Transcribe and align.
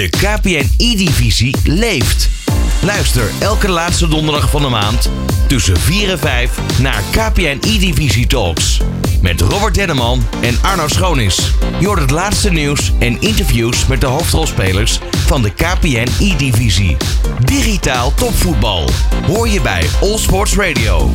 De 0.00 0.08
KPN 0.08 0.68
E-divisie 0.76 1.56
leeft. 1.64 2.28
Luister 2.82 3.30
elke 3.40 3.68
laatste 3.68 4.08
donderdag 4.08 4.50
van 4.50 4.62
de 4.62 4.68
maand 4.68 5.10
tussen 5.46 5.80
4 5.80 6.10
en 6.10 6.18
5 6.18 6.78
naar 6.78 7.02
KPN 7.10 7.58
E-divisie 7.60 8.26
Talks. 8.26 8.80
Met 9.22 9.40
Robert 9.40 9.74
Denneman 9.74 10.22
en 10.40 10.54
Arno 10.62 10.88
Schoonis. 10.88 11.54
Je 11.78 11.86
hoort 11.86 12.00
het 12.00 12.10
laatste 12.10 12.50
nieuws 12.50 12.92
en 12.98 13.20
interviews 13.20 13.86
met 13.86 14.00
de 14.00 14.06
hoofdrolspelers 14.06 14.98
van 15.16 15.42
de 15.42 15.50
KPN 15.50 16.08
E-divisie. 16.24 16.96
Digitaal 17.44 18.12
topvoetbal. 18.14 18.84
Hoor 19.26 19.48
je 19.48 19.60
bij 19.60 19.86
All 20.00 20.18
Sports 20.18 20.56
Radio. 20.56 21.10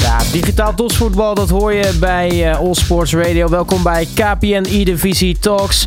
Ja, 0.00 0.18
digitaal 0.32 0.74
topvoetbal, 0.74 1.34
dat 1.34 1.48
hoor 1.48 1.72
je 1.72 1.96
bij 2.00 2.50
uh, 2.50 2.58
All 2.58 2.74
Sports 2.74 3.14
Radio. 3.14 3.48
Welkom 3.48 3.82
bij 3.82 4.08
KPN 4.14 4.66
E-divisie 4.68 5.38
Talks. 5.38 5.86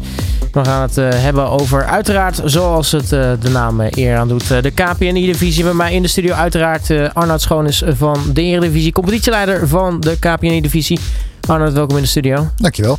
We 0.51 0.65
gaan 0.65 0.81
het 0.81 0.97
uh, 0.97 1.09
hebben 1.11 1.49
over, 1.49 1.85
uiteraard, 1.85 2.41
zoals 2.45 2.91
het 2.91 3.11
uh, 3.11 3.31
de 3.39 3.49
naam 3.49 3.81
eer 3.89 4.17
aan 4.17 4.27
doet, 4.27 4.47
de 4.47 4.71
KPN-divisie. 4.71 5.63
Bij 5.63 5.73
mij 5.73 5.93
in 5.93 6.01
de 6.01 6.07
studio 6.07 6.33
uiteraard 6.33 7.13
Arnoud 7.13 7.41
Schoonis 7.41 7.83
van 7.87 8.19
de 8.33 8.41
Eredivisie, 8.41 8.91
competitieleider 8.91 9.67
van 9.67 9.99
de 9.99 10.17
KPN-divisie. 10.19 10.99
Arnoud, 11.49 11.73
welkom 11.73 11.95
in 11.95 12.01
de 12.01 12.09
studio. 12.09 12.47
Dankjewel. 12.55 12.97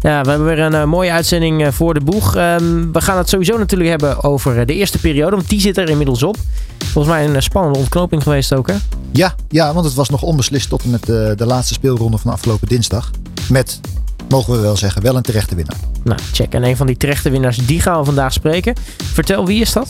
Ja, 0.00 0.22
we 0.22 0.28
hebben 0.28 0.46
weer 0.46 0.58
een 0.58 0.88
mooie 0.88 1.12
uitzending 1.12 1.74
voor 1.74 1.94
de 1.94 2.00
boeg. 2.00 2.36
Um, 2.36 2.92
we 2.92 3.00
gaan 3.00 3.18
het 3.18 3.28
sowieso 3.28 3.58
natuurlijk 3.58 3.90
hebben 3.90 4.22
over 4.22 4.66
de 4.66 4.74
eerste 4.74 4.98
periode, 4.98 5.36
want 5.36 5.48
die 5.48 5.60
zit 5.60 5.76
er 5.76 5.88
inmiddels 5.88 6.22
op. 6.22 6.36
Volgens 6.78 7.14
mij 7.14 7.28
een 7.28 7.42
spannende 7.42 7.78
ontknoping 7.78 8.22
geweest 8.22 8.54
ook, 8.54 8.66
hè? 8.66 8.74
Ja, 9.12 9.34
ja 9.48 9.72
want 9.72 9.84
het 9.84 9.94
was 9.94 10.08
nog 10.08 10.22
onbeslist 10.22 10.68
tot 10.68 10.82
en 10.82 10.90
met 10.90 11.06
de, 11.06 11.46
laatste 11.46 11.74
speelronde 11.74 12.18
van 12.18 12.32
afgelopen 12.32 12.68
dinsdag. 12.68 13.10
Met 13.48 13.80
mogen 14.28 14.52
we 14.52 14.60
wel 14.60 14.76
zeggen, 14.76 15.02
wel 15.02 15.16
een 15.16 15.22
terechte 15.22 15.54
winnaar. 15.54 15.76
Nou, 16.04 16.20
check. 16.32 16.52
En 16.52 16.64
een 16.64 16.76
van 16.76 16.86
die 16.86 16.96
terechte 16.96 17.30
winnaars, 17.30 17.56
die 17.56 17.80
gaan 17.80 17.98
we 17.98 18.04
vandaag 18.04 18.32
spreken. 18.32 18.74
Vertel, 19.12 19.46
wie 19.46 19.60
is 19.60 19.72
dat? 19.72 19.88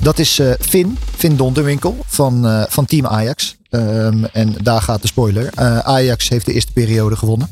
Dat 0.00 0.18
is 0.18 0.40
Finn, 0.60 0.98
Finn 1.16 1.36
Donderwinkel 1.36 1.96
van, 2.06 2.66
van 2.68 2.84
Team 2.84 3.06
Ajax. 3.06 3.55
Um, 3.70 4.24
en 4.24 4.54
daar 4.62 4.82
gaat 4.82 5.02
de 5.02 5.06
spoiler. 5.06 5.50
Uh, 5.58 5.78
Ajax 5.78 6.28
heeft 6.28 6.46
de 6.46 6.52
eerste 6.52 6.72
periode 6.72 7.16
gewonnen. 7.16 7.48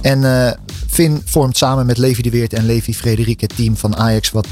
En 0.00 0.58
Finn 0.88 1.22
vormt 1.24 1.56
samen 1.56 1.86
met 1.86 1.98
Levi 1.98 2.22
de 2.22 2.30
Weert 2.30 2.52
en 2.52 2.66
Levi 2.66 2.94
Frederik 2.94 3.40
het 3.40 3.56
team 3.56 3.76
van 3.76 3.96
Ajax... 3.96 4.30
wat, 4.30 4.46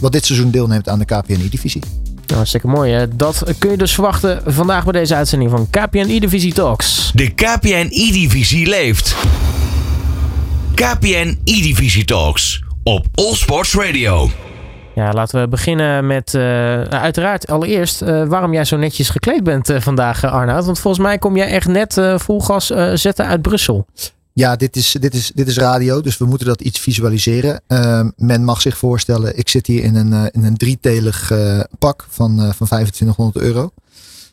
wat 0.00 0.12
dit 0.12 0.26
seizoen 0.26 0.50
deelneemt 0.50 0.88
aan 0.88 0.98
de 0.98 1.04
KPNI-divisie. 1.04 1.82
Nou, 2.28 2.34
hartstikke 2.34 2.66
mooi. 2.66 2.92
Hè? 2.92 3.16
Dat 3.16 3.44
kun 3.58 3.70
je 3.70 3.76
dus 3.76 3.94
verwachten 3.94 4.42
vandaag 4.46 4.84
bij 4.84 4.92
deze 4.92 5.14
uitzending 5.14 5.50
van 5.50 5.70
KPN 5.70 6.18
divisie 6.18 6.52
Talks. 6.52 7.10
De 7.14 7.28
KPN 7.28 7.88
E-divisie 7.90 8.66
leeft. 8.66 9.16
KPN 10.74 11.38
E-Divisie 11.44 12.04
Talks 12.04 12.62
op 12.82 13.06
All 13.14 13.34
Sports 13.34 13.74
Radio. 13.74 14.30
Ja, 14.98 15.12
laten 15.12 15.40
we 15.40 15.48
beginnen 15.48 16.06
met 16.06 16.34
uh, 16.34 16.82
uiteraard 16.82 17.46
allereerst 17.46 18.02
uh, 18.02 18.26
waarom 18.26 18.52
jij 18.52 18.64
zo 18.64 18.76
netjes 18.76 19.08
gekleed 19.08 19.44
bent 19.44 19.70
uh, 19.70 19.80
vandaag, 19.80 20.24
Arnoud. 20.24 20.64
Want 20.64 20.78
volgens 20.78 21.02
mij 21.02 21.18
kom 21.18 21.36
jij 21.36 21.48
echt 21.48 21.66
net 21.66 22.00
vol 22.16 22.40
gas 22.40 22.66
zetten 22.94 23.26
uit 23.26 23.42
Brussel. 23.42 23.86
Ja, 24.32 24.56
dit 24.56 24.76
is, 24.76 24.96
dit, 25.00 25.14
is, 25.14 25.32
dit 25.34 25.48
is 25.48 25.56
radio, 25.56 26.00
dus 26.00 26.18
we 26.18 26.24
moeten 26.24 26.46
dat 26.46 26.60
iets 26.60 26.78
visualiseren. 26.78 27.60
men 28.16 28.44
mag 28.44 28.60
zich 28.60 28.78
voorstellen, 28.78 29.38
ik 29.38 29.48
zit 29.48 29.66
hier 29.66 29.82
in 29.82 29.94
een, 29.94 30.30
in 30.30 30.44
een 30.44 30.56
drietelig 30.56 31.32
pak 31.78 32.06
van, 32.08 32.36
van 32.38 32.66
2500 32.66 33.44
euro. 33.44 33.70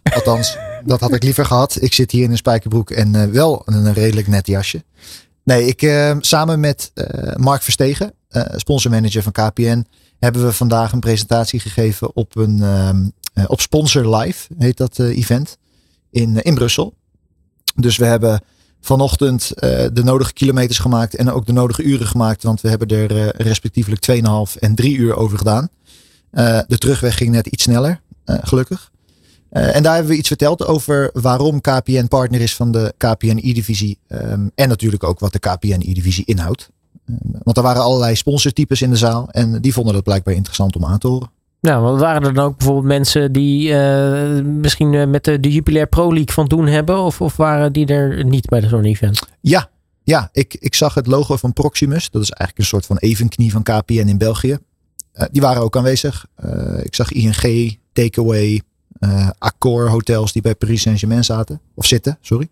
Althans, 0.03 0.57
dat 0.85 1.00
had 1.00 1.13
ik 1.13 1.23
liever 1.23 1.45
gehad. 1.45 1.77
Ik 1.81 1.94
zit 1.94 2.11
hier 2.11 2.23
in 2.23 2.31
een 2.31 2.38
spijkerbroek 2.38 2.91
en 2.91 3.31
wel 3.31 3.61
een 3.66 3.94
redelijk 3.94 4.27
net 4.27 4.47
jasje. 4.47 4.83
Nee, 5.44 5.67
ik 5.67 5.81
uh, 5.81 6.16
samen 6.19 6.59
met 6.59 6.91
Mark 7.35 7.61
Verstegen, 7.61 8.13
sponsormanager 8.55 9.23
van 9.23 9.31
KPN, 9.31 9.85
hebben 10.26 10.45
we 10.45 10.54
vandaag 10.54 10.92
een 10.92 11.00
presentatie 11.00 11.59
gegeven 11.59 12.16
op 12.16 12.36
een 12.36 13.14
op 13.48 13.62
Sponsor 13.62 14.16
Live, 14.16 14.48
heet 14.58 14.78
dat 14.78 15.00
event, 15.00 15.58
in, 16.09 16.42
in 16.42 16.54
Brussel. 16.54 16.94
Dus 17.76 17.98
we 17.98 18.06
hebben 18.06 18.42
vanochtend 18.81 19.52
de 19.94 20.02
nodige 20.03 20.34
kilometers 20.34 20.80
gemaakt 20.80 21.16
en 21.16 21.31
ook 21.31 21.46
de 21.46 21.53
nodige 21.53 21.84
uren 21.84 22.08
gemaakt, 22.08 22.44
want 22.44 22.62
we 22.62 22.69
hebben 22.69 22.88
er 22.88 23.41
respectievelijk 23.41 24.12
2,5 24.12 24.59
en 24.59 24.75
3 24.75 24.97
uur 24.97 25.16
over 25.16 25.38
gedaan. 25.38 25.69
de 26.68 26.78
terugweg 26.78 27.18
ging 27.18 27.31
net 27.31 27.47
iets 27.47 27.64
sneller, 27.64 28.02
gelukkig. 28.25 28.91
En 29.50 29.84
daar 29.84 29.94
hebben 29.94 30.12
we 30.12 30.18
iets 30.18 30.28
verteld 30.28 30.66
over 30.66 31.09
waarom 31.14 31.62
KPN 31.62 32.08
partner 32.08 32.41
is 32.41 32.56
van 32.56 32.72
de 32.72 32.94
KPN 32.97 33.40
E-divisie. 33.44 34.00
Um, 34.08 34.52
en 34.56 34.69
natuurlijk 34.69 35.03
ook 35.03 35.19
wat 35.19 35.34
de 35.34 35.40
KPN 35.40 35.81
E-divisie 35.85 36.25
inhoudt. 36.25 36.69
Want 37.43 37.57
er 37.57 37.63
waren 37.63 37.81
allerlei 37.81 38.16
sponsortypes 38.16 38.81
in 38.81 38.89
de 38.89 38.95
zaal. 38.95 39.29
En 39.29 39.61
die 39.61 39.73
vonden 39.73 39.93
dat 39.93 40.03
blijkbaar 40.03 40.33
interessant 40.33 40.75
om 40.75 40.85
aan 40.85 40.99
te 40.99 41.07
horen. 41.07 41.29
Ja, 41.59 41.81
want 41.81 41.99
waren 41.99 42.23
er 42.23 42.33
dan 42.33 42.45
ook 42.45 42.57
bijvoorbeeld 42.57 42.85
mensen 42.85 43.31
die 43.31 43.69
uh, 43.69 44.41
misschien 44.43 44.93
uh, 44.93 45.07
met 45.07 45.23
de, 45.23 45.39
de 45.39 45.51
Jupiler 45.51 45.88
Pro 45.88 46.13
League 46.13 46.33
van 46.33 46.45
doen 46.45 46.67
hebben? 46.67 46.99
Of, 46.99 47.21
of 47.21 47.35
waren 47.35 47.73
die 47.73 47.85
er 47.85 48.25
niet 48.25 48.45
bij 48.45 48.61
zo'n 48.61 48.83
event? 48.83 49.21
Ja, 49.41 49.69
ja 50.03 50.29
ik, 50.31 50.53
ik 50.59 50.75
zag 50.75 50.93
het 50.93 51.07
logo 51.07 51.35
van 51.35 51.53
Proximus. 51.53 52.09
Dat 52.09 52.21
is 52.21 52.29
eigenlijk 52.29 52.59
een 52.59 52.66
soort 52.66 52.85
van 52.85 52.97
evenknie 52.97 53.51
van 53.51 53.63
KPN 53.63 54.07
in 54.07 54.17
België. 54.17 54.57
die 55.31 55.41
waren 55.41 55.61
ook 55.61 55.77
aanwezig. 55.77 56.25
ik 56.83 56.95
zag 56.95 57.11
ING, 57.11 57.77
Takeaway, 57.93 58.61
Accor 59.37 59.89
hotels 59.89 60.31
die 60.31 60.41
bij 60.41 60.55
Paris 60.55 60.81
Saint-Germain 60.81 61.23
zaten. 61.23 61.61
Of 61.75 61.85
zitten, 61.85 62.17
sorry. 62.22 62.47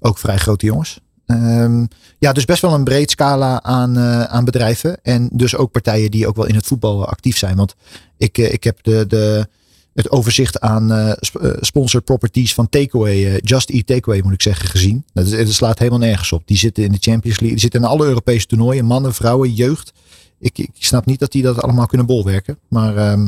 Ook 0.00 0.18
vrij 0.18 0.36
grote 0.36 0.66
jongens. 0.66 1.00
Um, 1.26 1.88
ja, 2.18 2.32
dus 2.32 2.44
best 2.44 2.62
wel 2.62 2.74
een 2.74 2.84
breed 2.84 3.10
scala 3.10 3.62
aan, 3.62 3.98
uh, 3.98 4.22
aan 4.22 4.44
bedrijven. 4.44 4.98
En 5.02 5.28
dus 5.32 5.56
ook 5.56 5.70
partijen 5.72 6.10
die 6.10 6.26
ook 6.26 6.36
wel 6.36 6.46
in 6.46 6.54
het 6.54 6.66
voetbal 6.66 7.06
actief 7.06 7.36
zijn. 7.36 7.56
Want 7.56 7.74
ik, 8.16 8.38
uh, 8.38 8.52
ik 8.52 8.64
heb 8.64 8.78
de, 8.82 9.04
de, 9.06 9.48
het 9.94 10.10
overzicht 10.10 10.60
aan 10.60 10.92
uh, 10.92 11.12
sponsor 11.60 12.00
properties 12.00 12.54
van 12.54 12.68
Takeaway, 12.68 13.38
Just 13.38 13.70
Eat 13.70 13.86
Takeaway 13.86 14.22
moet 14.22 14.32
ik 14.32 14.42
zeggen, 14.42 14.68
gezien. 14.68 15.04
Dat, 15.12 15.30
dat, 15.30 15.52
slaat 15.52 15.78
helemaal 15.78 15.98
nergens 15.98 16.32
op. 16.32 16.42
Die 16.46 16.56
zitten 16.56 16.84
in 16.84 16.92
de 16.92 16.98
Champions 17.00 17.40
League, 17.40 17.48
die 17.48 17.60
zitten 17.60 17.80
in 17.80 17.86
alle 17.86 18.06
Europese 18.06 18.46
toernooien. 18.46 18.84
Mannen, 18.84 19.14
vrouwen, 19.14 19.52
jeugd. 19.52 19.92
Ik, 20.38 20.58
ik 20.58 20.70
snap 20.78 21.06
niet 21.06 21.18
dat 21.18 21.32
die 21.32 21.42
dat 21.42 21.62
allemaal 21.62 21.86
kunnen 21.86 22.06
bolwerken. 22.06 22.58
Maar 22.68 23.18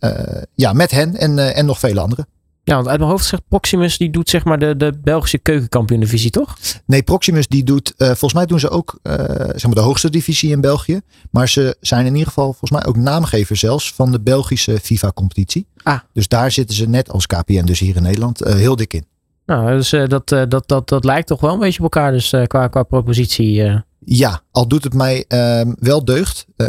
uh, 0.00 0.42
ja, 0.54 0.72
met 0.72 0.90
hen 0.90 1.16
en, 1.16 1.54
en 1.54 1.66
nog 1.66 1.78
vele 1.78 2.00
anderen. 2.00 2.26
Ja, 2.68 2.74
want 2.74 2.88
uit 2.88 2.98
mijn 2.98 3.10
hoofd 3.10 3.24
zegt 3.24 3.42
Proximus, 3.48 3.98
die 3.98 4.10
doet 4.10 4.28
zeg 4.28 4.44
maar 4.44 4.58
de, 4.58 4.76
de 4.76 4.98
Belgische 5.02 5.38
keukenkampioen 5.38 6.00
divisie, 6.00 6.30
toch? 6.30 6.56
Nee, 6.86 7.02
Proximus 7.02 7.48
die 7.48 7.64
doet, 7.64 7.94
uh, 7.96 8.06
volgens 8.06 8.32
mij 8.32 8.46
doen 8.46 8.60
ze 8.60 8.70
ook 8.70 8.98
zeg 9.02 9.62
maar 9.62 9.74
de 9.74 9.80
hoogste 9.80 10.10
divisie 10.10 10.50
in 10.50 10.60
België. 10.60 11.00
Maar 11.30 11.48
ze 11.48 11.76
zijn 11.80 12.06
in 12.06 12.12
ieder 12.12 12.26
geval 12.26 12.44
volgens 12.44 12.70
mij 12.70 12.86
ook 12.86 12.96
naamgever 12.96 13.56
zelfs 13.56 13.92
van 13.92 14.12
de 14.12 14.20
Belgische 14.20 14.78
FIFA-competitie. 14.82 15.66
Ah. 15.82 15.98
Dus 16.12 16.28
daar 16.28 16.50
zitten 16.50 16.76
ze 16.76 16.88
net 16.88 17.10
als 17.10 17.26
KPN, 17.26 17.64
dus 17.64 17.78
hier 17.78 17.96
in 17.96 18.02
Nederland, 18.02 18.38
heel 18.44 18.76
dik 18.76 18.94
in. 18.94 19.06
Nou, 19.46 19.76
dus 19.76 19.90
dat, 19.90 20.28
dat, 20.28 20.62
dat, 20.66 20.88
dat 20.88 21.04
lijkt 21.04 21.26
toch 21.26 21.40
wel 21.40 21.52
een 21.52 21.58
beetje 21.58 21.82
op 21.82 21.94
elkaar 21.94 22.12
dus 22.12 22.34
qua, 22.46 22.68
qua 22.68 22.82
propositie. 22.82 23.82
Ja, 24.10 24.42
al 24.50 24.68
doet 24.68 24.84
het 24.84 24.94
mij 24.94 25.24
uh, 25.28 25.72
wel 25.78 26.04
deugd. 26.04 26.46
Uh, 26.56 26.68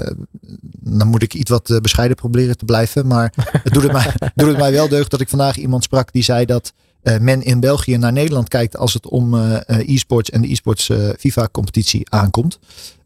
dan 0.80 1.08
moet 1.08 1.22
ik 1.22 1.34
iets 1.34 1.50
wat 1.50 1.70
uh, 1.70 1.78
bescheiden 1.78 2.18
proberen 2.18 2.58
te 2.58 2.66
blijven. 2.66 3.08
Maar 3.08 3.34
het 3.64 3.74
doet, 3.74 3.84
het 3.84 3.92
mij, 3.92 4.14
doet 4.36 4.48
het 4.48 4.58
mij 4.58 4.72
wel 4.72 4.88
deugd 4.88 5.12
dat 5.12 5.22
ik 5.22 5.30
vandaag 5.30 5.58
iemand 5.58 5.84
sprak 5.84 6.12
die 6.12 6.24
zei 6.24 6.46
dat 6.46 6.74
uh, 7.04 7.18
men 7.18 7.42
in 7.42 7.60
België 7.60 7.98
naar 7.98 8.14
Nederland 8.14 8.48
kijkt 8.48 8.78
als 8.78 8.94
het 8.94 9.08
om 9.08 9.36
e-sports 9.68 10.30
en 10.30 10.42
de 10.42 10.52
e-sports 10.52 10.92
FIFA-competitie 11.20 12.10
aankomt. 12.10 12.60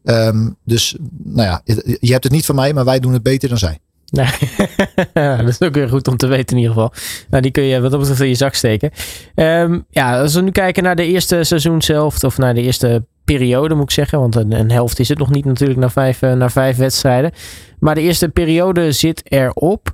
Um, 0.04 0.56
dus 0.64 0.96
nou 1.22 1.48
ja, 1.48 1.60
je 2.00 2.12
hebt 2.12 2.24
het 2.24 2.32
niet 2.32 2.46
van 2.46 2.54
mij, 2.54 2.72
maar 2.72 2.84
wij 2.84 3.00
doen 3.00 3.12
het 3.12 3.22
beter 3.22 3.48
dan 3.48 3.58
zij. 3.58 3.78
Nee, 4.10 4.26
dat 5.38 5.48
is 5.48 5.60
ook 5.60 5.74
weer 5.74 5.88
goed 5.88 6.08
om 6.08 6.16
te 6.16 6.26
weten 6.26 6.56
in 6.56 6.62
ieder 6.62 6.74
geval. 6.74 6.92
Nou, 7.30 7.42
die 7.42 7.50
kun 7.50 7.62
je 7.62 7.80
wat 7.80 7.90
dat 7.90 8.00
betreft 8.00 8.20
in 8.20 8.28
je 8.28 8.34
zak 8.34 8.54
steken. 8.54 8.90
Um, 9.34 9.84
ja, 9.90 10.20
als 10.20 10.34
we 10.34 10.40
nu 10.40 10.50
kijken 10.50 10.82
naar 10.82 10.96
de 10.96 11.06
eerste 11.06 11.44
seizoen 11.44 11.82
zelf, 11.82 12.24
of 12.24 12.38
naar 12.38 12.54
de 12.54 12.62
eerste 12.62 13.04
periode 13.24 13.74
moet 13.74 13.84
ik 13.84 13.90
zeggen. 13.90 14.20
Want 14.20 14.34
een, 14.34 14.52
een 14.52 14.70
helft 14.70 14.98
is 14.98 15.08
het 15.08 15.18
nog 15.18 15.30
niet 15.30 15.44
natuurlijk 15.44 15.80
na 15.80 15.90
vijf, 15.90 16.22
uh, 16.22 16.32
na 16.32 16.50
vijf 16.50 16.76
wedstrijden. 16.76 17.32
Maar 17.78 17.94
de 17.94 18.00
eerste 18.00 18.28
periode 18.28 18.92
zit 18.92 19.22
erop. 19.24 19.92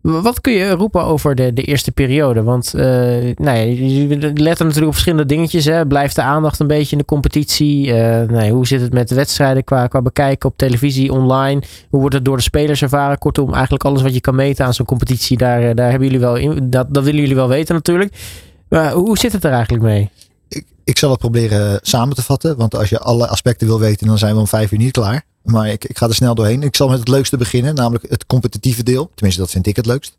Wat 0.00 0.40
kun 0.40 0.52
je 0.52 0.70
roepen 0.70 1.04
over 1.04 1.34
de, 1.34 1.52
de 1.52 1.62
eerste 1.62 1.92
periode? 1.92 2.42
Want 2.42 2.72
uh, 2.76 2.82
nou 2.82 3.34
ja, 3.36 3.52
je 3.54 4.06
let 4.34 4.58
er 4.58 4.64
natuurlijk 4.64 4.86
op 4.86 4.92
verschillende 4.92 5.26
dingetjes. 5.26 5.64
Hè. 5.64 5.86
Blijft 5.86 6.14
de 6.14 6.22
aandacht 6.22 6.60
een 6.60 6.66
beetje 6.66 6.92
in 6.92 6.98
de 6.98 7.04
competitie? 7.04 7.86
Uh, 7.86 7.94
nou 8.22 8.50
hoe 8.50 8.66
zit 8.66 8.80
het 8.80 8.92
met 8.92 9.08
de 9.08 9.14
wedstrijden 9.14 9.64
qua, 9.64 9.86
qua 9.86 10.02
bekijken 10.02 10.48
op 10.48 10.56
televisie, 10.56 11.12
online? 11.12 11.62
Hoe 11.90 12.00
wordt 12.00 12.14
het 12.14 12.24
door 12.24 12.36
de 12.36 12.42
spelers 12.42 12.82
ervaren? 12.82 13.18
Kortom, 13.18 13.52
eigenlijk 13.52 13.84
alles 13.84 14.02
wat 14.02 14.14
je 14.14 14.20
kan 14.20 14.34
meten 14.34 14.64
aan 14.64 14.74
zo'n 14.74 14.86
competitie, 14.86 15.36
daar, 15.36 15.74
daar 15.74 15.90
hebben 15.90 16.08
jullie 16.08 16.26
wel 16.26 16.60
dat, 16.62 16.94
dat 16.94 17.04
willen 17.04 17.20
jullie 17.20 17.36
wel 17.36 17.48
weten 17.48 17.74
natuurlijk. 17.74 18.14
Maar 18.68 18.92
hoe 18.92 19.18
zit 19.18 19.32
het 19.32 19.44
er 19.44 19.52
eigenlijk 19.52 19.82
mee? 19.82 20.10
Ik 20.84 20.98
zal 20.98 21.10
het 21.10 21.18
proberen 21.18 21.78
samen 21.82 22.14
te 22.14 22.22
vatten. 22.22 22.56
Want 22.56 22.74
als 22.74 22.88
je 22.88 22.98
alle 22.98 23.26
aspecten 23.26 23.66
wil 23.66 23.78
weten, 23.78 24.06
dan 24.06 24.18
zijn 24.18 24.34
we 24.34 24.40
om 24.40 24.46
vijf 24.46 24.72
uur 24.72 24.78
niet 24.78 24.92
klaar. 24.92 25.24
Maar 25.42 25.68
ik, 25.68 25.84
ik 25.84 25.98
ga 25.98 26.08
er 26.08 26.14
snel 26.14 26.34
doorheen. 26.34 26.62
Ik 26.62 26.76
zal 26.76 26.88
met 26.88 26.98
het 26.98 27.08
leukste 27.08 27.36
beginnen, 27.36 27.74
namelijk 27.74 28.04
het 28.08 28.26
competitieve 28.26 28.82
deel. 28.82 29.10
Tenminste, 29.14 29.40
dat 29.40 29.50
vind 29.50 29.66
ik 29.66 29.76
het 29.76 29.86
leukst. 29.86 30.18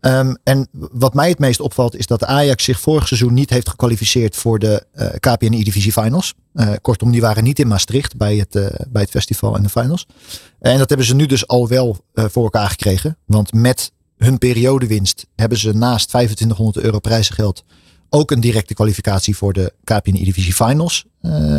Ehm, 0.00 0.34
en 0.42 0.68
wat 0.72 1.14
mij 1.14 1.28
het 1.28 1.38
meest 1.38 1.60
opvalt 1.60 1.96
is 1.96 2.06
dat 2.06 2.24
Ajax 2.24 2.64
zich 2.64 2.80
vorig 2.80 3.08
seizoen 3.08 3.34
niet 3.34 3.50
heeft 3.50 3.68
gekwalificeerd 3.68 4.36
voor 4.36 4.58
de 4.58 4.86
uh, 4.94 5.06
KPN 5.20 5.52
E-Divisie 5.52 5.92
Finals. 5.92 6.34
Uh, 6.54 6.72
kortom, 6.82 7.10
die 7.10 7.20
waren 7.20 7.44
niet 7.44 7.58
in 7.58 7.68
Maastricht 7.68 8.16
bij 8.16 8.36
het, 8.36 8.54
uh, 8.54 8.66
bij 8.88 9.02
het 9.02 9.10
festival 9.10 9.56
en 9.56 9.62
de 9.62 9.68
finals. 9.68 10.06
En 10.58 10.78
dat 10.78 10.88
hebben 10.88 11.06
ze 11.06 11.14
nu 11.14 11.26
dus 11.26 11.46
al 11.46 11.68
wel 11.68 11.96
voor 12.14 12.44
elkaar 12.44 12.68
gekregen. 12.68 13.16
Want 13.24 13.52
met 13.52 13.92
hun 14.16 14.38
periodewinst 14.38 15.26
hebben 15.36 15.58
ze 15.58 15.72
naast 15.72 16.08
2500 16.08 16.84
euro 16.84 16.98
prijzengeld 16.98 17.64
ook 18.08 18.30
een 18.30 18.40
directe 18.40 18.74
kwalificatie 18.74 19.36
voor 19.36 19.52
de 19.52 19.72
KPN 19.84 20.14
E-Divisie 20.14 20.54
Finals 20.54 21.04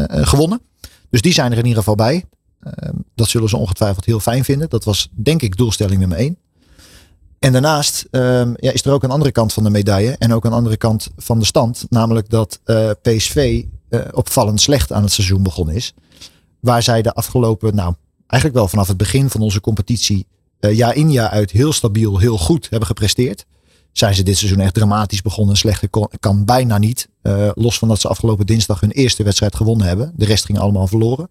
gewonnen. 0.08 0.62
Dus 1.10 1.22
die 1.22 1.34
zijn 1.34 1.52
er 1.52 1.58
in 1.58 1.66
ieder 1.66 1.78
geval 1.80 1.96
bij. 1.96 2.26
Ehm, 2.66 2.96
dat 3.16 3.28
zullen 3.28 3.50
ze 3.50 3.58
ongetwijfeld 3.58 4.06
heel 4.06 4.20
fijn 4.20 4.44
vinden. 4.44 4.70
Dat 4.70 4.84
was 4.84 5.10
denk 5.12 5.42
ik 5.42 5.58
doelstelling 5.58 6.00
nummer 6.00 6.18
één. 6.18 6.38
En 7.40 7.52
daarnaast 7.52 8.08
um, 8.12 8.54
ja, 8.56 8.72
is 8.72 8.86
er 8.86 8.92
ook 8.92 9.04
een 9.04 9.10
andere 9.10 9.32
kant 9.32 9.54
van 9.54 9.64
de 9.64 9.70
medaille. 9.70 10.16
En 10.20 10.34
ook 10.34 10.46
een 10.46 10.52
andere 10.52 10.78
kant 10.78 11.10
van 11.18 11.40
de 11.40 11.46
stand. 11.46 11.86
Namelijk 11.90 12.30
dat 12.30 12.60
eh, 12.64 12.90
PSV 13.02 13.64
eh, 13.90 14.00
opvallend 14.12 14.62
slecht 14.62 14.92
aan 14.92 15.04
het 15.04 15.12
seizoen 15.12 15.44
begonnen 15.44 15.76
is. 15.76 15.94
Waar 16.60 16.84
zij 16.84 17.02
de 17.02 17.14
afgelopen, 17.14 17.76
nou 17.76 17.94
eigenlijk 18.28 18.62
wel 18.62 18.70
vanaf 18.70 18.88
het 18.88 18.98
begin 18.98 19.30
van 19.30 19.42
onze 19.42 19.62
competitie. 19.62 20.26
Jaar 20.60 20.96
in 20.96 21.12
jaar 21.12 21.30
uit 21.30 21.52
heel 21.52 21.74
stabiel, 21.74 22.18
heel 22.18 22.38
goed 22.38 22.68
hebben 22.70 22.88
gepresteerd. 22.88 23.46
Zijn 23.98 24.16
ze 24.16 24.24
dit 24.24 24.38
seizoen 24.38 24.60
echt 24.60 24.74
dramatisch 24.74 25.22
begonnen. 25.22 25.58
Slechter 25.58 25.90
kon, 25.90 26.10
kan 26.20 26.46
bijna 26.46 26.78
niet. 26.78 27.08
los 27.54 27.78
van 27.78 27.88
dat 27.88 28.00
ze 28.00 28.08
afgelopen 28.08 28.46
dinsdag 28.46 28.80
hun 28.80 28.92
eerste 28.92 29.24
wedstrijd 29.24 29.56
gewonnen 29.56 29.88
hebben. 29.88 30.14
De 30.16 30.26
rest 30.26 30.46
ging 30.46 30.60
allemaal 30.60 30.88
verloren. 30.88 31.30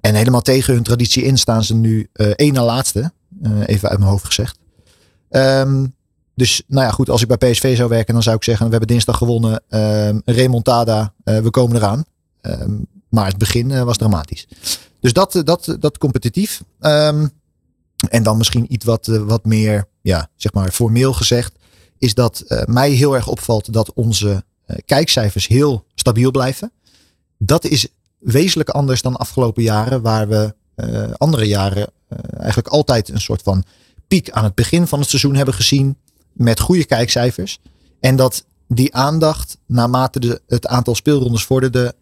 En 0.00 0.14
helemaal 0.14 0.42
tegen 0.42 0.74
hun 0.74 0.82
traditie 0.82 1.22
in 1.22 1.38
staan 1.38 1.64
ze 1.64 1.74
nu 1.74 2.08
één 2.36 2.52
na 2.52 2.64
laatste. 2.64 3.12
even 3.66 3.88
uit 3.88 3.98
mijn 3.98 4.10
hoofd 4.10 4.24
gezegd. 4.24 4.58
Um, 5.30 5.94
dus 6.34 6.62
nou 6.66 6.86
ja, 6.86 6.90
goed, 6.90 7.10
als 7.10 7.22
ik 7.22 7.28
bij 7.28 7.50
PSV 7.50 7.76
zou 7.76 7.88
werken, 7.88 8.14
dan 8.14 8.22
zou 8.22 8.36
ik 8.36 8.44
zeggen: 8.44 8.64
we 8.64 8.70
hebben 8.70 8.88
dinsdag 8.88 9.16
gewonnen. 9.16 9.62
Um, 9.68 10.22
remontada, 10.24 11.12
uh, 11.24 11.38
we 11.38 11.50
komen 11.50 11.76
eraan. 11.76 12.04
Um, 12.42 12.86
maar 13.08 13.26
het 13.26 13.38
begin 13.38 13.70
uh, 13.70 13.82
was 13.82 13.96
dramatisch. 13.96 14.46
Dus 15.00 15.12
dat, 15.12 15.34
uh, 15.34 15.42
dat, 15.42 15.76
dat 15.80 15.98
competitief. 15.98 16.62
en 16.78 18.22
dan 18.22 18.36
misschien 18.36 18.72
iets 18.72 18.84
wat, 18.84 19.06
wat 19.06 19.44
meer, 19.44 19.88
ja, 20.00 20.28
zeg 20.36 20.52
maar, 20.52 20.70
formeel 20.70 21.12
gezegd, 21.12 21.54
is 22.02 22.14
dat 22.14 22.44
mij 22.64 22.90
heel 22.90 23.14
erg 23.14 23.28
opvalt 23.28 23.72
dat 23.72 23.92
onze 23.92 24.44
kijkcijfers 24.84 25.46
heel 25.46 25.84
stabiel 25.94 26.30
blijven. 26.30 26.72
Dat 27.38 27.64
is 27.64 27.88
wezenlijk 28.18 28.68
anders 28.68 29.02
dan 29.02 29.16
afgelopen 29.16 29.62
jaren, 29.62 30.02
waar 30.02 30.28
we 30.28 30.54
andere 31.16 31.44
jaren 31.44 31.90
eigenlijk 32.36 32.68
altijd 32.68 33.08
een 33.08 33.20
soort 33.20 33.42
van 33.42 33.64
piek 34.08 34.30
aan 34.30 34.44
het 34.44 34.54
begin 34.54 34.86
van 34.86 34.98
het 35.00 35.08
seizoen 35.08 35.34
hebben 35.34 35.54
gezien. 35.54 35.96
Met 36.32 36.60
goede 36.60 36.84
kijkcijfers. 36.84 37.58
En 38.00 38.16
dat 38.16 38.44
die 38.68 38.94
aandacht 38.94 39.58
naarmate 39.66 40.20
de, 40.20 40.40
het 40.46 40.66
aantal 40.66 40.94
speelrondes 40.94 41.44
vorderde 41.44 41.94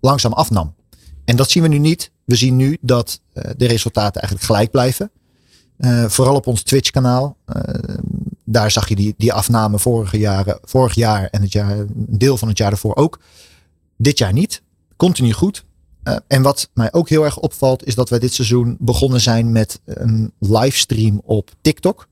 langzaam 0.00 0.32
afnam. 0.32 0.74
En 1.24 1.36
dat 1.36 1.50
zien 1.50 1.62
we 1.62 1.68
nu 1.68 1.78
niet. 1.78 2.10
We 2.24 2.36
zien 2.36 2.56
nu 2.56 2.78
dat 2.80 3.20
de 3.32 3.66
resultaten 3.66 4.20
eigenlijk 4.20 4.44
gelijk 4.44 4.70
blijven. 4.70 5.10
Vooral 6.10 6.34
op 6.34 6.46
ons 6.46 6.62
Twitch 6.62 6.90
kanaal. 6.90 7.36
Daar 8.50 8.70
zag 8.70 8.88
je 8.88 8.96
die, 8.96 9.14
die 9.16 9.32
afname 9.32 9.78
vorige 9.78 10.18
jaren, 10.18 10.58
vorig 10.62 10.94
jaar 10.94 11.28
en 11.30 11.42
het 11.42 11.52
jaar, 11.52 11.78
een 11.78 12.06
deel 12.08 12.36
van 12.36 12.48
het 12.48 12.58
jaar 12.58 12.70
ervoor 12.70 12.96
ook. 12.96 13.20
Dit 13.96 14.18
jaar 14.18 14.32
niet. 14.32 14.62
Continu 14.96 15.32
goed. 15.32 15.64
Uh, 16.04 16.16
en 16.26 16.42
wat 16.42 16.70
mij 16.74 16.92
ook 16.92 17.08
heel 17.08 17.24
erg 17.24 17.38
opvalt, 17.38 17.86
is 17.86 17.94
dat 17.94 18.08
wij 18.08 18.18
dit 18.18 18.34
seizoen 18.34 18.76
begonnen 18.80 19.20
zijn 19.20 19.52
met 19.52 19.80
een 19.84 20.32
livestream 20.38 21.20
op 21.24 21.50
TikTok. 21.60 22.08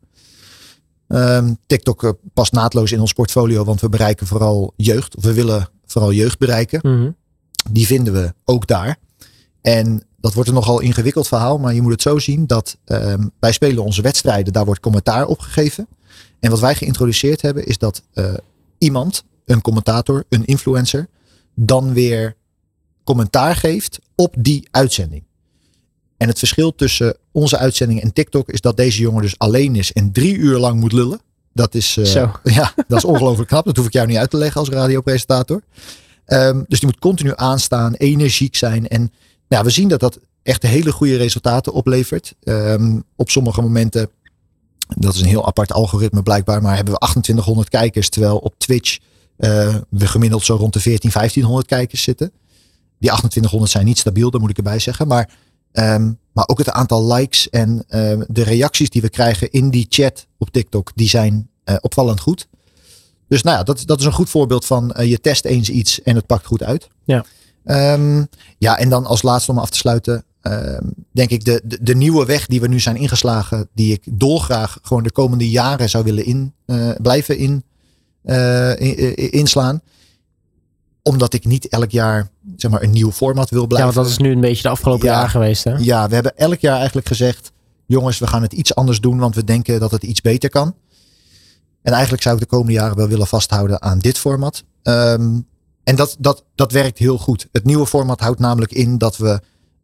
Um, 1.09 1.59
TikTok 1.67 2.03
uh, 2.03 2.11
past 2.35 2.53
naadloos 2.53 2.93
in 2.93 3.01
ons 3.01 3.13
portfolio, 3.13 3.65
want 3.65 3.81
we 3.81 3.89
bereiken 3.89 4.27
vooral 4.27 4.73
jeugd. 4.77 5.17
Of 5.17 5.23
we 5.23 5.33
willen 5.33 5.69
vooral 5.87 6.13
jeugd 6.13 6.39
bereiken. 6.39 6.81
Mm 6.83 7.01
-hmm. 7.01 7.17
Die 7.71 7.87
vinden 7.87 8.13
we 8.13 8.35
ook 8.45 8.67
daar. 8.67 8.97
En 9.61 10.03
dat 10.21 10.35
wordt 10.35 10.49
een 10.49 10.55
nogal 10.55 10.81
ingewikkeld 10.81 11.29
verhaal, 11.29 11.59
maar 11.59 11.75
je 11.75 11.83
moet 11.83 11.93
het 11.93 12.03
zo 12.03 12.19
zien 12.19 12.47
dat 12.47 12.77
um, 12.85 13.31
wij 13.41 13.53
spelen 13.53 13.85
onze 13.85 14.03
wedstrijden, 14.03 14.53
daar 14.53 14.65
wordt 14.65 14.81
commentaar 14.81 15.27
op 15.27 15.39
gegeven. 15.39 15.89
En 16.41 16.51
wat 16.51 16.61
wij 16.61 16.75
geïntroduceerd 16.75 17.43
hebben, 17.43 17.67
is 17.67 17.79
dat 17.79 18.03
uh, 18.15 18.35
iemand, 18.79 19.25
een 19.45 19.61
commentator, 19.61 20.25
een 20.29 20.45
influencer, 20.45 21.09
dan 21.55 21.93
weer 21.93 22.37
commentaar 23.05 23.57
geeft 23.57 23.99
op 24.15 24.35
die 24.39 24.69
uitzending. 24.71 25.23
En 26.17 26.29
het 26.29 26.39
verschil 26.39 26.75
tussen 26.75 27.17
onze 27.33 27.59
uitzending 27.59 28.01
en 28.01 28.13
TikTok 28.13 28.49
is 28.49 28.61
dat 28.61 28.77
deze 28.77 29.01
jongen 29.01 29.23
dus 29.23 29.39
alleen 29.39 29.77
is 29.77 29.93
en 29.93 30.13
drie 30.13 30.37
uur 30.37 30.59
lang 30.59 30.81
moet 30.81 30.93
lullen. 30.93 31.21
Dat 31.53 31.75
is, 31.75 31.97
uh, 31.97 32.05
ja, 32.43 32.73
dat 32.89 32.99
is 32.99 33.05
ongelooflijk 33.05 33.49
knap. 33.49 33.65
Dat 33.65 33.77
hoef 33.77 33.87
ik 33.87 33.93
jou 33.93 34.07
niet 34.07 34.17
uit 34.17 34.31
te 34.31 34.37
leggen 34.37 34.61
als 34.61 34.69
radiopresentator. 34.69 35.63
Um, 36.27 36.65
dus 36.69 36.81
die 36.81 36.89
moet 36.89 36.99
continu 36.99 37.33
aanstaan, 37.35 37.95
energiek 37.95 38.57
zijn. 38.57 38.89
En 38.89 39.13
nou, 39.49 39.65
we 39.65 39.71
zien 39.71 39.89
dat 39.89 40.01
dat 40.01 40.19
echt 40.43 40.63
hele 40.63 40.93
goede 40.93 41.17
resultaten 41.17 41.73
oplevert. 41.73 42.35
Um, 42.45 43.05
op 43.17 43.31
sommige 43.31 43.61
momenten, 43.61 44.11
dat 44.97 45.15
is 45.15 45.21
een 45.21 45.27
heel 45.27 45.47
apart 45.47 45.73
algoritme 45.73 46.23
blijkbaar, 46.23 46.63
maar 46.63 46.75
hebben 46.75 46.95
we 46.95 46.99
2800 46.99 47.69
kijkers. 47.69 48.09
Terwijl 48.09 48.39
op 48.39 48.55
Twitch 48.59 48.99
uh, 49.39 49.77
we 49.89 50.07
gemiddeld 50.07 50.45
zo 50.45 50.55
rond 50.55 50.73
de 50.73 50.81
14, 50.81 51.11
1500 51.11 51.69
kijkers 51.69 52.03
zitten. 52.03 52.33
Die 52.99 53.11
2800 53.11 53.71
zijn 53.71 53.85
niet 53.85 53.99
stabiel, 53.99 54.31
dat 54.31 54.41
moet 54.41 54.51
ik 54.51 54.57
erbij 54.57 54.79
zeggen. 54.79 55.09
Maar, 55.09 55.31
um, 55.73 56.19
maar 56.33 56.49
ook 56.49 56.59
het 56.59 56.71
aantal 56.71 57.13
likes 57.13 57.51
en 57.51 57.85
uh, 57.89 58.21
de 58.29 58.43
reacties 58.43 58.91
die 58.91 59.03
we 59.03 59.09
krijgen 59.09 59.51
in 59.51 59.71
die 59.71 59.87
chat 59.89 60.27
op 60.39 60.51
TikTok, 60.51 60.93
die 60.95 61.09
zijn 61.09 61.49
uh, 61.65 61.77
opvallend 61.81 62.21
goed. 62.21 62.49
Dus 63.29 63.43
nou 63.43 63.57
ja, 63.57 63.63
dat, 63.63 63.83
dat 63.87 63.99
is 63.99 64.05
een 64.05 64.13
goed 64.13 64.31
voorbeeld 64.31 64.65
van 64.65 64.95
uh, 64.99 65.11
je 65.11 65.21
test 65.21 65.45
eens 65.45 65.69
iets 65.69 66.03
en 66.03 66.15
het 66.15 66.27
pakt 66.27 66.47
goed 66.47 66.63
uit. 66.63 66.89
Ja. 67.05 67.25
Um, 67.65 68.29
ja, 68.59 68.79
en 68.79 68.89
dan 68.89 69.07
als 69.07 69.23
laatste 69.23 69.51
om 69.51 69.59
af 69.59 69.71
te 69.71 69.79
sluiten, 69.79 70.25
denk 71.13 71.31
ik 71.31 71.45
de, 71.45 71.63
de, 71.65 71.79
de, 71.83 71.95
nieuwe 71.95 72.25
weg 72.25 72.47
die 72.47 72.61
we 72.61 72.69
nu 72.69 72.81
zijn 72.81 72.97
ingeslagen, 72.97 73.69
die 73.75 73.93
ik 73.93 74.03
dolgraag 74.05 74.79
gewoon 74.83 75.03
de 75.03 75.13
komende 75.13 75.51
jaren 75.51 75.89
zou 75.91 76.05
willen 76.05 76.25
in, 76.25 76.55
blijven 76.99 77.39
in, 77.39 77.65
in, 78.79 79.31
inslaan 79.31 79.83
omdat 81.09 81.33
ik 81.33 81.45
niet 81.45 81.69
elk 81.69 81.91
jaar 81.91 82.31
zeg 82.57 82.71
maar, 82.71 82.83
een 82.83 82.91
nieuw 82.91 83.13
format 83.13 83.51
wil 83.51 83.67
blijven. 83.67 83.89
Ja, 83.89 83.95
want 83.95 84.07
dat 84.07 84.17
is 84.19 84.25
nu 84.25 84.33
een 84.33 84.41
beetje 84.41 84.63
de 84.63 84.69
afgelopen 84.69 85.07
ja, 85.07 85.13
jaar 85.13 85.31
geweest. 85.31 85.65
Hè? 85.65 85.77
Ja, 85.77 86.09
we 86.09 86.15
hebben 86.15 86.37
elk 86.37 86.61
jaar 86.61 86.77
eigenlijk 86.77 87.07
gezegd: 87.07 87.53
jongens, 87.87 88.19
we 88.19 88.27
gaan 88.27 88.43
het 88.43 88.53
iets 88.53 88.75
anders 88.75 89.01
doen, 89.01 89.19
want 89.19 89.35
we 89.35 89.45
denken 89.45 89.81
dat 89.81 89.91
het 89.91 90.03
iets 90.03 90.21
beter 90.21 90.51
kan. 90.51 90.75
En 91.83 91.93
eigenlijk 91.93 92.23
zou 92.23 92.35
ik 92.35 92.41
de 92.41 92.47
komende 92.47 92.73
jaren 92.73 92.97
wel 92.97 93.09
willen 93.09 93.27
vasthouden 93.27 93.83
aan 93.83 93.99
dit 93.99 94.19
format. 94.19 94.65
Um, 94.83 95.47
en 95.85 95.97
dat, 95.97 96.17
dat, 96.19 96.45
dat 96.55 96.73
werkt 96.73 96.99
heel 96.99 97.19
goed. 97.19 97.49
Het 97.53 97.65
nieuwe 97.65 97.87
format 97.87 98.21
houdt 98.21 98.41
namelijk 98.41 98.73
in 98.73 98.99
dat 98.99 99.17
we 99.17 99.41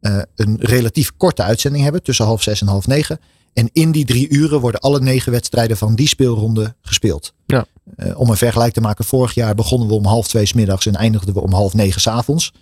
uh, 0.07 0.23
een 0.35 0.57
relatief 0.61 1.13
korte 1.17 1.43
uitzending 1.43 1.83
hebben, 1.83 2.03
tussen 2.03 2.25
half 2.25 2.43
zes 2.43 2.61
en 2.61 2.67
half 2.67 2.87
negen. 2.87 3.19
En 3.53 3.69
in 3.73 3.93
die 3.93 4.05
drie 4.05 4.29
uren 4.29 4.61
worden 4.61 4.81
alle 4.81 5.01
negen 5.01 5.33
wedstrijden 5.33 5.77
van 5.77 5.95
die 5.95 6.09
speelronde 6.09 6.75
gespeeld. 6.83 7.35
Ja. 7.47 7.67
Uh, 7.97 8.21
om 8.21 8.31
een 8.31 8.37
vergelijk 8.37 8.73
te 8.73 8.81
maken, 8.81 9.05
vorig 9.05 9.35
jaar 9.35 9.55
begonnen 9.55 9.89
we 9.89 9.95
om 9.95 10.05
half 10.05 10.29
twee 10.29 10.47
s 10.47 10.53
middags 10.53 10.87
en 10.87 10.95
eindigden 10.95 11.35
we 11.35 11.41
om 11.41 11.53
half 11.53 11.75
negen 11.75 12.01
s 12.01 12.07
avonds. 12.07 12.53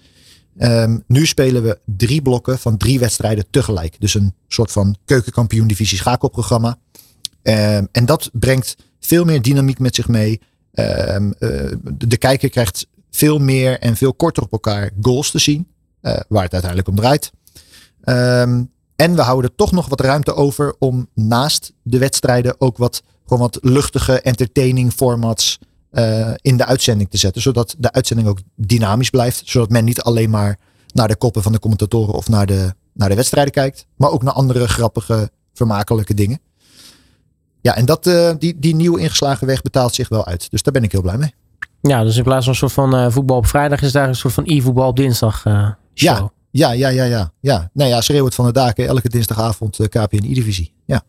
Um, 0.59 1.03
nu 1.07 1.27
spelen 1.27 1.63
we 1.63 1.79
drie 1.85 2.23
blokken 2.23 2.59
van 2.59 2.77
drie 2.77 2.99
wedstrijden 2.99 3.45
tegelijk. 3.51 4.01
Dus 4.01 4.15
een 4.15 4.35
soort 4.49 4.73
van 4.73 4.97
keukenkampioen 5.05 5.67
divisie 5.67 5.99
schakelprogramma. 5.99 6.79
Um, 7.43 7.89
en 7.93 8.05
dat 8.05 8.31
brengt 8.33 8.77
veel 9.01 9.25
meer 9.25 9.43
dynamiek 9.43 9.79
met 9.79 9.95
zich 9.95 10.09
mee. 10.09 10.41
Um, 10.73 11.35
uh, 11.39 11.73
de 11.99 12.17
kijker 12.17 12.51
krijgt 12.51 12.87
veel 13.11 13.39
meer 13.39 13.79
en 13.79 13.97
veel 13.97 14.15
korter 14.15 14.43
op 14.43 14.53
elkaar 14.53 14.91
goals 15.01 15.31
te 15.31 15.39
zien. 15.39 15.69
Uh, 16.03 16.21
waar 16.29 16.43
het 16.43 16.53
uiteindelijk 16.53 16.89
om 16.89 16.97
draait. 16.97 17.31
En 18.97 19.15
we 19.15 19.23
houden 19.23 19.55
toch 19.57 19.73
nog 19.73 19.89
wat 19.89 20.01
ruimte 20.01 20.35
over 20.35 20.75
om 20.79 21.09
naast 21.15 21.73
de 21.83 21.99
wedstrijden 21.99 22.61
ook 22.61 22.77
wat, 22.77 23.03
gewoon 23.27 23.43
wat 23.43 23.59
luchtige 23.61 24.21
entertaining 24.21 24.93
formats 24.93 25.59
uh, 25.93 26.31
in 26.37 26.57
de 26.57 26.67
uitzending 26.67 27.11
te 27.11 27.17
zetten. 27.17 27.43
Zodat 27.43 27.75
de 27.79 27.93
uitzending 27.93 28.29
ook 28.29 28.39
dynamisch 28.55 29.11
blijft. 29.11 29.43
Zodat 29.45 29.71
men 29.71 29.85
niet 29.85 30.03
alleen 30.03 30.31
maar 30.31 30.59
naar 30.93 31.09
de 31.09 31.17
koppen 31.17 31.43
van 31.43 31.53
de 31.53 31.59
commentatoren 31.59 32.15
of 32.15 32.29
naar 32.29 32.47
de, 32.47 32.75
naar 32.93 33.09
de 33.09 33.15
wedstrijden 33.15 33.53
kijkt. 33.53 33.87
Maar 33.97 34.11
ook 34.11 34.23
naar 34.23 34.33
andere 34.33 34.69
grappige, 34.69 35.31
vermakelijke 35.53 36.15
dingen. 36.15 36.41
Ja, 37.61 37.77
en 37.77 37.85
dat, 37.85 38.07
uh, 38.07 38.31
die, 38.39 38.59
die 38.59 38.75
nieuw 38.75 38.97
ingeslagen 38.97 39.47
weg 39.47 39.63
betaalt 39.63 39.95
zich 39.95 40.09
wel 40.09 40.27
uit. 40.27 40.51
Dus 40.51 40.63
daar 40.63 40.73
ben 40.73 40.83
ik 40.83 40.93
heel 40.93 41.03
blij 41.03 41.19
mee. 41.19 41.35
Ja, 41.83 42.05
dus 42.05 42.17
in 42.17 42.23
plaats 42.23 42.45
van 42.45 42.53
een 42.53 42.59
soort 42.59 42.73
van 42.73 42.97
uh, 42.97 43.07
voetbal 43.11 43.37
op 43.37 43.47
vrijdag 43.47 43.83
is 43.83 43.93
daar 43.93 44.09
een 44.09 44.15
soort 44.15 44.35
van 44.35 44.45
e-voetbal 44.47 44.89
op 44.89 44.97
dinsdag 44.97 45.43
show. 45.95 45.95
Ja, 45.95 46.31
ja, 46.51 46.73
ja, 46.73 46.89
ja, 46.89 47.05
ja. 47.05 47.33
ja. 47.41 47.71
Nou 47.73 47.91
ja, 47.91 48.01
schreeuw 48.01 48.25
het 48.25 48.35
van 48.35 48.47
de 48.47 48.53
daken. 48.53 48.87
Elke 48.87 49.09
dinsdagavond 49.09 49.79
uh, 49.79 49.87
KPN 49.87 50.25
E-divisie. 50.25 50.73
Ja. 50.85 51.03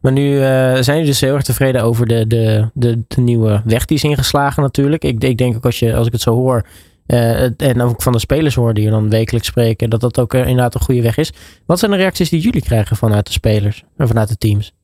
Maar 0.00 0.12
nu 0.12 0.32
uh, 0.32 0.40
zijn 0.40 0.84
jullie 0.84 1.04
dus 1.04 1.20
heel 1.20 1.34
erg 1.34 1.42
tevreden 1.42 1.82
over 1.82 2.06
de, 2.06 2.26
de, 2.26 2.70
de, 2.74 3.02
de, 3.08 3.20
nieuwe 3.20 3.62
weg 3.64 3.84
die 3.84 3.96
is 3.96 4.04
ingeslagen 4.04 4.62
natuurlijk. 4.62 5.04
Ik, 5.04 5.24
ik 5.24 5.38
denk 5.38 5.56
ook 5.56 5.64
als, 5.64 5.78
je, 5.78 5.94
als 5.94 6.06
ik 6.06 6.12
het 6.12 6.20
zo 6.20 6.34
hoor, 6.34 6.66
uh, 7.06 7.60
en 7.60 7.80
ook 7.80 8.02
van 8.02 8.12
de 8.12 8.18
spelers 8.18 8.54
hoor 8.54 8.74
die 8.74 8.84
je 8.84 8.90
dan 8.90 9.10
wekelijks 9.10 9.46
spreken, 9.46 9.90
dat 9.90 10.00
dat 10.00 10.18
ook 10.18 10.34
inderdaad 10.34 10.74
een 10.74 10.80
goede 10.80 11.02
weg 11.02 11.16
is. 11.16 11.32
Wat 11.66 11.78
zijn 11.78 11.90
de 11.90 11.96
reacties 11.96 12.28
die 12.28 12.40
jullie 12.40 12.62
krijgen 12.62 12.96
vanuit 12.96 13.26
de 13.26 13.32
spelers 13.32 13.84
en 13.96 14.08
vanuit 14.08 14.28
de 14.28 14.36
teams? 14.36 14.74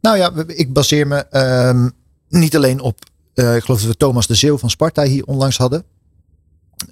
Nou 0.00 0.16
ja, 0.16 0.32
ik 0.46 0.72
baseer 0.72 1.06
me 1.06 1.26
ehm, 1.30 1.88
niet 2.28 2.56
alleen 2.56 2.80
op, 2.80 2.98
uh, 3.34 3.56
ik 3.56 3.64
geloof 3.64 3.80
dat 3.80 3.90
we 3.90 3.96
Thomas 3.96 4.26
de 4.26 4.34
Zeeuw 4.34 4.58
van 4.58 4.70
Sparta 4.70 5.02
hier 5.02 5.24
onlangs 5.24 5.56
hadden. 5.56 5.84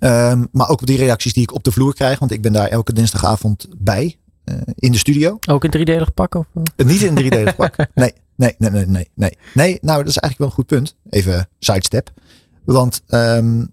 Um, 0.00 0.48
maar 0.52 0.68
ook 0.68 0.80
op 0.80 0.86
die 0.86 0.96
reacties 0.96 1.32
die 1.32 1.42
ik 1.42 1.54
op 1.54 1.64
de 1.64 1.72
vloer 1.72 1.94
krijg. 1.94 2.18
Want 2.18 2.30
ik 2.30 2.42
ben 2.42 2.52
daar 2.52 2.68
elke 2.68 2.92
dinsdagavond 2.92 3.68
bij. 3.78 4.16
Uh, 4.44 4.56
in 4.74 4.92
de 4.92 4.98
studio. 4.98 5.38
Ook 5.48 5.64
in 5.64 5.70
driedelig 5.70 6.14
pak? 6.14 6.34
Of? 6.34 6.46
Uh, 6.54 6.86
niet 6.86 7.02
in 7.02 7.14
driedelig 7.14 7.56
pak. 7.56 7.76
Nee, 7.94 8.12
nee, 8.36 8.54
nee, 8.58 8.70
nee, 8.70 8.86
nee, 8.86 9.08
nee. 9.14 9.38
Nee, 9.54 9.78
nou 9.80 9.98
dat 9.98 10.08
is 10.08 10.16
eigenlijk 10.16 10.38
wel 10.38 10.46
een 10.46 10.54
goed 10.54 10.66
punt. 10.66 10.96
Even 11.10 11.48
sidestep. 11.58 12.10
Want 12.64 13.02
um, 13.08 13.70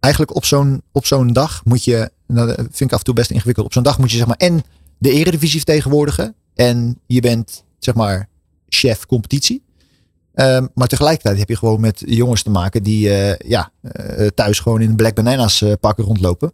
eigenlijk 0.00 0.34
op 0.34 0.44
zo'n 0.44 0.82
op 0.92 1.06
zo'n 1.06 1.32
dag 1.32 1.64
moet 1.64 1.84
je, 1.84 2.10
nou, 2.26 2.46
dat 2.46 2.56
vind 2.56 2.80
ik 2.80 2.92
af 2.92 2.98
en 2.98 3.04
toe 3.04 3.14
best 3.14 3.30
ingewikkeld. 3.30 3.66
Op 3.66 3.72
zo'n 3.72 3.82
dag 3.82 3.98
moet 3.98 4.10
je 4.10 4.16
zeg 4.16 4.26
maar 4.26 4.36
en 4.36 4.62
de 4.98 5.10
eredivisie 5.10 5.60
vertegenwoordigen. 5.60 6.34
En 6.54 6.98
je 7.06 7.20
bent 7.20 7.64
zeg 7.78 7.94
maar 7.94 8.28
chef 8.68 9.06
competitie. 9.06 9.62
Um, 10.40 10.68
maar 10.74 10.88
tegelijkertijd 10.88 11.38
heb 11.38 11.48
je 11.48 11.56
gewoon 11.56 11.80
met 11.80 12.02
jongens 12.06 12.42
te 12.42 12.50
maken 12.50 12.82
die 12.82 13.08
uh, 13.08 13.36
ja, 13.36 13.72
uh, 13.82 14.26
thuis 14.26 14.60
gewoon 14.60 14.80
in 14.80 14.96
Black 14.96 15.14
Bananas 15.14 15.60
uh, 15.60 15.72
pakken 15.80 16.04
rondlopen. 16.04 16.52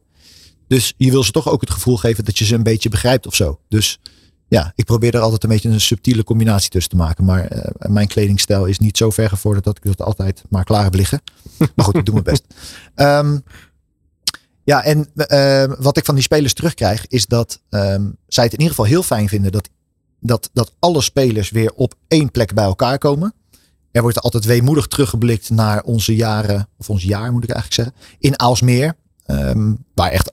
Dus 0.68 0.94
je 0.96 1.10
wil 1.10 1.22
ze 1.22 1.30
toch 1.30 1.48
ook 1.48 1.60
het 1.60 1.70
gevoel 1.70 1.96
geven 1.96 2.24
dat 2.24 2.38
je 2.38 2.44
ze 2.44 2.54
een 2.54 2.62
beetje 2.62 2.88
begrijpt 2.88 3.26
of 3.26 3.34
zo. 3.34 3.60
Dus 3.68 4.00
ja, 4.48 4.72
ik 4.74 4.84
probeer 4.84 5.14
er 5.14 5.20
altijd 5.20 5.42
een 5.42 5.48
beetje 5.48 5.68
een 5.68 5.80
subtiele 5.80 6.24
combinatie 6.24 6.70
tussen 6.70 6.90
te 6.90 6.96
maken. 6.96 7.24
Maar 7.24 7.72
mijn 7.78 8.06
kledingstijl 8.06 8.64
is 8.64 8.78
niet 8.78 8.96
zo 8.96 9.10
ver 9.10 9.28
gevorderd 9.28 9.64
dat 9.64 9.76
ik 9.76 9.84
dat 9.84 10.06
altijd 10.06 10.42
maar 10.48 10.64
klaar 10.64 10.84
heb 10.84 10.94
liggen. 10.94 11.22
Maar 11.74 11.84
goed, 11.84 11.96
ik 11.96 12.04
doe 12.04 12.14
mijn 12.14 12.26
best. 12.26 12.44
Um, 12.94 13.42
ja, 14.64 14.84
en 14.84 15.10
wat 15.78 15.96
ik 15.96 16.04
van 16.04 16.14
die 16.14 16.24
spelers 16.24 16.54
terugkrijg 16.54 17.06
is 17.06 17.26
dat 17.26 17.60
zij 18.26 18.44
het 18.44 18.52
in 18.52 18.58
ieder 18.58 18.74
geval 18.74 18.84
heel 18.84 19.02
fijn 19.02 19.28
vinden 19.28 19.52
dat, 19.52 19.68
dat, 20.20 20.50
dat 20.52 20.72
alle 20.78 21.02
spelers 21.02 21.50
weer 21.50 21.72
op 21.74 21.94
één 22.08 22.30
plek 22.30 22.54
bij 22.54 22.64
elkaar 22.64 22.98
komen. 22.98 23.34
Er 23.94 24.02
wordt 24.02 24.20
altijd 24.20 24.44
weemoedig 24.44 24.86
teruggeblikt 24.86 25.50
naar 25.50 25.82
onze 25.82 26.16
jaren, 26.16 26.68
of 26.78 26.90
ons 26.90 27.02
jaar 27.02 27.32
moet 27.32 27.44
ik 27.44 27.50
eigenlijk 27.50 27.80
zeggen, 27.82 28.18
in 28.18 28.40
Aalsmeer. 28.40 28.96
Um, 29.26 29.84
waar 29.94 30.10
echt, 30.10 30.32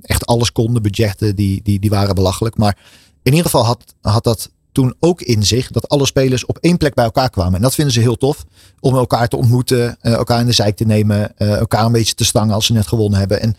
echt 0.00 0.26
alles 0.26 0.52
kon. 0.52 0.74
De 0.74 0.80
budgetten 0.80 1.36
die, 1.36 1.62
die, 1.62 1.80
die 1.80 1.90
waren 1.90 2.14
belachelijk. 2.14 2.56
Maar 2.56 2.78
in 3.22 3.32
ieder 3.32 3.44
geval 3.44 3.64
had, 3.64 3.94
had 4.00 4.24
dat 4.24 4.50
toen 4.72 4.94
ook 5.00 5.20
in 5.22 5.42
zich 5.42 5.70
dat 5.70 5.88
alle 5.88 6.06
spelers 6.06 6.46
op 6.46 6.58
één 6.58 6.76
plek 6.76 6.94
bij 6.94 7.04
elkaar 7.04 7.30
kwamen. 7.30 7.54
En 7.54 7.62
dat 7.62 7.74
vinden 7.74 7.94
ze 7.94 8.00
heel 8.00 8.16
tof. 8.16 8.44
Om 8.80 8.94
elkaar 8.94 9.28
te 9.28 9.36
ontmoeten, 9.36 9.96
uh, 10.02 10.12
elkaar 10.12 10.40
in 10.40 10.46
de 10.46 10.52
zijk 10.52 10.76
te 10.76 10.84
nemen, 10.84 11.32
uh, 11.38 11.56
elkaar 11.56 11.84
een 11.84 11.92
beetje 11.92 12.14
te 12.14 12.24
stangen 12.24 12.54
als 12.54 12.66
ze 12.66 12.72
net 12.72 12.86
gewonnen 12.86 13.18
hebben. 13.18 13.40
En 13.40 13.56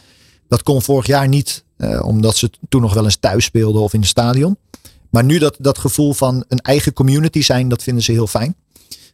dat 0.48 0.64
kon 0.64 0.82
vorig 0.82 1.08
jaar 1.08 1.28
niet, 1.28 1.64
uh, 1.78 2.06
omdat 2.06 2.38
ze 2.38 2.50
toen 2.70 2.82
nog 2.82 2.94
wel 2.94 3.04
eens 3.04 3.18
thuis 3.18 3.46
speelden 3.46 3.82
of 3.82 3.94
in 3.94 4.00
het 4.00 4.10
stadion. 4.10 4.58
Maar 5.10 5.24
nu 5.24 5.38
dat, 5.38 5.56
dat 5.60 5.78
gevoel 5.78 6.14
van 6.14 6.46
een 6.48 6.60
eigen 6.60 6.94
community 6.94 7.42
zijn, 7.42 7.70
dat 7.70 7.84
vinden 7.84 8.04
ze 8.04 8.12
heel 8.12 8.28
fijn. 8.28 8.56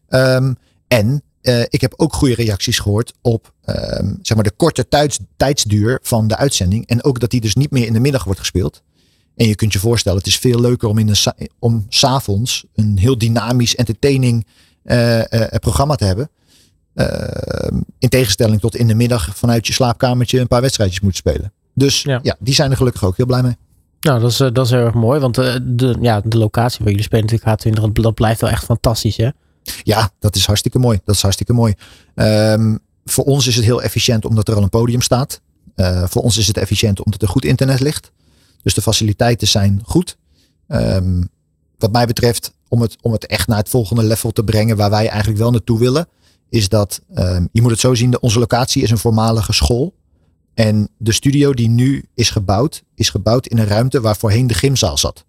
Um, 0.10 0.56
en 0.88 1.24
uh, 1.42 1.62
ik 1.62 1.82
heb 1.82 1.94
ook 1.96 2.14
goede 2.14 2.36
reacties 2.36 2.80
gehoord 2.80 3.14
op 3.22 3.54
um, 3.66 4.20
zeg 4.22 4.36
maar 4.36 4.44
de 4.44 4.54
korte 4.58 4.88
tijds, 4.88 5.20
tijdsduur 5.38 6.00
van 6.02 6.28
de 6.28 6.38
uitzending. 6.38 6.88
En 6.88 7.04
ook 7.04 7.20
dat 7.20 7.30
die 7.30 7.42
dus 7.42 7.56
niet 7.56 7.72
meer 7.72 7.86
in 7.86 7.94
de 7.94 8.00
middag 8.00 8.24
wordt 8.24 8.40
gespeeld. 8.40 8.82
En 9.36 9.48
je 9.48 9.56
kunt 9.56 9.74
je 9.74 9.80
voorstellen, 9.80 10.18
het 10.18 10.28
is 10.28 10.38
veel 10.38 10.60
leuker 10.60 10.88
om, 10.88 10.98
in 10.98 11.08
een, 11.08 11.50
om 11.60 11.86
s'avonds 11.90 12.66
een 12.76 12.98
heel 12.98 13.18
dynamisch, 13.18 13.76
entertaining 13.76 14.46
uh, 14.84 15.18
uh, 15.18 15.24
programma 15.60 15.96
te 15.96 16.06
hebben. 16.06 16.30
Uh, 16.96 17.08
in 18.00 18.10
tegenstelling 18.10 18.62
tot 18.62 18.76
in 18.76 18.88
de 18.88 18.96
middag 18.96 19.36
vanuit 19.36 19.68
je 19.68 19.74
slaapkamertje 19.74 20.40
een 20.40 20.48
paar 20.48 20.62
wedstrijdjes 20.62 21.00
moet 21.00 21.16
spelen. 21.16 21.54
Dus 21.74 22.02
ja. 22.02 22.20
ja, 22.24 22.36
die 22.40 22.54
zijn 22.54 22.72
er 22.72 22.78
gelukkig 22.78 23.04
ook 23.04 23.18
heel 23.18 23.26
blij 23.26 23.42
mee. 23.42 23.58
Nou, 24.00 24.20
dat 24.22 24.32
is, 24.32 24.38
dat 24.38 24.66
is 24.66 24.72
heel 24.72 24.86
erg 24.86 24.94
mooi. 24.94 25.20
Want 25.20 25.36
de, 25.36 25.98
ja, 26.02 26.22
de 26.26 26.38
locatie 26.38 26.80
waar 26.80 26.90
jullie 26.90 27.04
spelen 27.04 27.26
natuurlijk 27.26 27.80
H20, 27.80 28.02
dat 28.02 28.14
blijft 28.14 28.42
wel 28.42 28.50
echt 28.50 28.64
fantastisch 28.64 29.18
hè? 29.18 29.30
Ja, 29.84 30.12
dat 30.20 30.36
is 30.36 30.46
hartstikke 30.46 30.80
mooi. 30.80 31.00
Dat 31.06 31.16
is 31.16 31.22
hartstikke 31.22 31.54
mooi. 31.54 31.74
Um, 32.16 32.80
voor 33.06 33.24
ons 33.24 33.48
is 33.48 33.56
het 33.56 33.66
heel 33.66 33.82
efficiënt 33.82 34.26
omdat 34.26 34.48
er 34.48 34.56
al 34.56 34.64
een 34.64 34.70
podium 34.70 35.02
staat. 35.02 35.42
Uh, 35.76 36.04
voor 36.08 36.22
ons 36.22 36.38
is 36.38 36.48
het 36.48 36.58
efficiënt 36.58 37.04
omdat 37.04 37.22
er 37.22 37.28
goed 37.28 37.46
internet 37.46 37.80
ligt. 37.80 38.12
Dus 38.62 38.74
de 38.74 38.82
faciliteiten 38.82 39.48
zijn 39.48 39.82
goed. 39.86 40.18
Um, 40.68 41.30
wat 41.78 41.92
mij 41.92 42.06
betreft, 42.06 42.54
om 42.68 42.82
het, 42.82 42.98
om 43.02 43.12
het 43.12 43.26
echt 43.26 43.48
naar 43.48 43.58
het 43.58 43.70
volgende 43.70 44.04
level 44.04 44.32
te 44.32 44.44
brengen, 44.44 44.78
waar 44.78 44.90
wij 44.90 45.08
eigenlijk 45.08 45.40
wel 45.40 45.52
naartoe 45.52 45.80
willen, 45.80 46.08
is 46.50 46.70
dat, 46.70 47.02
um, 47.16 47.50
je 47.52 47.62
moet 47.62 47.72
het 47.72 47.80
zo 47.80 47.96
zien, 47.96 48.22
onze 48.22 48.40
locatie 48.40 48.84
is 48.84 48.92
een 48.92 48.98
voormalige 48.98 49.54
school. 49.54 49.96
En 50.54 50.90
de 50.98 51.12
studio 51.12 51.54
die 51.54 51.70
nu 51.70 52.06
is 52.14 52.30
gebouwd, 52.30 52.84
is 52.96 53.10
gebouwd 53.10 53.48
in 53.48 53.58
een 53.58 53.68
ruimte 53.68 54.02
waar 54.02 54.18
voorheen 54.18 54.48
de 54.48 54.54
gymzaal 54.54 54.98
zat. 54.98 55.26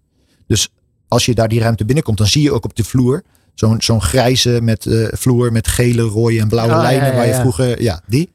Dus 0.47 0.69
als 1.09 1.27
je 1.27 1.35
daar 1.35 1.49
die 1.49 1.61
ruimte 1.61 1.85
binnenkomt, 1.85 2.19
dan 2.19 2.27
zie 2.27 2.43
je 2.43 2.53
ook 2.53 2.65
op 2.65 2.75
de 2.75 2.85
vloer 2.85 3.23
Zo'n 3.61 3.83
zo'n 3.83 4.02
grijze 4.02 4.61
met 4.62 4.85
uh, 4.85 5.09
vloer 5.11 5.52
met 5.52 5.69
gele, 5.69 6.02
rode 6.02 6.40
en 6.40 6.49
blauwe 6.49 6.75
oh, 6.75 6.81
lijnen. 6.81 7.05
Ja, 7.05 7.11
ja, 7.11 7.17
waar 7.17 7.26
je 7.26 7.35
vroeger, 7.35 7.83
ja, 7.83 8.02
die. 8.07 8.31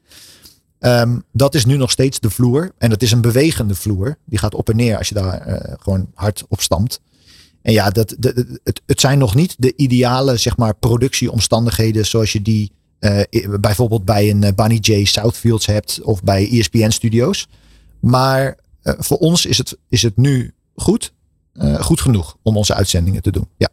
Um, 0.80 1.24
dat 1.32 1.54
is 1.54 1.64
nu 1.64 1.76
nog 1.76 1.90
steeds 1.90 2.20
de 2.20 2.30
vloer. 2.30 2.72
En 2.78 2.90
dat 2.90 3.02
is 3.02 3.12
een 3.12 3.20
bewegende 3.20 3.74
vloer. 3.74 4.18
Die 4.24 4.38
gaat 4.38 4.54
op 4.54 4.68
en 4.68 4.76
neer 4.76 4.98
als 4.98 5.08
je 5.08 5.14
daar 5.14 5.48
uh, 5.48 5.74
gewoon 5.78 6.10
hard 6.14 6.44
op 6.48 6.60
stampt. 6.60 7.00
En 7.62 7.72
ja, 7.72 7.90
dat, 7.90 8.08
de, 8.08 8.34
de, 8.34 8.60
het, 8.64 8.82
het 8.86 9.00
zijn 9.00 9.18
nog 9.18 9.34
niet 9.34 9.54
de 9.58 9.72
ideale 9.76 10.36
zeg 10.36 10.56
maar, 10.56 10.74
productieomstandigheden 10.74 12.06
zoals 12.06 12.32
je 12.32 12.42
die 12.42 12.72
uh, 13.00 13.20
bijvoorbeeld 13.60 14.04
bij 14.04 14.30
een 14.30 14.54
Bunny 14.54 14.78
J 14.80 15.04
Southfields 15.04 15.66
hebt 15.66 16.00
of 16.02 16.22
bij 16.22 16.50
ESPN 16.50 16.90
Studios. 16.90 17.48
Maar 18.00 18.58
voor 18.82 19.18
ons 19.18 19.46
is 19.46 19.58
het, 19.58 19.78
is 19.88 20.02
het 20.02 20.16
nu 20.16 20.54
goed, 20.74 21.12
goed 21.78 22.00
genoeg 22.00 22.36
om 22.42 22.56
onze 22.56 22.74
uitzendingen 22.74 23.22
te 23.22 23.30
doen. 23.30 23.48
Ja. 23.56 23.68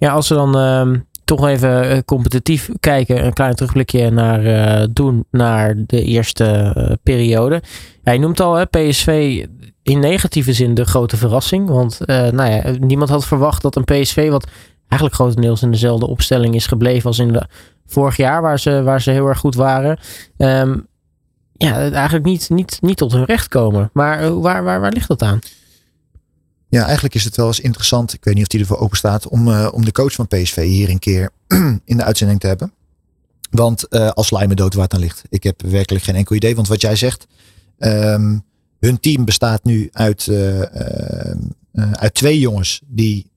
Ja, 0.00 0.12
als 0.12 0.28
we 0.28 0.34
dan 0.34 0.58
uh, 0.58 0.98
toch 1.24 1.46
even 1.46 1.90
uh, 1.90 1.98
competitief 2.04 2.68
kijken, 2.80 3.24
een 3.24 3.32
klein 3.32 3.54
terugblikje 3.54 4.10
naar 4.10 4.92
doen 4.92 5.24
naar 5.30 5.74
de 5.86 6.02
eerste 6.02 6.74
uh, 6.76 6.92
periode. 7.02 7.62
Je 8.02 8.18
noemt 8.18 8.40
al 8.40 8.54
hè, 8.54 8.64
PSV 8.64 9.44
in 9.82 9.98
negatieve 9.98 10.52
zin 10.52 10.74
de 10.74 10.84
grote 10.84 11.16
verrassing. 11.16 11.68
Want 11.68 12.00
nou 12.06 12.50
ja, 12.50 12.62
niemand 12.80 13.10
had 13.10 13.26
verwacht 13.26 13.62
dat 13.62 13.76
een 13.76 13.84
PSV, 13.84 14.30
wat 14.30 14.46
eigenlijk 14.88 15.14
grotendeels 15.14 15.62
in 15.62 15.70
dezelfde 15.70 16.06
opstelling 16.06 16.54
is 16.54 16.66
gebleven 16.66 17.06
als 17.06 17.18
in 17.18 17.32
de 17.32 17.46
vorig 17.86 18.16
jaar, 18.16 18.42
waar 18.42 18.58
ze, 18.58 18.82
waar 18.82 19.00
ze 19.00 19.10
heel 19.10 19.26
erg 19.26 19.38
goed 19.38 19.54
waren. 19.54 19.98
Um, 20.36 20.86
ja, 21.52 21.90
eigenlijk 21.90 22.24
niet, 22.24 22.50
niet, 22.50 22.78
niet 22.80 22.96
tot 22.96 23.12
hun 23.12 23.24
recht 23.24 23.48
komen. 23.48 23.90
Maar 23.92 24.40
waar, 24.40 24.64
waar, 24.64 24.80
waar 24.80 24.92
ligt 24.92 25.08
dat 25.08 25.22
aan? 25.22 25.38
Ja, 26.70 26.84
eigenlijk 26.84 27.14
is 27.14 27.24
het 27.24 27.36
wel 27.36 27.46
eens 27.46 27.60
interessant. 27.60 28.12
Ik 28.12 28.24
weet 28.24 28.34
niet 28.34 28.42
of 28.42 28.48
die 28.48 28.60
ervoor 28.60 28.78
open 28.78 28.96
staat. 28.96 29.28
Om, 29.28 29.48
uh, 29.48 29.68
om 29.72 29.84
de 29.84 29.92
coach 29.92 30.12
van 30.12 30.28
PSV 30.28 30.66
hier 30.66 30.88
een 30.88 30.98
keer 30.98 31.30
in 31.84 31.96
de 31.96 32.04
uitzending 32.04 32.40
te 32.40 32.46
hebben. 32.46 32.72
Want 33.50 33.86
uh, 33.90 34.08
als 34.08 34.26
Slijmen 34.26 34.56
dood 34.56 34.74
waar 34.74 34.84
het 34.84 34.94
aan 34.94 35.00
ligt. 35.00 35.22
Ik 35.28 35.42
heb 35.42 35.62
werkelijk 35.62 36.04
geen 36.04 36.14
enkel 36.14 36.36
idee. 36.36 36.54
Want 36.54 36.68
wat 36.68 36.80
jij 36.80 36.96
zegt. 36.96 37.26
Um, 37.78 38.44
hun 38.80 39.00
team 39.00 39.24
bestaat 39.24 39.64
nu 39.64 39.88
uit, 39.92 40.26
uh, 40.26 40.60
uit 41.92 42.14
twee 42.14 42.38
jongens. 42.38 42.80
Die 42.86 43.28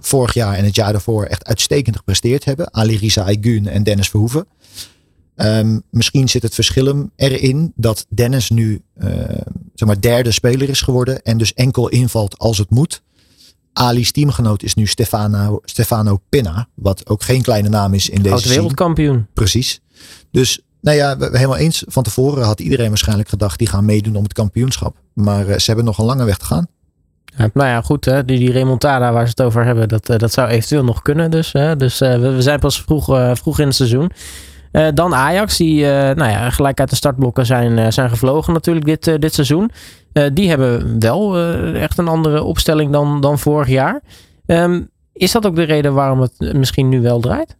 vorig 0.00 0.34
jaar 0.34 0.54
en 0.54 0.64
het 0.64 0.74
jaar 0.74 0.92
daarvoor 0.92 1.24
echt 1.24 1.44
uitstekend 1.44 1.96
gepresteerd 1.96 2.44
hebben. 2.44 2.74
Ali 2.74 2.96
Riza 2.96 3.22
Aygun 3.24 3.66
en 3.66 3.82
Dennis 3.82 4.08
Verhoeven. 4.08 4.46
Um, 5.44 5.82
misschien 5.90 6.28
zit 6.28 6.42
het 6.42 6.54
verschil 6.54 7.10
erin 7.16 7.72
dat 7.76 8.06
Dennis 8.08 8.50
nu 8.50 8.82
uh, 8.98 9.08
zeg 9.74 9.88
maar 9.88 10.00
derde 10.00 10.30
speler 10.30 10.68
is 10.68 10.80
geworden 10.80 11.22
en 11.22 11.38
dus 11.38 11.54
enkel 11.54 11.88
invalt 11.88 12.38
als 12.38 12.58
het 12.58 12.70
moet. 12.70 13.02
Ali's 13.72 14.12
teamgenoot 14.12 14.62
is 14.62 14.74
nu 14.74 14.86
Stefano, 14.86 15.60
Stefano 15.64 16.20
Pinna, 16.28 16.68
wat 16.74 17.08
ook 17.08 17.22
geen 17.22 17.42
kleine 17.42 17.68
naam 17.68 17.94
is 17.94 18.08
in 18.08 18.22
deze 18.22 18.34
Oud 18.34 18.44
wereldkampioen. 18.44 19.26
Precies. 19.34 19.80
Dus 20.30 20.60
nou 20.80 20.96
ja, 20.96 21.18
we, 21.18 21.30
helemaal 21.32 21.56
eens. 21.56 21.84
Van 21.86 22.02
tevoren 22.02 22.44
had 22.44 22.60
iedereen 22.60 22.88
waarschijnlijk 22.88 23.28
gedacht 23.28 23.58
die 23.58 23.68
gaan 23.68 23.84
meedoen 23.84 24.16
om 24.16 24.22
het 24.22 24.32
kampioenschap. 24.32 24.96
Maar 25.12 25.48
uh, 25.48 25.56
ze 25.56 25.64
hebben 25.66 25.84
nog 25.84 25.98
een 25.98 26.04
lange 26.04 26.24
weg 26.24 26.36
te 26.36 26.44
gaan. 26.44 26.66
Ja, 27.24 27.50
nou 27.54 27.68
ja, 27.68 27.80
goed. 27.80 28.04
Hè, 28.04 28.24
die, 28.24 28.38
die 28.38 28.52
remontada 28.52 29.12
waar 29.12 29.24
ze 29.24 29.30
het 29.36 29.42
over 29.42 29.64
hebben, 29.64 29.88
dat, 29.88 30.10
uh, 30.10 30.18
dat 30.18 30.32
zou 30.32 30.48
eventueel 30.48 30.84
nog 30.84 31.02
kunnen. 31.02 31.30
Dus, 31.30 31.52
hè, 31.52 31.76
dus 31.76 31.98
we, 31.98 32.18
we, 32.18 32.42
zijn 32.42 32.60
pas 32.60 32.82
vroeg, 32.82 33.04
vroeg 33.38 33.58
in 33.58 33.66
het 33.66 33.76
seizoen. 33.76 34.10
Uh, 34.72 34.88
dan 34.94 35.14
Ajax, 35.14 35.56
die 35.56 35.80
uh, 35.80 35.90
nou 35.90 36.30
ja, 36.30 36.50
gelijk 36.50 36.80
uit 36.80 36.90
de 36.90 36.96
startblokken 36.96 37.46
zijn, 37.46 37.78
uh, 37.78 37.90
zijn 37.90 38.10
gevlogen 38.10 38.52
natuurlijk 38.52 38.86
dit, 38.86 39.20
dit 39.20 39.34
seizoen. 39.34 39.70
die 40.32 40.48
hebben 40.48 41.00
wel 41.00 41.38
echt 41.74 41.98
een 41.98 42.08
andere 42.08 42.42
opstelling 42.42 42.92
dan, 42.92 43.20
dan 43.20 43.38
vorig 43.38 43.68
jaar. 43.68 44.00
Um, 44.46 44.90
is 45.12 45.32
dat 45.32 45.46
ook 45.46 45.56
de 45.56 45.62
reden 45.62 45.94
waarom 45.94 46.20
het 46.20 46.54
misschien 46.54 46.88
nu 46.88 47.00
wel 47.00 47.20
draait? 47.20 47.56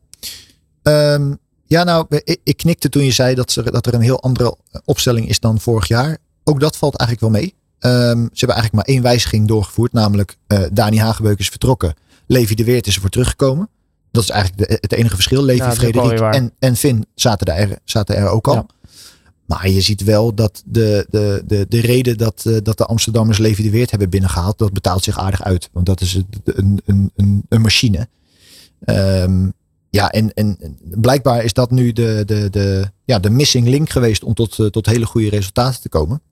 Um, 0.83 1.39
ja, 1.67 1.85
nou, 1.85 2.07
ik, 2.09 2.41
ik, 2.45 2.57
knikte 2.57 2.89
toen 2.89 3.05
je 3.05 3.11
zei 3.11 3.35
dat, 3.35 3.53
ze, 3.53 3.71
dat 3.71 3.87
er 3.87 3.95
een 3.95 4.01
heel 4.01 4.21
andere 4.21 4.57
opstelling 4.85 5.29
is 5.29 5.41
dan 5.41 5.61
vorig 5.61 5.89
jaar. 5.89 6.19
Ook 6.45 6.61
dat 6.61 6.77
valt 6.77 6.97
eigenlijk 6.97 7.33
wel 7.33 7.43
mee. 7.43 7.55
Um, 7.81 8.29
ze 8.33 8.45
hebben 8.45 8.57
eigenlijk 8.57 8.73
maar 8.73 8.95
één 8.95 9.03
wijziging 9.03 9.49
doorgevoerd, 9.49 9.93
namelijk 9.93 10.37
Dani 10.73 10.99
Hagebeuk 10.99 11.39
is 11.39 11.49
vertrokken. 11.49 11.95
Levi 12.27 12.55
de 12.55 12.65
Weert 12.65 12.87
is 12.87 12.95
ervoor 12.95 13.11
teruggekomen. 13.11 13.69
Dat 14.11 14.23
is 14.23 14.31
eigenlijk 14.31 14.69
de, 14.69 14.79
het 14.81 14.93
enige 14.93 15.15
verschil. 15.15 15.43
Levi, 15.43 15.63
ja, 15.63 15.73
Frederik 15.73 16.21
en, 16.21 16.53
en 16.59 16.77
Finn 16.77 17.07
zaten 17.15 17.57
er, 17.57 17.79
zaten 17.85 18.17
er 18.17 18.29
ook 18.29 18.49
al. 18.49 18.55
Ja. 18.55 18.67
Maar 19.47 19.69
je 19.69 19.81
ziet 19.81 20.05
wel 20.05 20.35
dat 20.35 20.63
de, 20.67 21.07
de, 21.11 21.43
de, 21.47 21.67
de 21.69 21.81
reden 21.81 22.19
dat, 22.19 22.45
uh, 22.47 22.57
dat 22.63 22.79
de 22.79 22.85
Amsterdammers 22.85 23.39
Levi 23.39 23.63
de 23.63 23.71
Weert 23.71 23.91
hebben 23.91 24.11
binnengehaald, 24.11 24.59
dat 24.59 24.73
betaalt 24.73 25.05
zich 25.05 25.19
aardig 25.19 25.43
uit. 25.43 25.69
Want 25.73 25.87
dat 25.87 26.01
is 26.01 26.15
een, 26.45 26.81
een, 26.85 27.11
een, 27.17 27.43
een 27.49 27.61
machine. 27.61 28.09
Ehm, 28.85 29.49
ja, 29.91 30.11
en, 30.11 30.35
en 30.35 30.59
blijkbaar 30.81 31.45
is 31.45 31.53
dat 31.53 31.71
nu 31.71 31.93
de, 31.93 32.23
de, 32.27 32.51
de, 32.51 32.91
ja, 33.05 33.19
de 33.19 33.31
missing 33.31 33.69
link 33.69 33.91
geweest 33.91 34.25
om 34.25 34.35
tot, 34.35 34.73
tot 34.73 34.87
hele 34.87 35.07
goede 35.07 35.29
resultaten 35.29 35.81
te 35.81 35.89
komen. 35.89 36.23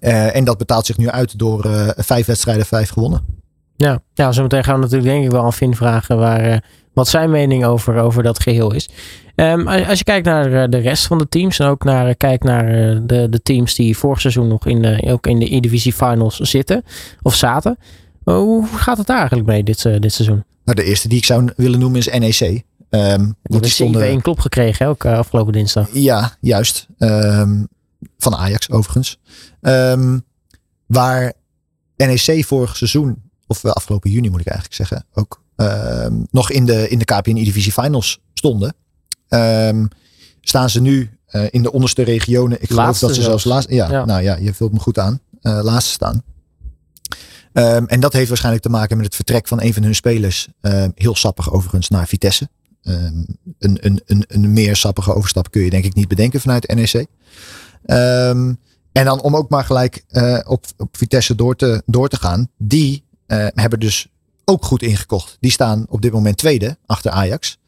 en 0.00 0.44
dat 0.44 0.58
betaalt 0.58 0.86
zich 0.86 0.96
nu 0.96 1.08
uit 1.08 1.38
door 1.38 1.94
vijf 1.96 2.26
wedstrijden, 2.26 2.66
vijf 2.66 2.90
gewonnen. 2.90 3.39
Ja, 3.80 4.02
ja 4.14 4.32
zometeen 4.32 4.64
gaan 4.64 4.74
we 4.74 4.80
natuurlijk 4.80 5.10
denk 5.10 5.24
ik 5.24 5.30
wel 5.30 5.44
aan 5.44 5.52
Finn 5.52 5.74
vragen 5.74 6.18
waar, 6.18 6.64
wat 6.92 7.08
zijn 7.08 7.30
mening 7.30 7.64
over, 7.64 7.98
over 7.98 8.22
dat 8.22 8.42
geheel 8.42 8.74
is. 8.74 8.88
Um, 9.34 9.68
als 9.68 9.98
je 9.98 10.04
kijkt 10.04 10.26
naar 10.26 10.52
eh, 10.52 10.68
de 10.68 10.78
rest 10.78 11.06
van 11.06 11.18
de 11.18 11.28
teams 11.28 11.58
en 11.58 11.66
ook 11.66 11.84
naar, 11.84 12.08
eh, 12.08 12.14
kijkt 12.16 12.44
naar 12.44 12.66
eh, 12.66 12.98
de, 13.02 13.28
de 13.28 13.42
teams 13.42 13.74
die 13.74 13.96
vorig 13.96 14.20
seizoen 14.20 14.48
nog 14.48 14.66
in 14.66 14.82
de, 14.82 15.02
ook 15.06 15.26
in 15.26 15.38
de 15.38 15.54
E-Divisie 15.54 15.92
Finals 15.92 16.36
zitten 16.36 16.84
of 17.22 17.34
zaten. 17.34 17.78
Hoe 18.24 18.66
gaat 18.66 18.98
het 18.98 19.06
daar 19.06 19.18
eigenlijk 19.18 19.48
mee 19.48 19.62
dit, 19.62 19.82
dit 19.82 20.12
seizoen? 20.12 20.44
Nou, 20.64 20.76
de 20.76 20.84
eerste 20.84 21.08
die 21.08 21.18
ik 21.18 21.24
zou 21.24 21.48
willen 21.56 21.78
noemen 21.78 21.98
is 21.98 22.08
NEC. 22.08 22.40
Um, 22.40 22.62
ehm, 22.88 23.18
die 23.18 23.34
hebben 23.42 23.70
stonden... 23.70 24.02
één 24.02 24.22
klop 24.22 24.40
gekregen 24.40 24.86
ook 24.86 25.04
afgelopen 25.04 25.52
dinsdag. 25.52 25.88
Ja, 25.92 26.36
juist. 26.40 26.86
Um, 26.98 27.68
van 28.18 28.36
Ajax 28.36 28.70
overigens. 28.70 29.20
Um, 29.60 30.24
waar 30.86 31.32
NEC 31.96 32.44
vorig 32.44 32.76
seizoen, 32.76 33.29
of 33.50 33.64
afgelopen 33.64 34.10
juni 34.10 34.30
moet 34.30 34.40
ik 34.40 34.46
eigenlijk 34.46 34.76
zeggen, 34.76 35.06
ook 35.12 35.42
nog 36.30 36.50
in 36.50 36.66
de, 36.66 36.88
in 36.88 36.98
de 36.98 37.04
KPN 37.04 37.36
E-Divisie 37.36 37.72
Finals 37.72 38.20
stonden. 38.34 38.74
Um, 39.28 39.88
staan 40.40 40.70
ze 40.70 40.80
nu 40.80 41.10
uh, 41.30 41.46
in 41.50 41.62
de 41.62 41.72
onderste 41.72 42.02
regionen. 42.02 42.62
Ik 42.62 42.68
geloof 42.68 42.98
dat 42.98 43.14
ze 43.14 43.22
zelfs 43.22 43.44
laatst. 43.44 43.70
Ja, 43.70 44.04
nou 44.04 44.22
ja, 44.22 44.36
je 44.36 44.54
vult 44.54 44.72
me 44.72 44.78
goed 44.78 44.98
aan. 44.98 45.20
Uh, 45.42 45.60
laatste 45.62 45.92
staan. 45.92 46.22
Um, 47.52 47.86
en 47.86 48.00
dat 48.00 48.12
heeft 48.12 48.28
waarschijnlijk 48.28 48.64
te 48.64 48.70
maken 48.70 48.96
met 48.96 49.06
het 49.06 49.14
vertrek 49.14 49.48
van 49.48 49.62
een 49.62 49.74
van 49.74 49.82
hun 49.82 49.94
spelers. 49.94 50.48
Uh, 50.62 50.84
heel 50.94 51.16
sappig 51.16 51.52
overigens 51.52 51.88
naar 51.88 52.06
Vitesse. 52.06 52.48
Um, 52.82 53.26
een, 53.58 53.78
een, 53.80 54.02
een, 54.06 54.24
een 54.28 54.52
meer 54.52 54.76
sappige 54.76 55.14
overstap 55.14 55.50
kun 55.50 55.62
je 55.62 55.70
denk 55.70 55.84
ik 55.84 55.94
niet 55.94 56.08
bedenken 56.08 56.40
vanuit 56.40 56.74
NEC. 56.74 56.94
Um, 57.86 58.58
en 58.92 59.04
dan 59.04 59.22
om 59.22 59.36
ook 59.36 59.50
maar 59.50 59.64
gelijk 59.64 60.04
op, 60.46 60.64
op 60.76 60.96
Vitesse 60.96 61.34
door 61.34 61.56
te, 61.56 61.82
door 61.86 62.08
te 62.08 62.16
gaan. 62.16 62.48
Die 62.58 63.04
uh, 63.30 63.46
hebben 63.54 63.80
dus 63.80 64.08
ook 64.44 64.64
goed 64.64 64.82
ingekocht. 64.82 65.36
Die 65.40 65.50
staan 65.50 65.86
op 65.88 66.02
dit 66.02 66.12
moment 66.12 66.36
tweede 66.36 66.78
achter 66.86 67.10
Ajax. 67.10 67.58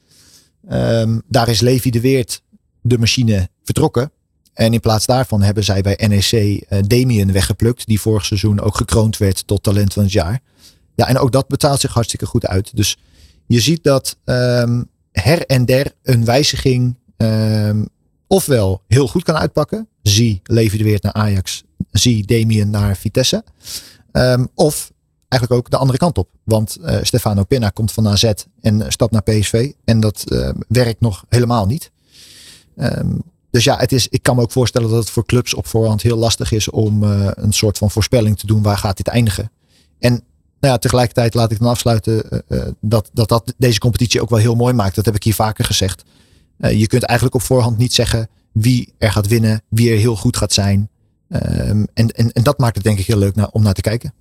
Um, 0.70 1.22
daar 1.28 1.48
is 1.48 1.60
Levi 1.60 1.90
de 1.90 2.00
Weert 2.00 2.42
de 2.80 2.98
machine 2.98 3.48
vertrokken. 3.62 4.12
En 4.52 4.72
in 4.72 4.80
plaats 4.80 5.06
daarvan 5.06 5.42
hebben 5.42 5.64
zij 5.64 5.82
bij 5.82 5.98
NEC 6.08 6.32
uh, 6.32 6.62
eh, 6.68 6.84
Damien 6.86 7.32
weggeplukt. 7.32 7.86
Die 7.86 8.00
vorig 8.00 8.24
seizoen 8.24 8.60
ook 8.60 8.76
gekroond 8.76 9.16
werd 9.16 9.46
tot 9.46 9.62
talent 9.62 9.92
van 9.92 10.02
het 10.02 10.12
jaar. 10.12 10.40
Ja, 10.94 11.08
en 11.08 11.18
ook 11.18 11.32
dat 11.32 11.48
betaalt 11.48 11.80
zich 11.80 11.92
hartstikke 11.92 12.26
goed 12.26 12.46
uit. 12.46 12.76
Dus 12.76 12.96
je 13.46 13.60
ziet 13.60 13.84
dat 13.84 14.16
um, 14.24 14.88
her 15.12 15.46
en 15.46 15.64
der 15.64 15.92
een 16.02 16.24
wijziging 16.24 16.96
um, 17.16 17.88
ofwel 18.26 18.82
heel 18.88 19.08
goed 19.08 19.22
kan 19.22 19.36
uitpakken. 19.36 19.88
Zie 20.02 20.40
Levi 20.44 20.76
de 20.76 20.84
Weert 20.84 21.02
naar 21.02 21.12
Ajax. 21.12 21.62
Zie 21.90 22.26
Damien 22.26 22.70
naar 22.70 22.96
Vitesse. 22.96 23.44
Of 24.54 24.91
eigenlijk 25.32 25.52
ook 25.52 25.70
de 25.70 25.76
andere 25.76 25.98
kant 25.98 26.18
op. 26.18 26.28
Want 26.44 26.78
uh, 26.80 26.96
Stefano 27.02 27.44
Pinna 27.44 27.68
komt 27.68 27.92
van 27.92 28.08
AZ 28.08 28.32
en 28.60 28.92
stapt 28.92 29.12
naar 29.12 29.22
PSV. 29.22 29.72
En 29.84 30.00
dat 30.00 30.24
uh, 30.28 30.50
werkt 30.68 31.00
nog 31.00 31.24
helemaal 31.28 31.66
niet. 31.66 31.90
Um, 32.76 33.22
dus 33.50 33.64
ja, 33.64 33.76
het 33.76 33.92
is, 33.92 34.08
ik 34.08 34.22
kan 34.22 34.36
me 34.36 34.42
ook 34.42 34.52
voorstellen 34.52 34.88
dat 34.88 34.98
het 34.98 35.10
voor 35.10 35.26
clubs 35.26 35.54
op 35.54 35.66
voorhand 35.66 36.02
heel 36.02 36.16
lastig 36.16 36.52
is 36.52 36.70
om 36.70 37.02
een 37.02 37.52
soort 37.52 37.78
van 37.78 37.90
voorspelling 37.90 38.38
te 38.38 38.46
doen. 38.46 38.62
Waar 38.62 38.78
gaat 38.78 38.96
dit 38.96 39.08
eindigen? 39.08 39.50
En 39.98 40.12
nou 40.60 40.72
ja, 40.72 40.78
tegelijkertijd 40.78 41.34
laat 41.34 41.50
ik 41.50 41.58
dan 41.58 41.68
afsluiten 41.68 42.44
dat, 42.80 43.10
dat 43.12 43.28
dat 43.28 43.54
deze 43.56 43.78
competitie 43.78 44.20
ook 44.20 44.30
wel 44.30 44.38
heel 44.38 44.54
mooi 44.54 44.74
maakt. 44.74 44.94
Dat 44.94 45.04
heb 45.04 45.14
ik 45.14 45.22
hier 45.22 45.34
vaker 45.34 45.64
gezegd. 45.64 46.02
je 46.56 46.86
kunt 46.86 47.02
eigenlijk 47.02 47.36
op 47.36 47.42
voorhand 47.42 47.78
niet 47.78 47.94
zeggen 47.94 48.28
wie 48.52 48.94
er 48.98 49.12
gaat 49.12 49.26
winnen, 49.26 49.62
wie 49.68 49.90
er 49.90 49.98
heel 49.98 50.16
goed 50.16 50.36
gaat 50.36 50.52
zijn. 50.52 50.90
Um, 51.28 51.86
en, 51.94 52.10
en, 52.10 52.32
en 52.32 52.42
dat 52.42 52.58
maakt 52.58 52.74
het 52.74 52.84
denk 52.84 52.98
ik 52.98 53.06
heel 53.06 53.18
leuk 53.18 53.54
om 53.54 53.62
naar 53.62 53.74
te 53.74 53.80
kijken. 53.80 54.12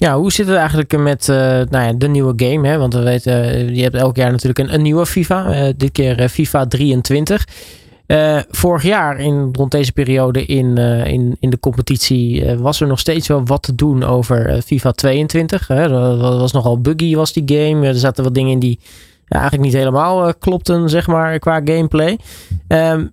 Ja, 0.00 0.16
hoe 0.16 0.32
zit 0.32 0.46
het 0.46 0.56
eigenlijk 0.56 0.98
met 0.98 1.28
uh, 1.28 1.36
nou 1.36 1.84
ja, 1.84 1.92
de 1.92 2.08
nieuwe 2.08 2.32
game? 2.36 2.68
Hè? 2.68 2.78
Want 2.78 2.94
we 2.94 3.02
weten, 3.02 3.44
uh, 3.44 3.76
je 3.76 3.82
hebt 3.82 3.94
elk 3.94 4.16
jaar 4.16 4.30
natuurlijk 4.30 4.58
een, 4.58 4.74
een 4.74 4.82
nieuwe 4.82 5.06
FIFA. 5.06 5.66
Uh, 5.66 5.72
dit 5.76 5.92
keer 5.92 6.28
FIFA 6.28 6.66
23. 6.66 7.46
vorig 8.50 8.82
jaar, 8.82 9.20
in, 9.20 9.48
rond 9.52 9.70
deze 9.70 9.92
periode 9.92 10.44
in, 10.44 10.76
in, 11.06 11.36
in 11.40 11.50
de 11.50 11.60
competitie, 11.60 12.54
was 12.56 12.80
er 12.80 12.86
nog 12.86 12.98
steeds 12.98 13.28
wel 13.28 13.44
wat 13.44 13.62
te 13.62 13.74
doen 13.74 14.04
over 14.04 14.62
FIFA 14.62 14.90
22. 14.90 15.68
Hè? 15.68 15.88
Dat 15.88 16.38
was 16.38 16.52
nogal 16.52 16.80
buggy, 16.80 17.14
was 17.14 17.32
die 17.32 17.42
game. 17.46 17.86
Er 17.86 17.94
zaten 17.94 18.24
wat 18.24 18.34
dingen 18.34 18.52
in 18.52 18.58
die 18.58 18.78
eigenlijk 19.28 19.62
niet 19.62 19.74
helemaal 19.74 20.34
klopten, 20.34 20.88
zeg 20.88 21.06
maar, 21.06 21.38
qua 21.38 21.60
gameplay. 21.64 22.18
Um, 22.68 23.10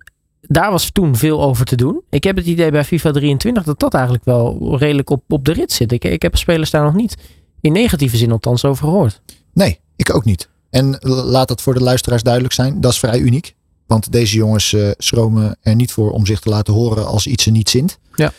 daar 0.48 0.70
was 0.70 0.90
toen 0.90 1.16
veel 1.16 1.42
over 1.42 1.64
te 1.64 1.76
doen. 1.76 2.02
Ik 2.10 2.24
heb 2.24 2.36
het 2.36 2.46
idee 2.46 2.70
bij 2.70 2.84
FIFA 2.84 3.10
23 3.10 3.64
dat 3.64 3.78
dat 3.78 3.94
eigenlijk 3.94 4.24
wel 4.24 4.76
redelijk 4.78 5.10
op, 5.10 5.22
op 5.28 5.44
de 5.44 5.52
rit 5.52 5.72
zit. 5.72 5.92
Ik, 5.92 6.04
ik 6.04 6.22
heb 6.22 6.36
spelers 6.36 6.70
daar 6.70 6.84
nog 6.84 6.94
niet 6.94 7.16
in 7.60 7.72
negatieve 7.72 8.16
zin 8.16 8.32
althans 8.32 8.64
over 8.64 8.84
gehoord. 8.84 9.20
Nee, 9.52 9.80
ik 9.96 10.14
ook 10.14 10.24
niet. 10.24 10.48
En 10.70 10.96
laat 11.00 11.48
dat 11.48 11.62
voor 11.62 11.74
de 11.74 11.82
luisteraars 11.82 12.22
duidelijk 12.22 12.54
zijn. 12.54 12.80
Dat 12.80 12.92
is 12.92 12.98
vrij 12.98 13.18
uniek. 13.18 13.56
Want 13.86 14.12
deze 14.12 14.36
jongens 14.36 14.72
uh, 14.72 14.90
schromen 14.96 15.56
er 15.60 15.74
niet 15.74 15.92
voor 15.92 16.10
om 16.10 16.26
zich 16.26 16.40
te 16.40 16.48
laten 16.48 16.74
horen 16.74 17.06
als 17.06 17.26
iets 17.26 17.42
ze 17.42 17.50
niet 17.50 17.70
zint. 17.70 17.98
Ja. 18.14 18.32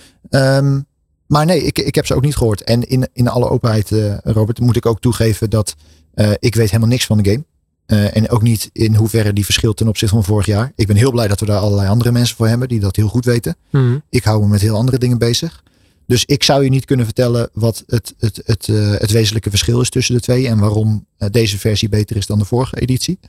Um, 0.57 0.85
maar 1.27 1.45
nee, 1.45 1.63
ik, 1.63 1.79
ik 1.79 1.95
heb 1.95 2.05
ze 2.05 2.15
ook 2.15 2.23
niet 2.23 2.35
gehoord. 2.35 2.63
En 2.63 2.89
in, 2.89 3.09
in 3.13 3.27
alle 3.27 3.49
openheid, 3.49 3.91
uh, 3.91 4.17
Robert, 4.23 4.59
moet 4.59 4.75
ik 4.75 4.85
ook 4.85 4.99
toegeven 4.99 5.49
dat 5.49 5.75
uh, 6.15 6.31
ik 6.39 6.55
weet 6.55 6.67
helemaal 6.67 6.89
niks 6.89 7.05
van 7.05 7.17
de 7.17 7.29
game. 7.29 7.45
Uh, 7.91 8.15
en 8.15 8.29
ook 8.29 8.41
niet 8.41 8.69
in 8.73 8.95
hoeverre 8.95 9.33
die 9.33 9.45
verschilt 9.45 9.77
ten 9.77 9.87
opzichte 9.87 10.15
van 10.15 10.23
vorig 10.23 10.45
jaar. 10.45 10.71
Ik 10.75 10.87
ben 10.87 10.95
heel 10.95 11.11
blij 11.11 11.27
dat 11.27 11.39
we 11.39 11.45
daar 11.45 11.59
allerlei 11.59 11.89
andere 11.89 12.11
mensen 12.11 12.35
voor 12.35 12.47
hebben 12.47 12.67
die 12.67 12.79
dat 12.79 12.95
heel 12.95 13.07
goed 13.07 13.25
weten. 13.25 13.55
Mm. 13.69 14.01
Ik 14.09 14.23
hou 14.23 14.41
me 14.41 14.47
met 14.47 14.61
heel 14.61 14.75
andere 14.75 14.97
dingen 14.97 15.17
bezig. 15.17 15.63
Dus 16.07 16.25
ik 16.25 16.43
zou 16.43 16.63
je 16.63 16.69
niet 16.69 16.85
kunnen 16.85 17.05
vertellen 17.05 17.49
wat 17.53 17.83
het, 17.87 18.13
het, 18.19 18.41
het, 18.45 18.67
uh, 18.67 18.91
het 18.91 19.11
wezenlijke 19.11 19.49
verschil 19.49 19.81
is 19.81 19.89
tussen 19.89 20.15
de 20.15 20.21
twee. 20.21 20.47
En 20.47 20.59
waarom 20.59 21.05
uh, 21.17 21.29
deze 21.31 21.57
versie 21.57 21.89
beter 21.89 22.15
is 22.15 22.25
dan 22.25 22.39
de 22.39 22.45
vorige 22.45 22.79
editie. 22.79 23.19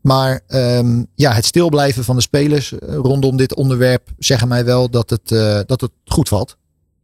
Maar 0.00 0.40
um, 0.48 1.06
ja, 1.14 1.32
het 1.32 1.44
stilblijven 1.44 2.04
van 2.04 2.16
de 2.16 2.22
spelers 2.22 2.74
rondom 2.80 3.36
dit 3.36 3.54
onderwerp 3.54 4.08
zeggen 4.18 4.48
mij 4.48 4.64
wel 4.64 4.90
dat 4.90 5.10
het, 5.10 5.28
dat 5.68 5.80
het 5.80 5.90
goed 6.04 6.28
valt. 6.28 6.56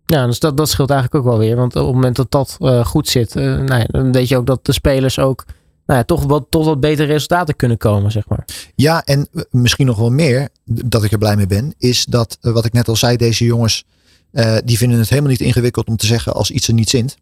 Ja, 0.07 0.27
dus 0.27 0.39
dat, 0.39 0.57
dat 0.57 0.69
scheelt 0.69 0.91
eigenlijk 0.91 1.25
ook 1.25 1.31
wel 1.31 1.41
weer. 1.41 1.57
Want 1.57 1.77
op 1.77 1.85
het 1.85 1.95
moment 1.95 2.17
dat 2.17 2.31
dat 2.31 2.57
goed 2.87 3.09
zit, 3.09 3.35
nou 3.35 3.75
ja, 3.75 3.87
dan 3.87 4.13
weet 4.13 4.29
je 4.29 4.37
ook 4.37 4.47
dat 4.47 4.65
de 4.65 4.73
spelers 4.73 5.19
ook 5.19 5.45
nou 5.87 5.99
ja, 5.99 6.05
toch 6.05 6.25
wat, 6.25 6.47
tot 6.49 6.65
wat 6.65 6.81
betere 6.81 7.07
resultaten 7.07 7.57
kunnen 7.57 7.79
komen, 7.79 8.11
zeg 8.11 8.29
maar. 8.29 8.45
Ja, 8.75 9.05
en 9.05 9.29
misschien 9.51 9.87
nog 9.87 9.99
wel 9.99 10.11
meer, 10.11 10.49
dat 10.65 11.05
ik 11.05 11.13
er 11.13 11.19
blij 11.19 11.37
mee 11.37 11.47
ben, 11.47 11.75
is 11.79 12.05
dat, 12.05 12.39
eh, 12.41 12.53
wat 12.53 12.65
ik 12.65 12.73
net 12.73 12.89
al 12.89 12.97
zei, 12.97 13.17
deze 13.17 13.45
jongens, 13.45 13.85
uh, 14.33 14.57
die 14.65 14.77
vinden 14.77 14.99
het 14.99 15.09
helemaal 15.09 15.31
niet 15.31 15.41
ingewikkeld 15.41 15.89
om 15.89 15.97
te 15.97 16.07
zeggen 16.07 16.35
als 16.35 16.51
iets 16.51 16.69
er 16.69 16.75
niet 16.75 16.91
zint. 16.91 17.17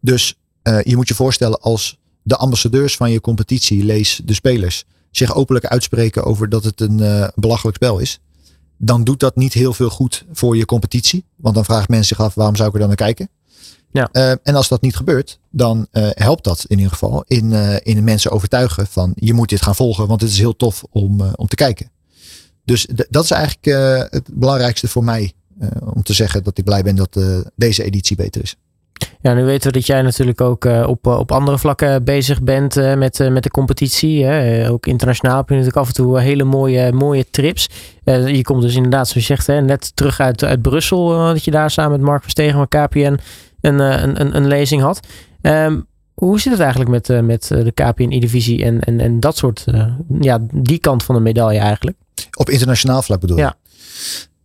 Dus 0.00 0.38
je 0.82 0.96
moet 0.96 1.08
je 1.08 1.14
voorstellen 1.14 1.60
als 1.60 1.98
de 2.22 2.36
ambassadeurs 2.36 2.96
van 2.96 3.10
je 3.10 3.20
competitie, 3.20 3.84
lees 3.84 4.20
de 4.24 4.34
spelers, 4.34 4.84
zich 5.10 5.34
openlijk 5.34 5.66
uitspreken 5.66 6.24
over 6.24 6.48
dat 6.48 6.64
het 6.64 6.80
een 6.80 7.30
belachelijk 7.34 7.76
spel 7.76 7.98
is. 7.98 8.20
Dan 8.76 9.04
doet 9.04 9.20
dat 9.20 9.36
niet 9.36 9.52
heel 9.52 9.72
veel 9.72 9.90
goed 9.90 10.24
voor 10.32 10.56
je 10.56 10.64
competitie. 10.64 11.24
Want 11.36 11.54
dan 11.54 11.64
vraagt 11.64 11.88
mensen 11.88 12.16
zich 12.16 12.26
af, 12.26 12.34
waarom 12.34 12.56
zou 12.56 12.68
ik 12.68 12.74
er 12.74 12.80
dan 12.80 12.88
naar 12.88 12.96
kijken? 12.96 13.28
Ja. 13.94 14.08
Uh, 14.12 14.30
en 14.30 14.54
als 14.54 14.68
dat 14.68 14.82
niet 14.82 14.96
gebeurt, 14.96 15.38
dan 15.50 15.86
uh, 15.92 16.08
helpt 16.10 16.44
dat 16.44 16.64
in 16.68 16.76
ieder 16.76 16.92
geval 16.92 17.24
in, 17.26 17.50
uh, 17.50 17.76
in 17.82 18.04
mensen 18.04 18.30
overtuigen 18.30 18.86
van 18.86 19.12
je 19.14 19.32
moet 19.32 19.48
dit 19.48 19.62
gaan 19.62 19.74
volgen, 19.74 20.06
want 20.06 20.20
het 20.20 20.30
is 20.30 20.38
heel 20.38 20.56
tof 20.56 20.84
om, 20.90 21.20
om 21.36 21.46
te 21.46 21.56
kijken. 21.56 21.90
Dus 22.64 22.88
dat 23.08 23.24
is 23.24 23.30
eigenlijk 23.30 23.64
het 24.12 24.28
belangrijkste 24.32 24.88
voor 24.88 25.04
mij 25.04 25.32
om 25.94 26.02
te 26.02 26.12
zeggen 26.12 26.42
dat 26.42 26.58
ik 26.58 26.64
blij 26.64 26.82
ben 26.82 26.96
dat 26.96 27.18
deze 27.56 27.84
editie 27.84 28.16
beter 28.16 28.42
is. 28.42 28.56
Ja, 29.20 29.34
nu 29.34 29.44
weten 29.44 29.66
we 29.66 29.78
dat 29.78 29.86
jij 29.86 30.02
natuurlijk 30.02 30.40
ook 30.40 30.64
op, 30.64 31.06
op 31.06 31.32
andere 31.32 31.58
vlakken 31.58 32.04
bezig 32.04 32.42
bent 32.42 32.74
met, 32.74 33.28
met 33.30 33.42
de 33.42 33.50
competitie. 33.50 34.24
Hè. 34.24 34.70
Ook 34.70 34.86
internationaal 34.86 35.36
heb 35.36 35.48
je 35.48 35.54
natuurlijk 35.54 35.80
af 35.80 35.88
en 35.88 35.94
toe 35.94 36.20
hele 36.20 36.44
mooie, 36.44 36.92
mooie 36.92 37.26
trips. 37.30 37.68
je 38.04 38.42
komt 38.42 38.62
dus 38.62 38.74
inderdaad, 38.74 39.08
zoals 39.08 39.26
je 39.26 39.34
zegt, 39.34 39.46
hè, 39.46 39.60
net 39.60 39.96
terug 39.96 40.20
uit, 40.20 40.44
uit 40.44 40.62
Brussel. 40.62 41.08
dat 41.08 41.44
je 41.44 41.50
daar 41.50 41.70
samen 41.70 41.92
met 41.92 42.00
Mark 42.00 42.22
Verstegen 42.22 42.54
van 42.54 42.68
KPN 42.68 43.18
een, 43.64 43.80
eh, 43.80 44.02
een, 44.02 44.20
een, 44.20 44.36
een 44.36 44.46
lezing 44.46 44.82
had. 44.82 45.00
Um, 45.42 45.86
hoe 46.14 46.40
zit 46.40 46.52
het 46.52 46.60
eigenlijk 46.60 46.90
met, 46.90 47.08
uh, 47.08 47.20
met 47.20 47.50
eh, 47.50 47.64
de 47.64 47.72
KPN-divisie 47.72 48.64
en, 48.64 48.80
en, 48.80 49.00
en 49.00 49.20
dat 49.20 49.36
soort, 49.36 49.64
uh, 49.68 49.94
ja, 50.20 50.46
die 50.52 50.78
kant 50.78 51.02
van 51.02 51.14
de 51.14 51.20
medaille 51.20 51.58
eigenlijk? 51.58 51.96
Op 52.36 52.50
internationaal 52.50 53.02
vlak 53.02 53.20
bedoel 53.20 53.36
je? 53.36 53.42
Ja. 53.42 53.56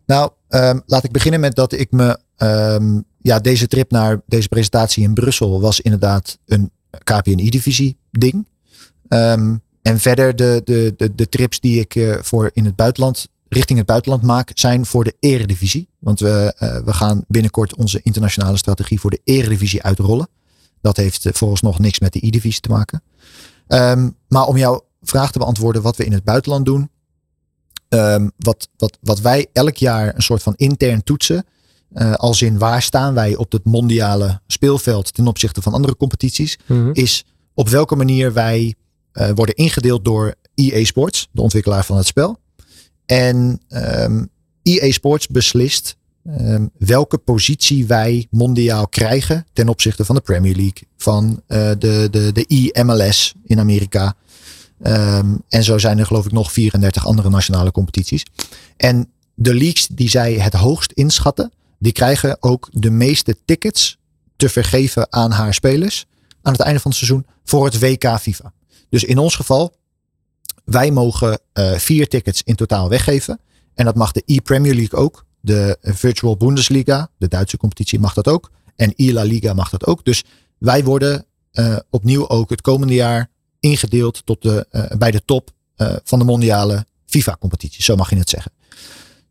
Nou, 0.05 0.31
um, 0.49 0.81
laat 0.85 1.03
ik 1.03 1.11
beginnen 1.11 1.39
met 1.39 1.55
dat 1.55 1.73
ik 1.73 1.91
me, 1.91 2.19
um, 2.37 3.03
ja, 3.21 3.39
deze 3.39 3.67
trip 3.67 3.91
naar 3.91 4.21
deze 4.25 4.47
presentatie 4.47 5.03
in 5.03 5.13
Brussel 5.13 5.61
was 5.61 5.81
inderdaad 5.81 6.37
een 6.45 6.71
KPN-divisie 7.03 7.97
ding. 8.11 8.47
Um, 9.09 9.61
en 9.81 9.99
verder 9.99 10.35
de, 10.35 10.61
de, 10.63 10.93
de, 10.97 11.15
de 11.15 11.29
trips 11.29 11.59
die 11.59 11.79
ik 11.79 11.95
uh, 11.95 12.15
voor 12.21 12.49
in 12.53 12.65
het 12.65 12.75
buitenland 12.75 13.27
richting 13.49 13.77
het 13.77 13.87
buitenland 13.87 14.23
maak, 14.23 14.51
zijn 14.53 14.85
voor 14.85 15.03
de 15.03 15.15
eredivisie. 15.19 15.89
Want 15.99 16.19
we, 16.19 16.55
uh, 16.59 16.85
we 16.85 16.93
gaan 16.93 17.23
binnenkort 17.27 17.75
onze 17.75 17.99
internationale 18.03 18.57
strategie 18.57 18.99
voor 18.99 19.09
de 19.09 19.21
eredivisie 19.23 19.83
uitrollen. 19.83 20.27
Dat 20.81 20.97
heeft 20.97 21.25
uh, 21.25 21.33
volgens 21.33 21.61
nog 21.61 21.79
niks 21.79 21.99
met 21.99 22.13
de 22.13 22.25
E-divisie 22.25 22.61
te 22.61 22.69
maken. 22.69 23.03
Ehm, 23.67 24.09
maar 24.27 24.45
om 24.45 24.57
jouw 24.57 24.81
vraag 25.01 25.31
te 25.31 25.39
beantwoorden 25.39 25.81
wat 25.81 25.95
we 25.95 26.05
in 26.05 26.13
het 26.13 26.23
buitenland 26.23 26.65
doen. 26.65 26.89
Ehm, 27.89 28.29
wat, 28.37 28.69
wat, 28.77 28.97
wat 29.01 29.19
wij 29.19 29.47
elk 29.53 29.75
jaar 29.75 30.15
een 30.15 30.21
soort 30.21 30.43
van 30.43 30.53
intern 30.55 31.03
toetsen. 31.03 31.45
Uh, 31.93 32.13
als 32.13 32.41
in 32.41 32.57
waar 32.57 32.81
staan 32.81 33.13
wij 33.13 33.35
op 33.35 33.51
het 33.51 33.65
mondiale 33.65 34.41
speelveld 34.47 35.13
ten 35.13 35.27
opzichte 35.27 35.61
van 35.61 35.73
andere 35.73 35.95
competities. 35.95 36.59
Mhm. 36.65 36.89
Is 36.93 37.25
op 37.53 37.69
welke 37.69 37.95
manier 37.95 38.33
wij 38.33 38.75
worden 39.35 39.55
ingedeeld 39.55 40.05
door 40.05 40.35
EA 40.55 40.83
Sports, 40.83 41.27
de 41.31 41.41
ontwikkelaar 41.41 41.85
van 41.85 41.97
het 41.97 42.05
spel. 42.05 42.39
En 43.09 43.61
um, 43.69 44.29
EA 44.63 44.91
Sports 44.91 45.27
beslist 45.27 45.97
um, 46.39 46.69
welke 46.77 47.17
positie 47.17 47.85
wij 47.87 48.27
mondiaal 48.29 48.87
krijgen 48.87 49.45
ten 49.53 49.69
opzichte 49.69 50.05
van 50.05 50.15
de 50.15 50.21
Premier 50.21 50.55
League, 50.55 50.87
van 50.97 51.41
uh, 51.47 51.71
de, 51.77 52.07
de, 52.11 52.31
de 52.31 52.71
EMLS 52.71 53.33
in 53.45 53.59
Amerika. 53.59 54.15
Um, 54.81 55.41
en 55.47 55.63
zo 55.63 55.77
zijn 55.77 55.99
er 55.99 56.05
geloof 56.05 56.25
ik 56.25 56.31
nog 56.31 56.51
34 56.51 57.05
andere 57.05 57.29
nationale 57.29 57.71
competities. 57.71 58.25
En 58.77 59.11
de 59.35 59.53
leagues 59.53 59.87
die 59.87 60.09
zij 60.09 60.33
het 60.33 60.53
hoogst 60.53 60.91
inschatten, 60.91 61.51
die 61.79 61.91
krijgen 61.91 62.37
ook 62.39 62.69
de 62.71 62.89
meeste 62.89 63.37
tickets 63.45 63.97
te 64.35 64.49
vergeven 64.49 65.11
aan 65.13 65.31
haar 65.31 65.53
spelers 65.53 66.05
aan 66.41 66.53
het 66.53 66.61
einde 66.61 66.79
van 66.79 66.91
het 66.91 66.99
seizoen 66.99 67.25
voor 67.43 67.65
het 67.65 67.79
WK 67.79 68.19
FIFA. 68.19 68.53
Dus 68.89 69.03
in 69.03 69.17
ons 69.17 69.35
geval, 69.35 69.73
wij 70.69 70.91
mogen 70.91 71.39
uh, 71.53 71.71
vier 71.71 72.07
tickets 72.07 72.41
in 72.43 72.55
totaal 72.55 72.89
weggeven. 72.89 73.39
En 73.73 73.85
dat 73.85 73.95
mag 73.95 74.11
de 74.11 74.23
e-Premier 74.25 74.75
League 74.75 74.99
ook. 74.99 75.25
De 75.41 75.77
Virtual 75.81 76.37
Bundesliga, 76.37 77.09
de 77.17 77.27
Duitse 77.27 77.57
competitie, 77.57 77.99
mag 77.99 78.13
dat 78.13 78.27
ook. 78.27 78.51
En 78.75 78.93
e-La 78.95 79.23
Liga 79.23 79.53
mag 79.53 79.69
dat 79.69 79.85
ook. 79.85 80.05
Dus 80.05 80.23
wij 80.57 80.83
worden 80.83 81.25
uh, 81.53 81.77
opnieuw 81.89 82.29
ook 82.29 82.49
het 82.49 82.61
komende 82.61 82.93
jaar 82.93 83.29
ingedeeld 83.59 84.25
tot 84.25 84.41
de, 84.41 84.67
uh, 84.71 84.97
bij 84.97 85.11
de 85.11 85.21
top 85.25 85.51
van 86.03 86.19
de 86.19 86.25
mondiale 86.25 86.85
FIFA-competitie. 87.05 87.83
Zo 87.83 87.95
mag 87.95 88.09
je 88.09 88.15
het 88.15 88.29
zeggen. 88.29 88.51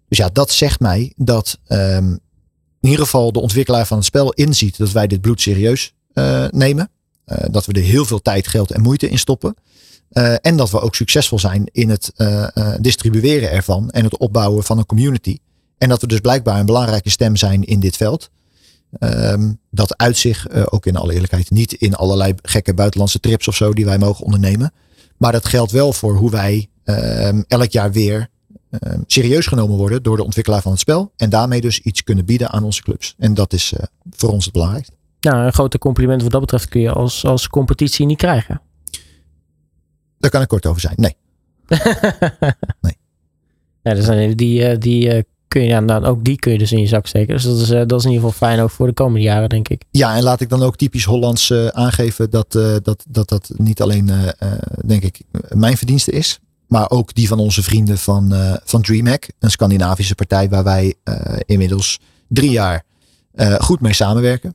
Dus 0.08 0.18
ja, 0.18 0.28
dat 0.32 0.50
zegt 0.50 0.80
mij 0.80 1.12
dat 1.16 1.58
um, 1.68 2.18
in 2.80 2.88
ieder 2.88 3.04
geval 3.04 3.32
de 3.32 3.40
ontwikkelaar 3.40 3.86
van 3.86 3.96
het 3.96 4.06
spel 4.06 4.32
inziet 4.32 4.76
dat 4.76 4.90
wij 4.90 5.06
dit 5.06 5.20
bloed 5.20 5.40
serieus 5.40 5.94
nemen. 6.50 6.90
dat 7.50 7.66
we 7.66 7.72
er 7.72 7.82
heel 7.82 8.04
veel 8.04 8.22
tijd, 8.22 8.46
geld 8.46 8.70
en 8.70 8.80
moeite 8.80 9.08
in 9.08 9.18
stoppen. 9.18 9.54
En 10.40 10.56
dat 10.56 10.70
we 10.70 10.80
ook 10.80 10.94
succesvol 10.94 11.38
zijn 11.38 11.68
in 11.72 11.90
het 11.90 12.12
distribueren 12.80 13.50
ervan 13.50 13.90
en 13.90 14.04
het 14.04 14.16
opbouwen 14.16 14.64
van 14.64 14.78
een 14.78 14.86
community. 14.86 15.38
En 15.78 15.88
dat 15.88 16.00
we 16.00 16.06
dus 16.06 16.20
blijkbaar 16.20 16.58
een 16.60 16.66
belangrijke 16.66 17.10
stem 17.10 17.36
zijn 17.36 17.64
in 17.64 17.80
dit 17.80 17.96
veld. 17.96 18.30
Um, 19.00 19.60
dat 19.70 19.96
uit 19.96 20.16
zich, 20.16 20.48
ook 20.70 20.86
in 20.86 20.96
alle 20.96 21.12
eerlijkheid, 21.12 21.50
niet 21.50 21.72
in 21.72 21.94
allerlei 21.94 22.34
gekke 22.42 22.74
buitenlandse 22.74 23.20
trips 23.20 23.48
of 23.48 23.56
zo 23.56 23.72
die 23.72 23.84
wij 23.84 23.98
mogen 23.98 24.24
ondernemen. 24.24 24.72
Maar 25.16 25.32
dat 25.32 25.44
geldt 25.44 25.72
wel 25.72 25.92
voor 25.92 26.16
hoe 26.16 26.30
wij 26.30 26.68
um, 26.84 27.44
elk 27.48 27.70
jaar 27.70 27.92
weer 27.92 28.28
um, 28.70 29.04
serieus 29.06 29.46
genomen 29.46 29.76
worden 29.76 30.02
door 30.02 30.16
de 30.16 30.24
ontwikkelaar 30.24 30.62
van 30.62 30.72
het 30.72 30.80
spel. 30.80 31.12
En 31.16 31.30
daarmee 31.30 31.60
dus 31.60 31.80
iets 31.80 32.02
kunnen 32.04 32.24
bieden 32.24 32.50
aan 32.50 32.64
onze 32.64 32.82
clubs. 32.82 33.14
En 33.18 33.34
dat 33.34 33.52
is 33.52 33.72
voor 34.10 34.30
ons 34.30 34.44
het 34.44 34.52
belangrijkste. 34.52 34.92
Ja, 35.20 35.46
een 35.46 35.52
grote 35.52 35.78
compliment 35.78 36.22
wat 36.22 36.30
dat 36.30 36.40
betreft 36.40 36.68
kun 36.68 36.80
je 36.80 36.92
als, 36.92 37.24
als 37.24 37.48
competitie 37.48 38.06
niet 38.06 38.18
krijgen. 38.18 38.60
Daar 40.18 40.30
kan 40.30 40.42
ik 40.42 40.48
kort 40.48 40.66
over 40.66 40.80
zijn. 40.80 40.94
Nee. 40.96 41.16
nee. 42.80 42.96
Ja, 43.82 43.90
er 43.90 44.02
zijn 44.02 44.36
die, 44.36 44.70
uh, 44.70 44.78
die 44.78 45.14
uh, 45.14 45.22
kun 45.48 45.62
je, 45.62 45.80
nou, 45.80 46.04
ook 46.04 46.24
die 46.24 46.36
kun 46.36 46.52
je 46.52 46.58
dus 46.58 46.72
in 46.72 46.80
je 46.80 46.86
zak 46.86 47.06
steken. 47.06 47.34
Dus 47.34 47.42
dat 47.42 47.58
is, 47.58 47.70
uh, 47.70 47.82
dat 47.86 47.98
is 47.98 48.04
in 48.04 48.10
ieder 48.10 48.28
geval 48.28 48.48
fijn 48.48 48.60
ook 48.60 48.70
voor 48.70 48.86
de 48.86 48.92
komende 48.92 49.20
jaren, 49.20 49.48
denk 49.48 49.68
ik. 49.68 49.84
Ja, 49.90 50.16
en 50.16 50.22
laat 50.22 50.40
ik 50.40 50.48
dan 50.48 50.62
ook 50.62 50.76
typisch 50.76 51.04
Hollands 51.04 51.50
uh, 51.50 51.66
aangeven 51.66 52.30
dat, 52.30 52.54
uh, 52.54 52.76
dat, 52.82 53.04
dat 53.08 53.28
dat 53.28 53.50
niet 53.56 53.82
alleen, 53.82 54.10
denk 54.86 55.02
ik, 55.02 55.20
mijn 55.48 55.76
verdienste 55.76 56.10
is. 56.10 56.38
Maar 56.66 56.90
ook 56.90 57.14
die 57.14 57.28
van 57.28 57.38
onze 57.38 57.62
vrienden 57.62 57.98
van, 57.98 58.34
van 58.64 58.82
DreamHack. 58.82 59.28
Een 59.38 59.50
Scandinavische 59.50 60.14
partij 60.14 60.48
waar 60.48 60.64
wij 60.64 60.94
inmiddels 61.46 62.00
drie 62.28 62.50
jaar 62.50 62.84
goed 63.58 63.80
mee 63.80 63.92
samenwerken. 63.92 64.54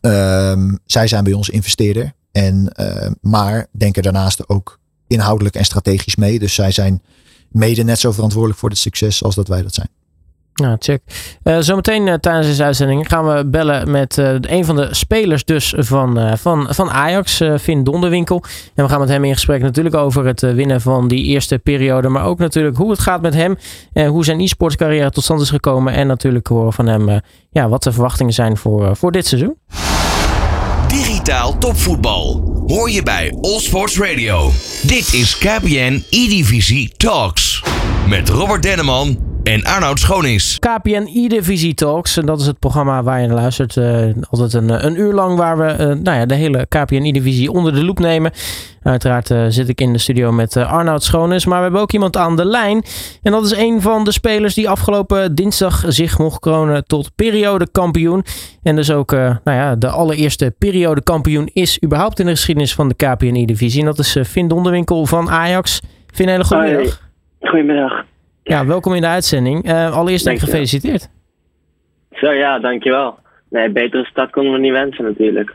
Um, 0.00 0.78
zij 0.86 1.06
zijn 1.06 1.24
bij 1.24 1.32
ons 1.32 1.48
investeerder. 1.48 2.12
En, 2.32 2.72
maar 3.20 3.66
denken 3.70 4.02
daarnaast 4.02 4.48
ook 4.48 4.78
inhoudelijk 5.06 5.54
en 5.54 5.64
strategisch 5.64 6.16
mee. 6.16 6.38
Dus 6.38 6.54
zij 6.54 6.70
zijn 6.70 7.02
mede 7.50 7.82
net 7.82 7.98
zo 7.98 8.12
verantwoordelijk 8.12 8.60
voor 8.60 8.68
het 8.68 8.78
succes 8.78 9.22
als 9.22 9.34
dat 9.34 9.48
wij 9.48 9.62
dat 9.62 9.74
zijn. 9.74 9.88
Nou, 10.54 10.76
check. 10.78 11.02
Uh, 11.44 11.58
zometeen 11.58 12.06
uh, 12.06 12.14
tijdens 12.14 12.46
deze 12.46 12.64
uitzending 12.64 13.08
gaan 13.08 13.26
we 13.26 13.46
bellen 13.46 13.90
met 13.90 14.16
een 14.40 14.64
van 14.64 14.76
de 14.76 14.88
spelers 14.94 15.44
dus 15.44 15.74
van, 15.76 16.38
van, 16.38 16.66
van 16.70 16.90
Ajax, 16.90 17.42
Finn 17.60 17.84
Donderwinkel. 17.84 18.42
En 18.74 18.84
we 18.84 18.90
gaan 18.90 19.00
met 19.00 19.08
hem 19.08 19.24
in 19.24 19.32
gesprek 19.32 19.62
natuurlijk 19.62 19.94
over 19.94 20.26
het 20.26 20.40
winnen 20.40 20.80
van 20.80 21.08
die 21.08 21.24
eerste 21.24 21.58
periode. 21.58 22.08
Maar 22.08 22.24
ook 22.24 22.38
natuurlijk 22.38 22.76
hoe 22.76 22.90
het 22.90 23.00
gaat 23.00 23.20
met 23.20 23.34
hem. 23.34 23.56
En 23.92 24.06
hoe 24.06 24.24
zijn 24.24 24.40
e-sports 24.40 24.76
carrière 24.76 25.10
tot 25.10 25.24
stand 25.24 25.40
is 25.40 25.50
gekomen. 25.50 25.92
En 25.92 26.06
natuurlijk 26.06 26.46
horen 26.46 26.72
van 26.72 26.86
hem 26.86 27.20
ja, 27.50 27.68
wat 27.68 27.82
de 27.82 27.92
verwachtingen 27.92 28.32
zijn 28.32 28.56
voor, 28.56 28.96
voor 28.96 29.12
dit 29.12 29.26
seizoen. 29.26 29.56
Topvoetbal. 31.28 32.42
Hoor 32.66 32.90
je 32.90 33.02
bij 33.02 33.36
All 33.40 33.60
Sports 33.60 33.98
Radio. 33.98 34.52
Dit 34.82 35.12
is 35.12 35.38
KPN 35.38 36.04
E-Divisie 36.10 36.92
Talks. 36.96 37.62
Met 38.06 38.28
Robert 38.28 38.62
Denneman 38.62 39.27
en 39.48 39.64
Arnoud 39.64 39.98
Schonings. 39.98 40.58
KPN 40.58 41.08
E-Divisie 41.14 41.74
Talks. 41.74 42.16
En 42.16 42.26
dat 42.26 42.40
is 42.40 42.46
het 42.46 42.58
programma 42.58 43.02
waar 43.02 43.20
je 43.20 43.26
naar 43.26 43.36
luistert. 43.36 43.76
Uh, 43.76 44.06
altijd 44.30 44.52
een, 44.52 44.86
een 44.86 45.00
uur 45.00 45.12
lang 45.12 45.36
waar 45.36 45.58
we 45.58 45.72
uh, 45.72 45.78
nou 45.78 46.18
ja, 46.18 46.26
de 46.26 46.34
hele 46.34 46.66
KPN 46.68 47.02
E-Divisie 47.02 47.50
onder 47.50 47.72
de 47.72 47.84
loep 47.84 47.98
nemen. 47.98 48.30
Uiteraard 48.82 49.30
uh, 49.30 49.44
zit 49.48 49.68
ik 49.68 49.80
in 49.80 49.92
de 49.92 49.98
studio 49.98 50.32
met 50.32 50.56
Arnoud 50.56 51.02
Schoonis. 51.02 51.46
Maar 51.46 51.56
we 51.56 51.62
hebben 51.62 51.80
ook 51.80 51.92
iemand 51.92 52.16
aan 52.16 52.36
de 52.36 52.44
lijn. 52.44 52.82
En 53.22 53.32
dat 53.32 53.44
is 53.44 53.56
een 53.56 53.80
van 53.80 54.04
de 54.04 54.12
spelers 54.12 54.54
die 54.54 54.68
afgelopen 54.68 55.34
dinsdag 55.34 55.84
zich 55.86 56.18
mocht 56.18 56.40
kronen 56.40 56.84
tot 56.84 57.10
periodekampioen. 57.16 58.24
En 58.62 58.76
dus 58.76 58.90
ook 58.90 59.10
nou 59.10 59.38
ja, 59.44 59.76
de 59.76 59.88
allereerste 59.88 60.54
periodekampioen 60.58 61.50
is 61.52 61.82
überhaupt 61.84 62.20
in 62.20 62.26
de 62.26 62.32
geschiedenis 62.32 62.74
van 62.74 62.88
de 62.88 62.94
KPN 62.94 63.34
E-Divisie. 63.34 63.80
En 63.80 63.86
dat 63.86 63.98
is 63.98 64.18
Finn 64.26 64.48
Donderwinkel 64.48 65.06
van 65.06 65.30
Ajax. 65.30 65.80
Finn, 66.12 66.28
een 66.28 66.34
hele 66.34 66.44
goede 66.44 66.76
middag. 66.76 67.00
Goedemiddag. 67.40 68.04
Ja, 68.48 68.66
welkom 68.66 68.94
in 68.94 69.00
de 69.00 69.06
uitzending. 69.06 69.68
Uh, 69.68 69.96
allereerst 69.96 70.28
gefeliciteerd. 70.28 71.08
Zo 72.12 72.30
ja, 72.30 72.58
dankjewel. 72.58 73.18
Nee, 73.50 73.70
betere 73.70 74.04
start 74.04 74.30
konden 74.30 74.52
we 74.52 74.58
niet 74.58 74.72
wensen 74.72 75.04
natuurlijk. 75.04 75.54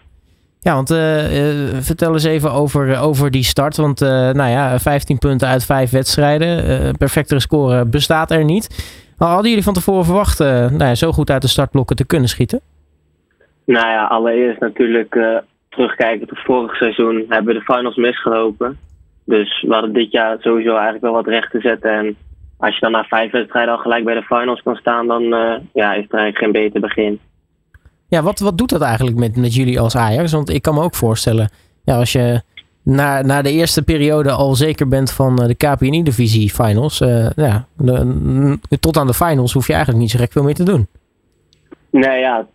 Ja, 0.60 0.74
want 0.74 0.92
uh, 0.92 0.98
uh, 0.98 1.76
vertel 1.80 2.14
eens 2.14 2.24
even 2.24 2.52
over, 2.52 3.00
over 3.00 3.32
die 3.32 3.44
start. 3.44 3.78
Want 3.78 4.00
nou 4.00 4.50
ja, 4.50 4.80
15 4.80 5.18
punten 5.18 5.48
uit 5.48 5.66
5 5.66 5.92
wedstrijden. 5.92 6.98
perfectere 6.98 7.40
score 7.40 7.86
bestaat 7.86 8.32
er 8.32 8.44
niet. 8.44 8.96
Hadden 9.18 9.50
jullie 9.50 9.64
van 9.64 9.74
tevoren 9.74 10.06
verwacht 10.06 10.40
nou 10.40 10.78
ja, 10.78 10.96
zo 10.96 11.12
goed 11.12 11.30
uit 11.30 11.42
de 11.42 11.48
startblokken 11.48 11.96
te 11.96 12.06
kunnen 12.06 12.30
schieten? 12.30 12.62
Nou 13.66 13.88
ja, 13.88 14.06
allereerst 14.06 14.60
natuurlijk 14.60 15.18
terugkijken 15.70 16.28
tot 16.28 16.40
vorig 16.40 16.76
seizoen 16.76 17.26
hebben 17.30 17.54
we 17.54 17.60
de 17.60 17.74
finals 17.74 17.96
misgelopen. 17.96 18.78
Dus 19.26 19.62
we 19.68 19.74
hadden 19.74 19.94
dit 19.94 20.12
jaar 20.12 20.38
sowieso 20.40 20.72
eigenlijk 20.72 21.04
wel 21.04 21.14
wat 21.14 21.28
recht 21.28 21.52
te 21.52 21.60
zetten. 21.60 21.92
En 21.92 22.16
als 22.64 22.74
je 22.74 22.82
dan 22.82 22.92
na 22.92 23.04
vijf 23.04 23.32
wedstrijden 23.32 23.74
al 23.74 23.80
gelijk 23.80 24.06
bij 24.06 24.14
de 24.14 24.24
finals 24.24 24.62
kan 24.62 24.76
staan, 24.76 25.08
dan 25.08 25.24
uh, 25.24 25.56
ja, 25.74 25.94
is 25.94 26.06
er 26.10 26.18
eigenlijk 26.18 26.38
geen 26.38 26.52
beter 26.52 26.82
begin. 26.82 27.20
Ja, 28.08 28.22
wat, 28.22 28.40
wat 28.40 28.58
doet 28.58 28.70
dat 28.70 28.82
eigenlijk 28.82 29.18
met, 29.18 29.36
met 29.36 29.56
jullie 29.56 29.80
als 29.80 29.96
Ajax? 29.96 30.32
Want 30.32 30.50
ik 30.50 30.62
kan 30.62 30.74
me 30.74 30.82
ook 30.82 30.96
voorstellen, 30.96 31.50
ja, 31.86 31.96
als 31.96 32.12
je 32.12 32.42
na, 32.84 33.22
na 33.22 33.42
de 33.42 33.52
eerste 33.52 33.84
periode 33.84 34.32
al 34.32 34.56
zeker 34.56 34.88
bent 34.88 35.12
van 35.12 35.36
de 35.36 35.56
KPNI-divisie 35.56 36.50
finals, 36.50 37.02
uh, 37.02 37.30
ja, 37.36 37.66
de, 37.78 38.60
tot 38.80 38.98
aan 38.98 39.08
de 39.08 39.14
finals 39.14 39.54
hoef 39.54 39.68
je 39.68 39.74
eigenlijk 39.74 40.02
niet 40.02 40.12
zo 40.12 40.20
gek 40.20 40.32
veel 40.32 40.44
meer 40.44 40.54
te 40.54 40.64
doen. 40.64 40.88
Nee, 41.90 42.20
ja, 42.20 42.48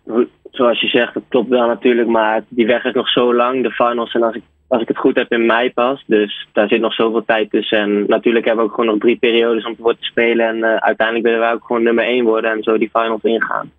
zoals 0.51 0.81
je 0.81 0.87
zegt, 0.87 1.13
dat 1.13 1.23
klopt 1.27 1.49
wel 1.49 1.67
natuurlijk, 1.67 2.07
maar 2.07 2.43
die 2.47 2.65
weg 2.65 2.83
is 2.83 2.93
nog 2.93 3.09
zo 3.09 3.35
lang. 3.35 3.63
De 3.63 3.71
finals 3.71 4.13
en 4.13 4.23
als 4.23 4.35
ik 4.35 4.43
als 4.69 4.81
ik 4.81 4.87
het 4.87 4.97
goed 4.97 5.15
heb, 5.15 5.31
in 5.31 5.45
mei 5.45 5.73
pas. 5.73 6.03
Dus 6.07 6.47
daar 6.53 6.67
zit 6.67 6.81
nog 6.81 6.93
zoveel 6.93 7.25
tijd 7.25 7.49
tussen. 7.49 7.77
En 7.77 8.03
natuurlijk 8.07 8.45
hebben 8.45 8.63
we 8.63 8.69
ook 8.69 8.75
gewoon 8.75 8.89
nog 8.89 8.99
drie 8.99 9.17
periodes 9.17 9.65
om 9.65 9.75
voor 9.79 9.93
te 9.93 10.03
spelen. 10.03 10.47
En 10.47 10.57
uh, 10.57 10.75
uiteindelijk 10.75 11.25
willen 11.25 11.39
wij 11.39 11.53
ook 11.53 11.65
gewoon 11.65 11.83
nummer 11.83 12.03
één 12.03 12.25
worden 12.25 12.51
en 12.51 12.63
zo 12.63 12.77
die 12.77 12.89
finals 12.93 13.21
ingaan. 13.23 13.71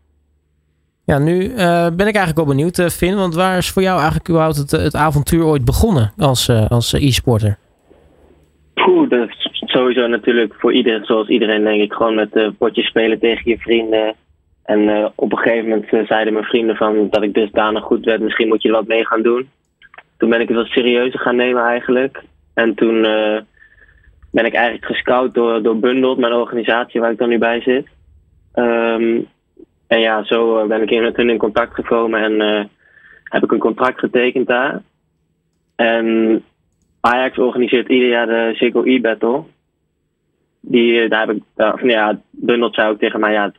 Ja, 1.05 1.19
nu 1.19 1.43
uh, 1.43 1.57
ben 1.87 2.07
ik 2.07 2.15
eigenlijk 2.15 2.37
wel 2.37 2.47
benieuwd, 2.47 2.79
uh, 2.79 2.87
Finn. 2.87 3.17
Want 3.17 3.35
waar 3.35 3.57
is 3.57 3.71
voor 3.71 3.83
jou 3.83 3.97
eigenlijk 3.97 4.29
überhaupt 4.29 4.57
het, 4.57 4.71
het 4.71 4.95
avontuur 4.95 5.45
ooit 5.45 5.65
begonnen 5.65 6.13
als, 6.17 6.51
als 6.69 6.93
e-sporter? 6.93 7.59
Poeh, 8.75 9.11
dat 9.11 9.29
is 9.29 9.51
sowieso 9.53 10.07
natuurlijk 10.07 10.55
voor 10.59 10.73
iedereen, 10.73 11.05
zoals 11.05 11.29
iedereen 11.29 11.65
denk 11.65 11.81
ik, 11.83 11.93
gewoon 11.93 12.15
met 12.15 12.59
potjes 12.59 12.87
spelen 12.87 13.19
tegen 13.19 13.51
je 13.51 13.59
vrienden. 13.59 14.15
En 14.65 15.13
op 15.15 15.33
een 15.33 15.39
gegeven 15.39 15.69
moment 15.69 16.09
zeiden 16.09 16.33
mijn 16.33 16.45
vrienden 16.45 16.77
van 16.77 17.09
dat 17.11 17.23
ik 17.23 17.35
dusdanig 17.35 17.83
goed 17.85 18.05
werd, 18.05 18.21
misschien 18.21 18.49
moet 18.49 18.63
je 18.63 18.69
er 18.69 18.75
wat 18.75 18.87
mee 18.87 19.07
gaan 19.07 19.23
doen 19.23 19.49
toen 20.21 20.31
ben 20.31 20.41
ik 20.41 20.49
het 20.49 20.57
wat 20.57 20.67
serieuzer 20.67 21.21
gaan 21.21 21.37
nemen 21.37 21.63
eigenlijk. 21.63 22.23
En 22.55 22.75
toen 22.75 22.95
uh, 22.95 23.39
ben 24.31 24.45
ik 24.45 24.55
eigenlijk 24.55 24.85
gescout 24.85 25.35
door, 25.35 25.63
door 25.63 25.79
Bundled, 25.79 26.19
mijn 26.19 26.33
organisatie 26.33 27.01
waar 27.01 27.11
ik 27.11 27.19
dan 27.19 27.29
nu 27.29 27.39
bij 27.39 27.61
zit. 27.61 27.87
Um, 28.55 29.29
en 29.87 30.01
ja, 30.01 30.25
zo 30.25 30.67
ben 30.67 30.83
ik 30.83 31.01
met 31.01 31.17
hun 31.17 31.31
in 31.31 31.39
contact 31.39 31.75
gekomen 31.75 32.23
en 32.23 32.33
uh, 32.33 32.65
heb 33.25 33.43
ik 33.43 33.53
een 33.53 33.59
contract 33.59 33.99
getekend 33.99 34.47
daar. 34.47 34.83
En 35.77 36.45
Ajax 37.01 37.39
organiseert 37.39 37.89
ieder 37.89 38.09
jaar 38.09 38.27
de 38.27 38.51
Ziggo 38.55 38.83
E-Battle. 38.85 39.43
Die, 40.61 41.09
daar 41.09 41.27
heb 41.27 41.37
ik, 41.37 41.43
of, 41.57 41.83
ja, 41.83 42.21
Bundelt 42.31 42.75
zei 42.75 42.91
ook 42.91 42.99
tegen 42.99 43.21
mij, 43.21 43.33
ja, 43.33 43.53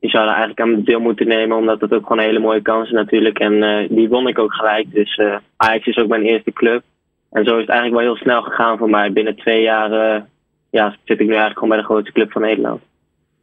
die 0.00 0.10
zou 0.10 0.22
er 0.22 0.34
eigenlijk 0.34 0.60
aan 0.60 0.82
deel 0.82 1.00
moeten 1.00 1.28
nemen, 1.28 1.56
omdat 1.56 1.80
het 1.80 1.92
ook 1.92 2.02
gewoon 2.02 2.18
een 2.18 2.28
hele 2.28 2.38
mooie 2.38 2.62
kans 2.62 2.86
is 2.86 2.94
natuurlijk. 2.94 3.38
En 3.38 3.52
uh, 3.52 3.88
die 3.88 4.08
won 4.08 4.28
ik 4.28 4.38
ook 4.38 4.52
gelijk. 4.52 4.92
Dus 4.92 5.16
uh, 5.16 5.36
Ajax 5.56 5.86
is 5.86 5.96
ook 5.96 6.08
mijn 6.08 6.22
eerste 6.22 6.52
club. 6.52 6.82
En 7.30 7.44
zo 7.44 7.54
is 7.54 7.60
het 7.60 7.70
eigenlijk 7.70 8.00
wel 8.00 8.14
heel 8.14 8.22
snel 8.22 8.42
gegaan 8.42 8.78
voor 8.78 8.90
mij. 8.90 9.12
Binnen 9.12 9.36
twee 9.36 9.62
jaar 9.62 9.92
uh, 9.92 10.22
ja, 10.70 10.96
zit 11.04 11.20
ik 11.20 11.26
nu 11.26 11.32
eigenlijk 11.32 11.58
gewoon 11.58 11.68
bij 11.68 11.78
de 11.78 11.84
grootste 11.84 12.12
club 12.12 12.32
van 12.32 12.42
Nederland. 12.42 12.80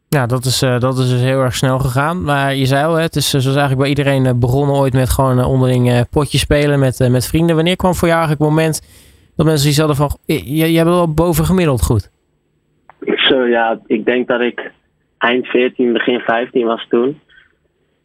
Ja, 0.09 0.25
dat 0.25 0.45
is, 0.45 0.59
dat 0.59 0.97
is 0.97 1.09
dus 1.09 1.21
heel 1.21 1.41
erg 1.41 1.55
snel 1.55 1.79
gegaan. 1.79 2.23
Maar 2.23 2.55
je 2.55 2.65
zei 2.65 2.85
al, 2.85 2.95
het 2.95 3.15
is 3.15 3.29
zoals 3.29 3.45
eigenlijk 3.45 3.79
bij 3.79 3.89
iedereen 3.89 4.39
begonnen 4.39 4.75
ooit 4.75 4.93
met 4.93 5.09
gewoon 5.09 5.43
onderling 5.43 6.09
potjes 6.09 6.41
spelen 6.41 6.79
met, 6.79 7.07
met 7.11 7.27
vrienden. 7.27 7.55
Wanneer 7.55 7.75
kwam 7.75 7.93
voor 7.93 8.07
jou 8.07 8.19
eigenlijk 8.19 8.49
het 8.49 8.57
moment 8.57 8.81
dat 9.35 9.45
mensen 9.45 9.69
die 9.69 9.79
hadden 9.79 9.95
van, 9.95 10.17
jij 10.45 10.83
bent 10.83 10.95
wel 10.95 11.13
bovengemiddeld 11.13 11.83
goed? 11.83 12.09
Zo 13.05 13.45
ja, 13.45 13.79
ik 13.85 14.05
denk 14.05 14.27
dat 14.27 14.41
ik 14.41 14.71
eind 15.17 15.47
14, 15.47 15.93
begin 15.93 16.19
15 16.19 16.65
was 16.65 16.85
toen. 16.89 17.19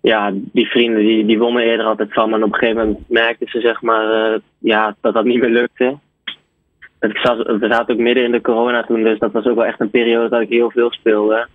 Ja, 0.01 0.33
die 0.35 0.67
vrienden 0.67 1.01
die, 1.01 1.27
die 1.27 1.39
wonnen 1.39 1.63
eerder 1.63 1.87
altijd 1.87 2.13
van. 2.13 2.31
Maar 2.31 2.43
op 2.43 2.53
een 2.53 2.59
gegeven 2.59 2.87
moment 2.87 3.09
merkten 3.09 3.49
ze 3.49 3.61
zeg 3.61 3.83
maar, 3.83 4.33
uh, 4.33 4.39
ja, 4.59 4.97
dat 5.01 5.15
dat 5.15 5.25
niet 5.25 5.41
meer 5.41 5.51
lukte. 5.51 5.99
Ik 7.01 7.19
zat, 7.19 7.37
we 7.47 7.67
zaten 7.69 7.95
ook 7.95 8.01
midden 8.01 8.25
in 8.25 8.33
de 8.33 8.41
corona 8.41 8.83
toen, 8.83 9.03
dus 9.03 9.19
dat 9.19 9.33
was 9.33 9.45
ook 9.45 9.57
wel 9.57 9.65
echt 9.65 9.81
een 9.81 9.91
periode 9.91 10.29
dat 10.29 10.41
ik 10.41 10.49
heel 10.49 10.71
veel 10.71 10.91
speelde. 10.91 11.47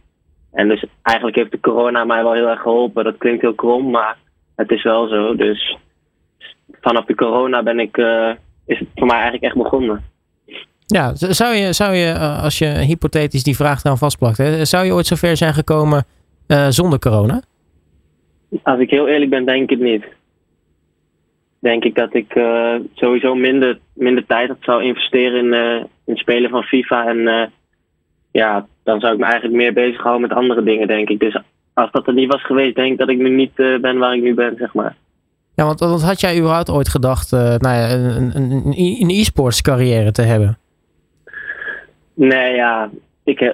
En 0.51 0.67
dus 0.67 0.85
eigenlijk 1.01 1.37
heeft 1.37 1.51
de 1.51 1.59
corona 1.59 2.05
mij 2.05 2.23
wel 2.23 2.33
heel 2.33 2.49
erg 2.49 2.61
geholpen. 2.61 3.03
Dat 3.03 3.17
klinkt 3.17 3.41
heel 3.41 3.53
krom, 3.53 3.89
maar 3.89 4.17
het 4.55 4.71
is 4.71 4.83
wel 4.83 5.07
zo. 5.07 5.35
Dus 5.35 5.77
vanaf 6.81 7.05
de 7.05 7.15
corona 7.15 7.63
ben 7.63 7.79
ik, 7.79 7.97
uh, 7.97 8.31
is 8.65 8.79
het 8.79 8.87
voor 8.95 9.07
mij 9.07 9.15
eigenlijk 9.15 9.43
echt 9.43 9.63
begonnen. 9.63 10.03
Ja, 10.87 11.15
zou 11.15 11.55
je, 11.55 11.73
zou 11.73 11.95
je 11.95 12.11
eh, 12.11 12.43
als 12.43 12.57
je 12.57 12.65
hypothetisch 12.65 13.43
die 13.43 13.55
vraag 13.55 13.81
dan 13.81 13.97
vastplakt, 13.97 14.37
hè, 14.37 14.65
zou 14.65 14.85
je 14.85 14.93
ooit 14.93 15.05
zover 15.05 15.37
zijn 15.37 15.53
gekomen 15.53 16.05
uh, 16.47 16.67
zonder 16.69 16.99
corona? 16.99 17.41
Als 18.63 18.79
ik 18.79 18.89
heel 18.89 19.07
eerlijk 19.07 19.29
ben, 19.29 19.45
denk 19.45 19.61
ik 19.61 19.69
het 19.69 19.79
niet. 19.79 20.03
Denk 21.59 21.83
ik 21.83 21.95
dat 21.95 22.13
ik 22.13 22.35
uh, 22.35 22.75
sowieso 22.93 23.35
minder, 23.35 23.79
minder 23.93 24.25
tijd 24.25 24.47
had 24.47 24.57
zou 24.59 24.83
investeren 24.83 25.39
in, 25.39 25.53
uh, 25.53 25.75
in 25.79 26.13
het 26.13 26.17
spelen 26.17 26.49
van 26.49 26.63
FIFA. 26.63 27.07
En 27.07 27.51
ja, 28.31 28.65
dan 28.83 28.99
zou 28.99 29.13
ik 29.13 29.19
me 29.19 29.25
eigenlijk 29.25 29.55
meer 29.55 29.73
bezighouden 29.73 30.27
met 30.27 30.37
andere 30.37 30.63
dingen, 30.63 30.87
denk 30.87 31.09
ik. 31.09 31.19
Dus 31.19 31.41
als 31.73 31.91
dat 31.91 32.07
er 32.07 32.13
niet 32.13 32.31
was 32.31 32.45
geweest, 32.45 32.75
denk 32.75 32.91
ik 32.91 32.97
dat 32.97 33.09
ik 33.09 33.17
nu 33.17 33.29
niet 33.29 33.55
ben 33.55 33.97
waar 33.97 34.15
ik 34.15 34.21
nu 34.21 34.33
ben, 34.33 34.55
zeg 34.57 34.73
maar. 34.73 34.95
Ja, 35.55 35.65
want, 35.65 35.79
want 35.79 36.03
had 36.03 36.19
jij 36.19 36.37
überhaupt 36.37 36.69
ooit 36.69 36.89
gedacht 36.89 37.31
nou 37.31 37.75
ja, 37.75 37.91
een, 37.91 38.31
een, 38.35 38.73
een 38.99 39.09
e-sports 39.09 39.61
carrière 39.61 40.11
te 40.11 40.21
hebben? 40.21 40.57
Nee, 42.15 42.55
ja. 42.55 42.89
Ik, 43.23 43.41
uh, 43.41 43.53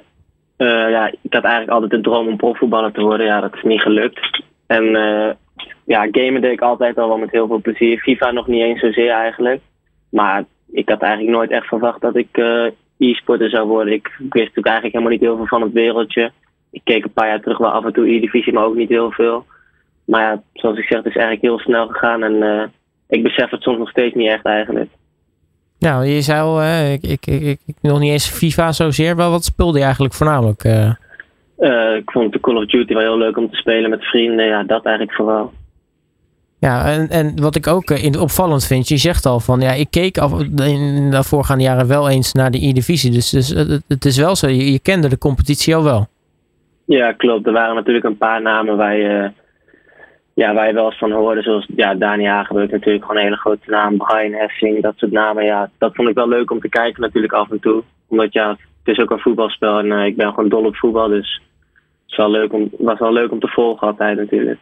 ja. 0.89 1.07
ik 1.21 1.33
had 1.33 1.43
eigenlijk 1.43 1.73
altijd 1.73 1.91
de 1.91 2.01
droom 2.01 2.27
om 2.27 2.37
profvoetballer 2.37 2.91
te 2.91 3.01
worden. 3.01 3.25
Ja, 3.25 3.41
dat 3.41 3.55
is 3.55 3.63
niet 3.63 3.81
gelukt. 3.81 4.43
En 4.67 4.83
uh, 4.83 5.29
ja, 5.85 6.07
gamen 6.11 6.41
deed 6.41 6.51
ik 6.51 6.61
altijd 6.61 6.97
al 6.97 7.07
wel 7.07 7.17
met 7.17 7.31
heel 7.31 7.47
veel 7.47 7.61
plezier. 7.61 7.99
FIFA 7.99 8.31
nog 8.31 8.47
niet 8.47 8.61
eens 8.61 8.79
zozeer 8.79 9.11
eigenlijk. 9.11 9.61
Maar 10.09 10.43
ik 10.71 10.89
had 10.89 11.01
eigenlijk 11.01 11.35
nooit 11.35 11.51
echt 11.51 11.67
verwacht 11.67 12.01
dat 12.01 12.15
ik 12.15 12.37
e-sporter 12.97 13.49
zou 13.49 13.67
worden. 13.67 13.93
Ik, 13.93 14.05
ik 14.05 14.33
wist 14.33 14.47
natuurlijk 14.55 14.67
eigenlijk 14.67 14.93
helemaal 14.95 15.13
niet 15.13 15.21
heel 15.21 15.35
veel 15.35 15.47
van 15.47 15.61
het 15.61 15.71
wereldje. 15.71 16.31
Ik 16.71 16.81
keek 16.83 17.03
een 17.03 17.13
paar 17.13 17.27
jaar 17.27 17.41
terug 17.41 17.57
wel 17.57 17.71
af 17.71 17.85
en 17.85 17.93
toe 17.93 18.09
E-divisie, 18.09 18.53
maar 18.53 18.65
ook 18.65 18.75
niet 18.75 18.89
heel 18.89 19.11
veel. 19.11 19.45
Maar 20.05 20.21
ja, 20.21 20.41
zoals 20.53 20.77
ik 20.77 20.85
zeg, 20.85 20.97
het 20.97 21.07
is 21.07 21.15
eigenlijk 21.15 21.41
heel 21.41 21.59
snel 21.59 21.87
gegaan. 21.87 22.23
En 22.23 22.71
ik 23.09 23.23
besef 23.23 23.49
het 23.49 23.61
soms 23.61 23.77
nog 23.77 23.89
steeds 23.89 24.15
niet 24.15 24.29
echt 24.29 24.45
eigenlijk. 24.45 24.89
Nou, 25.87 26.05
je 26.05 26.21
zei 26.21 26.41
al, 26.41 26.61
uh, 26.61 26.93
ik, 26.93 27.03
ik, 27.03 27.25
ik, 27.25 27.59
ik, 27.65 27.75
nog 27.81 27.99
niet 27.99 28.11
eens 28.11 28.29
FIFA 28.29 28.71
zozeer. 28.71 29.15
Wel, 29.15 29.31
wat 29.31 29.43
speelde 29.43 29.77
je 29.77 29.83
eigenlijk 29.83 30.13
voornamelijk? 30.13 30.63
Uh? 30.63 30.91
Uh, 31.59 31.95
ik 31.95 32.11
vond 32.11 32.33
de 32.33 32.39
Call 32.39 32.55
of 32.55 32.65
Duty 32.65 32.93
wel 32.93 33.01
heel 33.01 33.17
leuk 33.17 33.37
om 33.37 33.49
te 33.49 33.55
spelen 33.55 33.89
met 33.89 34.03
vrienden. 34.03 34.45
Ja, 34.45 34.63
dat 34.63 34.85
eigenlijk 34.85 35.15
vooral. 35.15 35.51
Ja, 36.59 36.85
en, 36.85 37.09
en 37.09 37.41
wat 37.41 37.55
ik 37.55 37.67
ook 37.67 37.89
in, 37.89 38.19
opvallend 38.19 38.65
vind, 38.65 38.87
je 38.87 38.97
zegt 38.97 39.25
al 39.25 39.39
van 39.39 39.59
ja, 39.59 39.71
ik 39.71 39.87
keek 39.89 40.17
af, 40.17 40.41
in 40.41 41.11
de 41.11 41.23
voorgaande 41.23 41.63
jaren 41.63 41.87
wel 41.87 42.09
eens 42.09 42.33
naar 42.33 42.51
de 42.51 42.67
E-divisie. 42.67 43.11
Dus, 43.11 43.29
dus 43.29 43.49
het, 43.49 43.83
het, 43.87 44.05
is 44.05 44.17
wel 44.17 44.35
zo, 44.35 44.47
je, 44.47 44.71
je, 44.71 44.79
kende 44.79 45.09
de 45.09 45.17
competitie 45.17 45.75
al 45.75 45.83
wel. 45.83 46.07
Ja, 46.85 47.11
klopt. 47.11 47.47
Er 47.47 47.53
waren 47.53 47.75
natuurlijk 47.75 48.05
een 48.05 48.17
paar 48.17 48.41
namen 48.41 48.77
waar 48.77 48.97
je 48.97 49.31
ja, 50.33 50.53
waar 50.53 50.67
je 50.67 50.73
wel 50.73 50.85
eens 50.85 50.97
van 50.97 51.11
hoorde, 51.11 51.41
zoals 51.41 51.69
ja, 51.75 51.95
Dani 51.95 52.25
Hagenbeuk 52.25 52.71
natuurlijk 52.71 53.05
gewoon 53.05 53.17
een 53.17 53.27
hele 53.27 53.37
grote 53.37 53.69
naam, 53.69 53.97
Brian 53.97 54.33
Hessing, 54.33 54.81
dat 54.81 54.93
soort 54.97 55.11
namen. 55.11 55.43
Ja, 55.43 55.69
dat 55.77 55.95
vond 55.95 56.09
ik 56.09 56.15
wel 56.15 56.27
leuk 56.27 56.51
om 56.51 56.59
te 56.59 56.69
kijken 56.69 57.01
natuurlijk 57.01 57.33
af 57.33 57.51
en 57.51 57.59
toe. 57.59 57.83
Omdat 58.07 58.33
ja, 58.33 58.49
het 58.49 58.97
is 58.97 58.99
ook 58.99 59.11
een 59.11 59.19
voetbalspel 59.19 59.79
en 59.79 59.85
uh, 59.85 60.05
ik 60.05 60.15
ben 60.15 60.29
gewoon 60.29 60.49
dol 60.49 60.65
op 60.65 60.75
voetbal, 60.75 61.07
dus 61.07 61.41
het 62.05 62.15
wel 62.15 62.31
leuk 62.31 62.53
om, 62.53 62.69
was 62.77 62.99
wel 62.99 63.13
leuk 63.13 63.31
om 63.31 63.39
te 63.39 63.47
volgen 63.47 63.87
altijd 63.87 64.17
natuurlijk. 64.17 64.59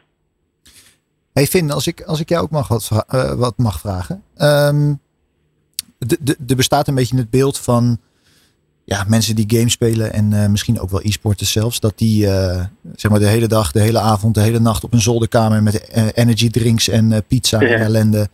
Hey 1.34 1.46
Finn, 1.46 1.72
als 1.72 1.88
ik, 1.88 2.02
als 2.02 2.20
ik 2.20 2.30
jou 2.30 2.44
ook 2.44 2.52
mag 2.52 2.68
wat, 2.68 3.06
uh, 3.14 3.34
wat 3.34 3.58
mag 3.58 3.80
vragen. 3.80 4.24
Um, 4.38 5.00
er 6.48 6.56
bestaat 6.56 6.88
een 6.88 6.96
beetje 6.96 7.18
het 7.18 7.30
beeld 7.30 7.60
van 7.60 7.98
ja, 8.90 9.06
mensen 9.08 9.36
die 9.36 9.58
games 9.58 9.72
spelen 9.72 10.14
en 10.14 10.32
uh, 10.32 10.48
misschien 10.48 10.80
ook 10.80 10.90
wel 10.90 11.02
e-sporters 11.04 11.52
zelfs, 11.52 11.80
dat 11.80 11.98
die 11.98 12.26
uh, 12.26 12.64
zeg 12.96 13.12
maar 13.12 13.20
de 13.20 13.28
hele 13.28 13.48
dag, 13.48 13.72
de 13.72 13.82
hele 13.82 14.00
avond, 14.00 14.36
de 14.36 14.42
hele 14.42 14.60
nacht 14.60 14.84
op 14.84 14.94
een 14.94 15.02
zolderkamer 15.02 15.64
met 15.64 15.92
uh, 15.98 16.04
energy 16.14 16.50
drinks 16.50 16.90
en 16.90 17.24
pizza 17.28 17.62
ja. 17.62 17.68
en 17.68 17.80
ellende 17.80 18.28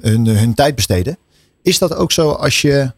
hun, 0.00 0.26
hun 0.26 0.54
tijd 0.54 0.74
besteden. 0.74 1.16
Is 1.62 1.78
dat 1.78 1.96
ook 1.96 2.12
zo 2.12 2.30
als 2.30 2.62
je, 2.62 2.90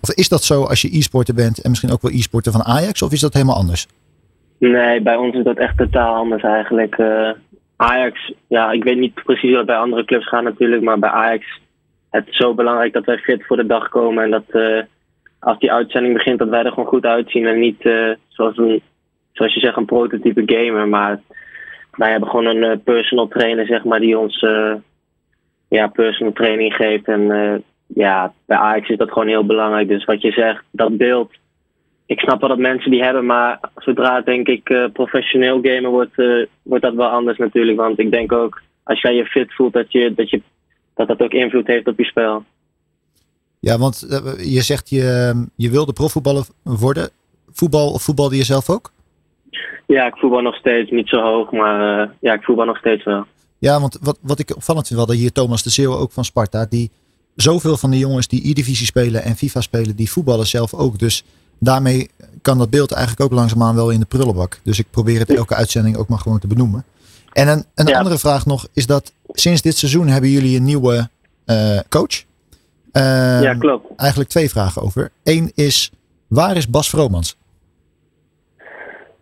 of 0.00 0.10
is 0.14 0.28
dat 0.28 0.42
zo 0.42 0.64
als 0.64 0.82
je 0.82 0.96
e-sporter 0.96 1.34
bent 1.34 1.58
en 1.58 1.70
misschien 1.70 1.92
ook 1.92 2.02
wel 2.02 2.12
e-sporter 2.12 2.52
van 2.52 2.64
Ajax, 2.64 3.02
of 3.02 3.12
is 3.12 3.20
dat 3.20 3.32
helemaal 3.32 3.56
anders? 3.56 3.86
Nee, 4.58 5.02
bij 5.02 5.16
ons 5.16 5.36
is 5.36 5.44
dat 5.44 5.56
echt 5.56 5.76
totaal 5.76 6.14
anders 6.14 6.42
eigenlijk. 6.42 7.02
Ajax, 7.76 8.32
ja, 8.48 8.70
ik 8.70 8.84
weet 8.84 8.98
niet 8.98 9.14
precies 9.14 9.48
hoe 9.48 9.56
het 9.56 9.66
bij 9.66 9.76
andere 9.76 10.04
clubs 10.04 10.28
gaat 10.28 10.42
natuurlijk, 10.42 10.82
maar 10.82 10.98
bij 10.98 11.10
Ajax 11.10 11.60
het 12.10 12.28
is 12.28 12.36
zo 12.36 12.54
belangrijk 12.54 12.92
dat 12.92 13.04
wij 13.04 13.18
fit 13.18 13.46
voor 13.46 13.56
de 13.56 13.66
dag 13.66 13.88
komen 13.88 14.24
en 14.24 14.30
dat 14.30 14.62
als 15.42 15.58
die 15.58 15.72
uitzending 15.72 16.14
begint, 16.14 16.38
dat 16.38 16.48
wij 16.48 16.62
er 16.62 16.72
gewoon 16.72 16.88
goed 16.88 17.04
uitzien. 17.04 17.46
En 17.46 17.58
niet 17.58 17.84
uh, 17.84 18.12
zoals, 18.28 18.56
een, 18.56 18.82
zoals 19.32 19.54
je 19.54 19.60
zegt, 19.60 19.76
een 19.76 19.84
prototype 19.84 20.42
gamer. 20.46 20.88
Maar 20.88 21.20
wij 21.90 22.10
hebben 22.10 22.28
gewoon 22.28 22.46
een 22.46 22.70
uh, 22.70 22.76
personal 22.84 23.28
trainer, 23.28 23.66
zeg 23.66 23.84
maar, 23.84 24.00
die 24.00 24.18
ons 24.18 24.42
uh, 24.42 24.74
ja, 25.68 25.86
personal 25.86 26.32
training 26.32 26.74
geeft. 26.74 27.04
En 27.04 27.64
ja, 27.86 28.32
bij 28.46 28.56
Ajax 28.56 28.88
is 28.88 28.96
dat 28.96 29.12
gewoon 29.12 29.28
heel 29.28 29.46
belangrijk. 29.46 29.88
Dus 29.88 30.04
wat 30.04 30.22
je 30.22 30.32
zegt, 30.32 30.64
dat 30.70 30.96
beeld. 30.96 31.30
Ik 32.06 32.20
snap 32.20 32.40
wel 32.40 32.48
dat 32.48 32.58
mensen 32.58 32.90
die 32.90 33.02
hebben, 33.02 33.26
maar 33.26 33.60
zodra 33.74 34.20
denk 34.20 34.48
ik 34.48 34.90
professioneel 34.92 35.60
gamen 35.62 35.90
wordt, 35.90 36.16
wordt 36.62 36.84
dat 36.84 36.94
wel 36.94 37.08
anders 37.08 37.38
natuurlijk. 37.38 37.78
Want 37.78 37.98
ik 37.98 38.10
denk 38.10 38.32
ook, 38.32 38.62
als 38.82 39.00
jij 39.00 39.14
je 39.14 39.24
fit 39.24 39.54
voelt, 39.54 39.72
dat 39.72 39.92
je, 39.92 40.14
dat, 40.14 40.30
je, 40.30 40.42
dat 40.94 41.08
dat 41.08 41.22
ook 41.22 41.32
invloed 41.32 41.66
heeft 41.66 41.86
op 41.86 41.98
je 41.98 42.04
spel. 42.04 42.44
Ja, 43.62 43.78
want 43.78 44.06
uh, 44.10 44.18
je 44.54 44.62
zegt 44.62 44.88
je, 44.88 45.34
je 45.56 45.70
wilde 45.70 45.92
profvoetballer 45.92 46.46
worden. 46.62 47.10
Voetbal 47.52 47.92
of 47.92 48.02
voetbalde 48.02 48.36
je 48.36 48.44
zelf 48.44 48.70
ook? 48.70 48.92
Ja, 49.86 50.06
ik 50.06 50.16
voetbal 50.16 50.40
nog 50.40 50.54
steeds. 50.54 50.90
Niet 50.90 51.08
zo 51.08 51.20
hoog, 51.20 51.52
maar 51.52 52.00
uh, 52.00 52.10
ja, 52.20 52.32
ik 52.32 52.42
voetbal 52.42 52.64
nog 52.64 52.76
steeds 52.76 53.04
wel. 53.04 53.26
Ja, 53.58 53.80
want 53.80 53.98
wat, 54.00 54.18
wat 54.20 54.38
ik 54.38 54.56
opvallend 54.56 54.86
vind, 54.86 54.98
we 54.98 55.04
hadden 55.06 55.22
hier 55.22 55.32
Thomas 55.32 55.62
de 55.62 55.70
Zeeuw 55.70 55.96
ook 55.96 56.12
van 56.12 56.24
Sparta. 56.24 56.66
Die 56.68 56.90
zoveel 57.34 57.76
van 57.76 57.90
de 57.90 57.98
jongens 57.98 58.28
die 58.28 58.50
E-divisie 58.50 58.86
spelen 58.86 59.22
en 59.22 59.36
FIFA 59.36 59.60
spelen, 59.60 59.96
die 59.96 60.10
voetballen 60.10 60.46
zelf 60.46 60.74
ook. 60.74 60.98
Dus 60.98 61.24
daarmee 61.58 62.10
kan 62.42 62.58
dat 62.58 62.70
beeld 62.70 62.92
eigenlijk 62.92 63.22
ook 63.22 63.38
langzaamaan 63.38 63.74
wel 63.74 63.90
in 63.90 64.00
de 64.00 64.06
prullenbak. 64.06 64.60
Dus 64.64 64.78
ik 64.78 64.86
probeer 64.90 65.18
het 65.18 65.34
elke 65.34 65.54
uitzending 65.54 65.96
ook 65.96 66.08
maar 66.08 66.18
gewoon 66.18 66.38
te 66.38 66.46
benoemen. 66.46 66.84
En 67.32 67.48
een, 67.48 67.64
een 67.74 67.86
ja. 67.86 67.98
andere 67.98 68.18
vraag 68.18 68.46
nog 68.46 68.68
is 68.72 68.86
dat 68.86 69.12
sinds 69.28 69.62
dit 69.62 69.76
seizoen 69.76 70.06
hebben 70.06 70.30
jullie 70.30 70.56
een 70.56 70.64
nieuwe 70.64 71.08
uh, 71.46 71.78
coach. 71.88 72.24
Uh, 72.92 73.42
ja, 73.42 73.54
klopt. 73.54 73.86
Eigenlijk 73.96 74.30
twee 74.30 74.50
vragen 74.50 74.82
over. 74.82 75.10
Eén 75.24 75.52
is, 75.54 75.92
waar 76.28 76.56
is 76.56 76.70
Bas 76.70 76.88
Vromans? 76.88 77.36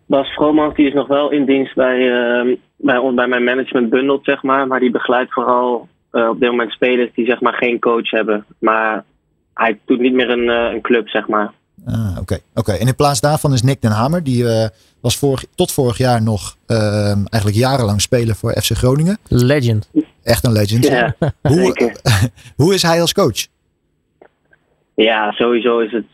Bas 0.05 0.27
Vromans 0.27 0.75
die 0.75 0.87
is 0.87 0.93
nog 0.93 1.07
wel 1.07 1.31
in 1.31 1.45
dienst 1.45 1.75
bij, 1.75 1.97
uh, 1.97 2.57
bij, 2.77 3.13
bij 3.15 3.27
mijn 3.27 3.43
management 3.43 3.89
bundelt, 3.89 4.23
zeg 4.23 4.43
maar. 4.43 4.67
Maar 4.67 4.79
die 4.79 4.91
begeleidt 4.91 5.33
vooral 5.33 5.87
uh, 6.11 6.29
op 6.29 6.39
dit 6.39 6.49
moment 6.49 6.71
spelers 6.71 7.11
die 7.15 7.25
zeg 7.25 7.41
maar 7.41 7.53
geen 7.53 7.79
coach 7.79 8.09
hebben. 8.09 8.45
Maar 8.59 9.03
hij 9.53 9.79
doet 9.85 9.99
niet 9.99 10.13
meer 10.13 10.29
een, 10.29 10.47
uh, 10.47 10.73
een 10.73 10.81
club, 10.81 11.09
zeg 11.09 11.27
maar. 11.27 11.51
Ah, 11.85 12.09
oké. 12.11 12.19
Okay. 12.19 12.41
oké. 12.55 12.71
En 12.71 12.87
in 12.87 12.95
plaats 12.95 13.21
daarvan 13.21 13.53
is 13.53 13.61
Nick 13.61 13.81
den 13.81 13.91
Hamer. 13.91 14.23
Die 14.23 14.43
uh, 14.43 14.65
was 15.01 15.17
vorig, 15.17 15.45
tot 15.55 15.71
vorig 15.71 15.97
jaar 15.97 16.21
nog 16.21 16.57
ehm, 16.65 17.23
eigenlijk 17.29 17.55
jarenlang 17.55 18.01
speler 18.01 18.35
voor 18.35 18.51
FC 18.51 18.71
Groningen. 18.71 19.17
Legend. 19.27 19.89
Echt 20.23 20.45
een 20.45 20.51
legend. 20.51 20.87
Ja, 20.87 21.15
hoe, 21.41 21.93
hoe 22.61 22.73
is 22.73 22.81
hij 22.81 23.01
als 23.01 23.13
coach? 23.13 23.47
Ja, 24.95 25.31
sowieso 25.31 25.79
is 25.79 25.91
het, 25.91 26.05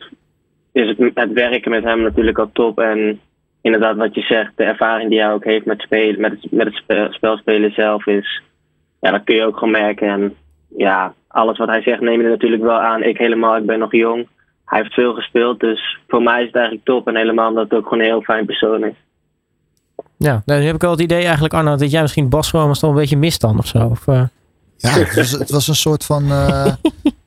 is 0.72 0.88
het, 0.88 1.10
het 1.14 1.32
werken 1.32 1.70
met 1.70 1.84
hem 1.84 2.02
natuurlijk 2.02 2.38
al 2.38 2.50
top. 2.52 2.80
En 2.80 3.20
inderdaad, 3.60 3.96
wat 3.96 4.14
je 4.14 4.20
zegt, 4.20 4.52
de 4.56 4.64
ervaring 4.64 5.10
die 5.10 5.20
hij 5.20 5.32
ook 5.32 5.44
heeft 5.44 5.64
met, 5.64 5.80
spelen, 5.80 6.20
met 6.20 6.30
het, 6.30 6.52
met 6.52 6.66
het 6.66 6.76
spel, 6.76 7.12
spelspelen 7.12 7.72
zelf 7.72 8.06
is. 8.06 8.42
Ja, 9.00 9.10
dat 9.10 9.24
kun 9.24 9.34
je 9.34 9.44
ook 9.44 9.56
gewoon 9.56 9.70
merken. 9.70 10.08
En 10.08 10.36
ja, 10.76 11.14
alles 11.28 11.58
wat 11.58 11.68
hij 11.68 11.82
zegt 11.82 12.00
neem 12.00 12.22
je 12.22 12.28
natuurlijk 12.28 12.62
wel 12.62 12.80
aan. 12.80 13.02
Ik 13.02 13.18
helemaal, 13.18 13.56
ik 13.56 13.66
ben 13.66 13.78
nog 13.78 13.92
jong. 13.92 14.28
Hij 14.64 14.80
heeft 14.80 14.94
veel 14.94 15.14
gespeeld, 15.14 15.60
dus 15.60 15.98
voor 16.08 16.22
mij 16.22 16.40
is 16.40 16.46
het 16.46 16.54
eigenlijk 16.54 16.84
top. 16.84 17.08
En 17.08 17.16
helemaal 17.16 17.48
omdat 17.48 17.64
het 17.64 17.78
ook 17.78 17.88
gewoon 17.88 17.98
een 17.98 18.10
heel 18.10 18.22
fijn 18.22 18.46
persoon 18.46 18.84
is. 18.84 18.94
Ja, 20.16 20.42
dan 20.44 20.56
heb 20.56 20.74
ik 20.74 20.80
wel 20.80 20.90
het 20.90 21.00
idee 21.00 21.22
eigenlijk, 21.22 21.54
Arno, 21.54 21.76
dat 21.76 21.90
jij 21.90 22.00
misschien 22.00 22.28
Bas 22.28 22.50
gewoon 22.50 22.74
een 22.80 22.94
beetje 22.94 23.16
mist 23.16 23.40
dan 23.40 23.58
of 23.58 23.66
zo. 23.66 23.86
Of, 23.86 24.06
uh... 24.06 24.22
Ja, 24.80 24.90
het 24.90 25.14
was, 25.14 25.30
het 25.30 25.50
was, 25.50 25.68
een 25.68 25.74
soort 25.76 26.04
van. 26.04 26.24
Uh, 26.24 26.66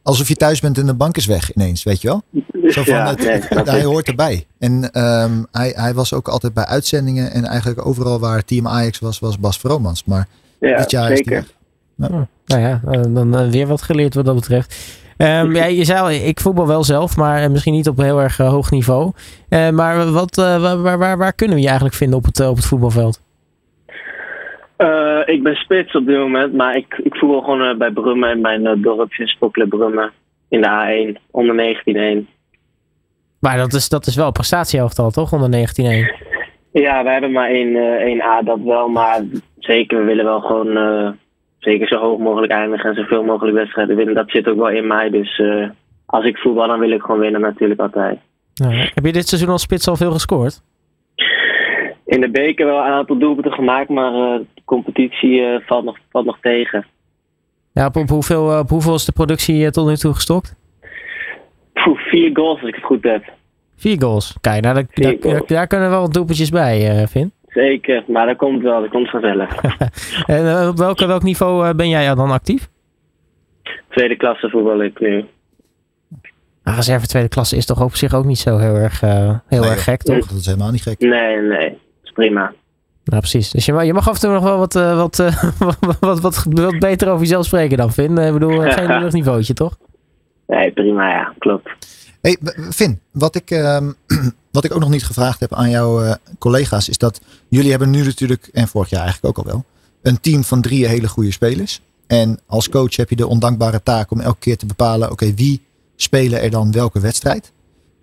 alsof 0.04 0.28
je 0.28 0.36
thuis 0.36 0.60
bent 0.60 0.78
en 0.78 0.86
de 0.86 0.94
bank 0.94 1.18
is 1.18 1.26
weg 1.26 1.54
ineens, 1.54 1.84
weet 1.84 2.02
je 2.02 2.08
wel? 2.08 2.24
Zo 2.70 2.84
van, 2.84 2.94
Ja, 2.94 3.10
het, 3.10 3.24
nee, 3.24 3.42
snap 3.50 3.66
hij 3.66 3.84
hoort 3.84 4.08
erbij. 4.08 4.46
En 4.60 4.92
ehm, 4.92 5.44
hij, 5.52 5.74
hij 5.76 5.94
was 5.94 6.14
ook 6.14 6.28
altijd 6.28 6.54
bij 6.54 6.66
uitzendingen. 6.66 7.32
En 7.32 7.46
eigenlijk 7.46 7.86
overal 7.86 8.20
waar 8.20 8.44
Team 8.46 8.68
Ajax 8.68 9.00
was, 9.00 9.20
was 9.20 9.40
Bas 9.40 9.58
Vromans. 9.58 10.04
Maar 10.06 10.28
Ja, 10.60 10.78
dit 10.78 10.92
jaar 10.92 11.12
is 11.12 11.18
zeker. 11.18 11.32
hij 11.98 12.10
weg. 12.10 12.26
Nou 12.46 12.62
ja, 12.62 12.82
eh, 12.92 13.02
dan 13.14 13.38
eh, 13.38 13.50
weer 13.50 13.68
wat 13.68 13.82
geleerd 13.82 14.14
wat 14.14 14.26
dat 14.26 14.36
betreft. 14.36 14.76
Ehm, 15.18 15.56
ja, 15.56 15.66
je 15.66 15.84
zei 15.86 16.00
al, 16.00 16.12
ik 16.12 16.40
voetbal 16.40 16.68
wel 16.68 16.84
zelf, 16.84 17.16
maar 17.16 17.44
eh, 17.44 17.50
misschien 17.50 17.74
niet 17.74 17.88
op 17.88 17.98
een 17.98 18.06
heel 18.06 18.22
erg 18.22 18.40
eh, 18.40 18.50
hoog 18.50 18.72
niveau. 18.72 19.12
Eh, 19.50 19.70
maar 19.70 20.12
wat, 20.12 20.38
eh, 20.38 20.62
waar, 20.62 20.82
waar, 20.82 20.98
waar, 20.98 21.18
waar 21.18 21.34
kunnen 21.34 21.56
we 21.56 21.62
je 21.62 21.68
eigenlijk 21.68 21.98
vinden 21.98 22.18
op 22.18 22.26
het, 22.26 22.40
eh, 22.40 22.50
op 22.50 22.56
het 22.56 22.66
voetbalveld? 22.66 23.20
Eh, 24.82 25.22
ik 25.26 25.44
ben 25.44 25.56
spits 25.56 25.96
op 25.96 26.06
dit 26.06 26.17
moment, 26.17 26.54
maar 26.54 26.76
ik, 26.76 27.00
ik 27.04 27.15
voetbal 27.15 27.41
gewoon 27.41 27.62
eh, 27.62 27.78
bij 27.78 27.91
Brummen 27.91 28.30
en 28.30 28.41
mijn 28.41 28.62
uh, 28.62 28.72
dorpje 28.78 29.28
Sportclub 29.28 29.70
Brummen 29.70 30.12
in 30.50 30.62
de 30.62 31.13
A1, 31.15 31.22
onder 31.32 31.76
19-1. 32.26 32.28
Maar 33.39 33.58
dat 33.58 33.74
is, 33.74 33.89
dat 33.89 34.06
is 34.06 34.15
wel 34.15 34.32
prestatieelftal, 34.32 35.12
toch? 35.12 35.34
Onder 35.34 35.67
19-1. 35.70 36.32
Ja, 36.72 37.04
wij 37.04 37.12
hebben 37.12 37.32
maar 37.32 37.50
één, 37.50 37.76
eh, 37.76 38.06
één 38.06 38.22
A, 38.22 38.41
dat 38.41 38.60
wel, 38.63 38.88
maar 38.88 39.22
zeker, 39.60 39.98
we 39.98 40.04
willen 40.04 40.26
wel 40.26 40.39
gewoon 40.39 40.78
eh, 40.78 41.10
zeker 41.60 41.88
zo 41.88 41.96
hoog 41.96 42.20
mogelijk 42.20 42.52
eindigen 42.52 42.89
en 42.89 42.96
zoveel 42.96 43.24
mogelijk 43.24 43.58
wedstrijden 43.58 43.96
winnen. 43.96 44.15
Dat 44.15 44.30
zit 44.30 44.48
ook 44.48 44.58
wel 44.58 44.70
in 44.70 44.88
mij, 44.88 45.10
dus 45.10 45.39
eh, 45.39 45.70
als 46.06 46.26
ik 46.26 46.38
voetbal, 46.38 46.67
dan 46.67 46.80
wil 46.80 46.91
ik 46.91 47.02
gewoon 47.02 47.20
winnen 47.20 47.41
natuurlijk 47.41 47.80
altijd. 47.80 48.20
Nou, 48.54 48.74
heb 48.76 49.06
je 49.06 49.12
dit 49.12 49.28
seizoen 49.28 49.50
als 49.50 49.62
spits 49.62 49.88
al 49.88 49.96
veel 49.96 50.12
gescoord? 50.12 50.62
In 52.12 52.21
de 52.21 52.30
beker 52.30 52.65
wel 52.65 52.78
een 52.78 52.91
aantal 52.91 53.17
doelpunten 53.17 53.52
gemaakt, 53.52 53.89
maar 53.89 54.13
eh, 54.13 54.39
de 54.54 54.62
competitie 54.65 55.41
eh, 55.41 55.62
valt, 55.65 55.84
nog, 55.86 55.97
valt 56.10 56.26
nog 56.26 56.38
tegen. 56.41 56.86
Ja, 57.74 57.86
op, 57.86 57.95
op 57.95 58.10
hoeveel, 58.10 58.52
eh, 58.52 58.60
op 58.60 58.69
hoeveel 58.69 58.93
is 58.93 59.06
de 59.06 59.12
productie 59.12 59.71
tot 59.71 59.88
nu 59.88 59.95
toe 59.95 60.13
gestokt? 60.13 60.56
Poeh, 61.74 62.00
vier 62.00 62.30
goals 62.34 62.60
als 62.60 62.69
ik 62.69 62.76
het 62.76 62.84
goed 62.84 63.04
heb. 63.04 63.24
Vier 63.76 64.02
goals. 64.02 64.36
Kijk, 64.41 64.62
nou, 64.63 64.76
daar, 64.76 64.86
Vier 64.89 65.04
daar, 65.04 65.15
goals. 65.21 65.38
daar, 65.38 65.58
daar 65.58 65.67
kunnen 65.67 65.89
wel 65.89 66.02
wat 66.02 66.13
doelpuntjes 66.13 66.50
bij, 66.50 66.89
eh 66.89 67.08
Vin. 67.08 67.32
Zeker, 67.47 68.04
maar 68.08 68.26
dat 68.26 68.38
komt 68.38 68.62
wel, 68.62 68.82
dat 68.82 68.89
komt 68.89 69.10
vanzelf. 69.10 69.50
En 70.36 70.47
eh, 70.47 70.67
op 70.67 70.78
welk, 70.78 71.00
welk 71.00 71.24
niveau 71.24 71.67
eh, 71.67 71.74
ben 71.74 71.89
jij 71.89 72.15
dan 72.15 72.32
actief? 72.32 72.69
Tweede 73.89 74.15
klasse 74.15 74.50
voetbal 74.50 74.84
ik 74.84 75.00
nu. 75.00 75.26
Nou, 76.63 76.78
reserve 76.78 77.08
tweede 77.08 77.30
klasse 77.30 77.58
is 77.58 77.65
toch 77.65 77.82
op 77.82 77.95
zich 77.95 78.13
ook 78.13 78.26
niet 78.26 78.39
zo 78.39 78.58
heel 78.58 78.76
erg, 78.76 79.00
heel 79.00 79.41
Nee, 79.50 79.69
erg 79.69 79.84
gek, 79.84 80.02
toch? 80.02 80.28
Dat 80.28 80.38
is 80.38 80.45
helemaal 80.45 80.71
niet 80.71 80.82
gek. 80.82 81.00
Nee, 81.00 81.38
nee, 81.38 81.78
is 82.12 82.24
prima. 82.24 82.54
Nou, 83.04 83.19
precies. 83.19 83.50
Dus 83.50 83.65
je, 83.65 83.74
mag- 83.74 83.86
je 83.86 83.93
mag 83.93 84.08
af 84.10 84.13
en 84.15 84.19
toe 84.21 84.32
nog 84.32 84.43
wel 84.43 84.58
wat, 84.58 84.76
eh, 84.76 84.95
wat, 84.95 85.19
eh, 85.19 85.43
wat, 85.60 85.97
wat, 86.00 86.19
wat, 86.19 86.43
wat 86.50 86.80
beter 86.80 87.08
over 87.10 87.21
jezelf 87.21 87.45
spreken 87.45 87.78
dan, 87.78 87.93
Vin. 87.93 88.17
Eh, 88.17 88.28
Ik 88.28 88.34
bedoel, 88.34 88.60
geen 88.62 89.00
luchtniveautje, 89.02 89.54
toch? 89.54 89.78
Nee, 90.47 90.71
prima, 90.71 91.10
ja, 91.10 91.34
klopt. 91.39 91.69
Hey, 92.21 92.38
Finn, 92.71 93.00
wat 93.12 93.36
ik, 93.36 93.52
ehm, 93.52 93.91
wat 94.52 94.63
ik 94.63 94.74
ook 94.74 94.80
nog 94.80 94.89
niet 94.89 95.04
gevraagd 95.06 95.39
heb 95.39 95.54
aan 95.54 95.69
jouw 95.69 96.04
eh, 96.04 96.13
collega's 96.39 96.89
is 96.89 96.97
dat 96.97 97.21
jullie 97.47 97.69
hebben 97.69 97.89
nu 97.89 98.04
natuurlijk, 98.04 98.50
en 98.54 98.67
vorig 98.67 98.89
jaar 98.89 99.02
eigenlijk 99.04 99.38
ook 99.38 99.45
al 99.45 99.52
wel, 99.52 99.63
een 100.02 100.19
team 100.19 100.43
van 100.43 100.62
drie 100.62 100.88
hele 100.88 101.08
goede 101.08 101.32
spelers. 101.32 101.82
En 102.08 102.39
als 102.47 102.69
coach 102.69 102.95
heb 102.95 103.10
je 103.10 103.15
de 103.15 103.28
ondankbare 103.28 103.84
taak 103.84 104.12
om 104.12 104.19
elke 104.19 104.39
keer 104.39 104.58
te 104.58 104.65
bepalen, 104.65 105.12
oké, 105.12 105.34
wie 105.34 105.62
spelen 105.95 106.41
er 106.41 106.50
dan 106.50 106.71
welke 106.71 107.00
wedstrijd? 107.00 107.52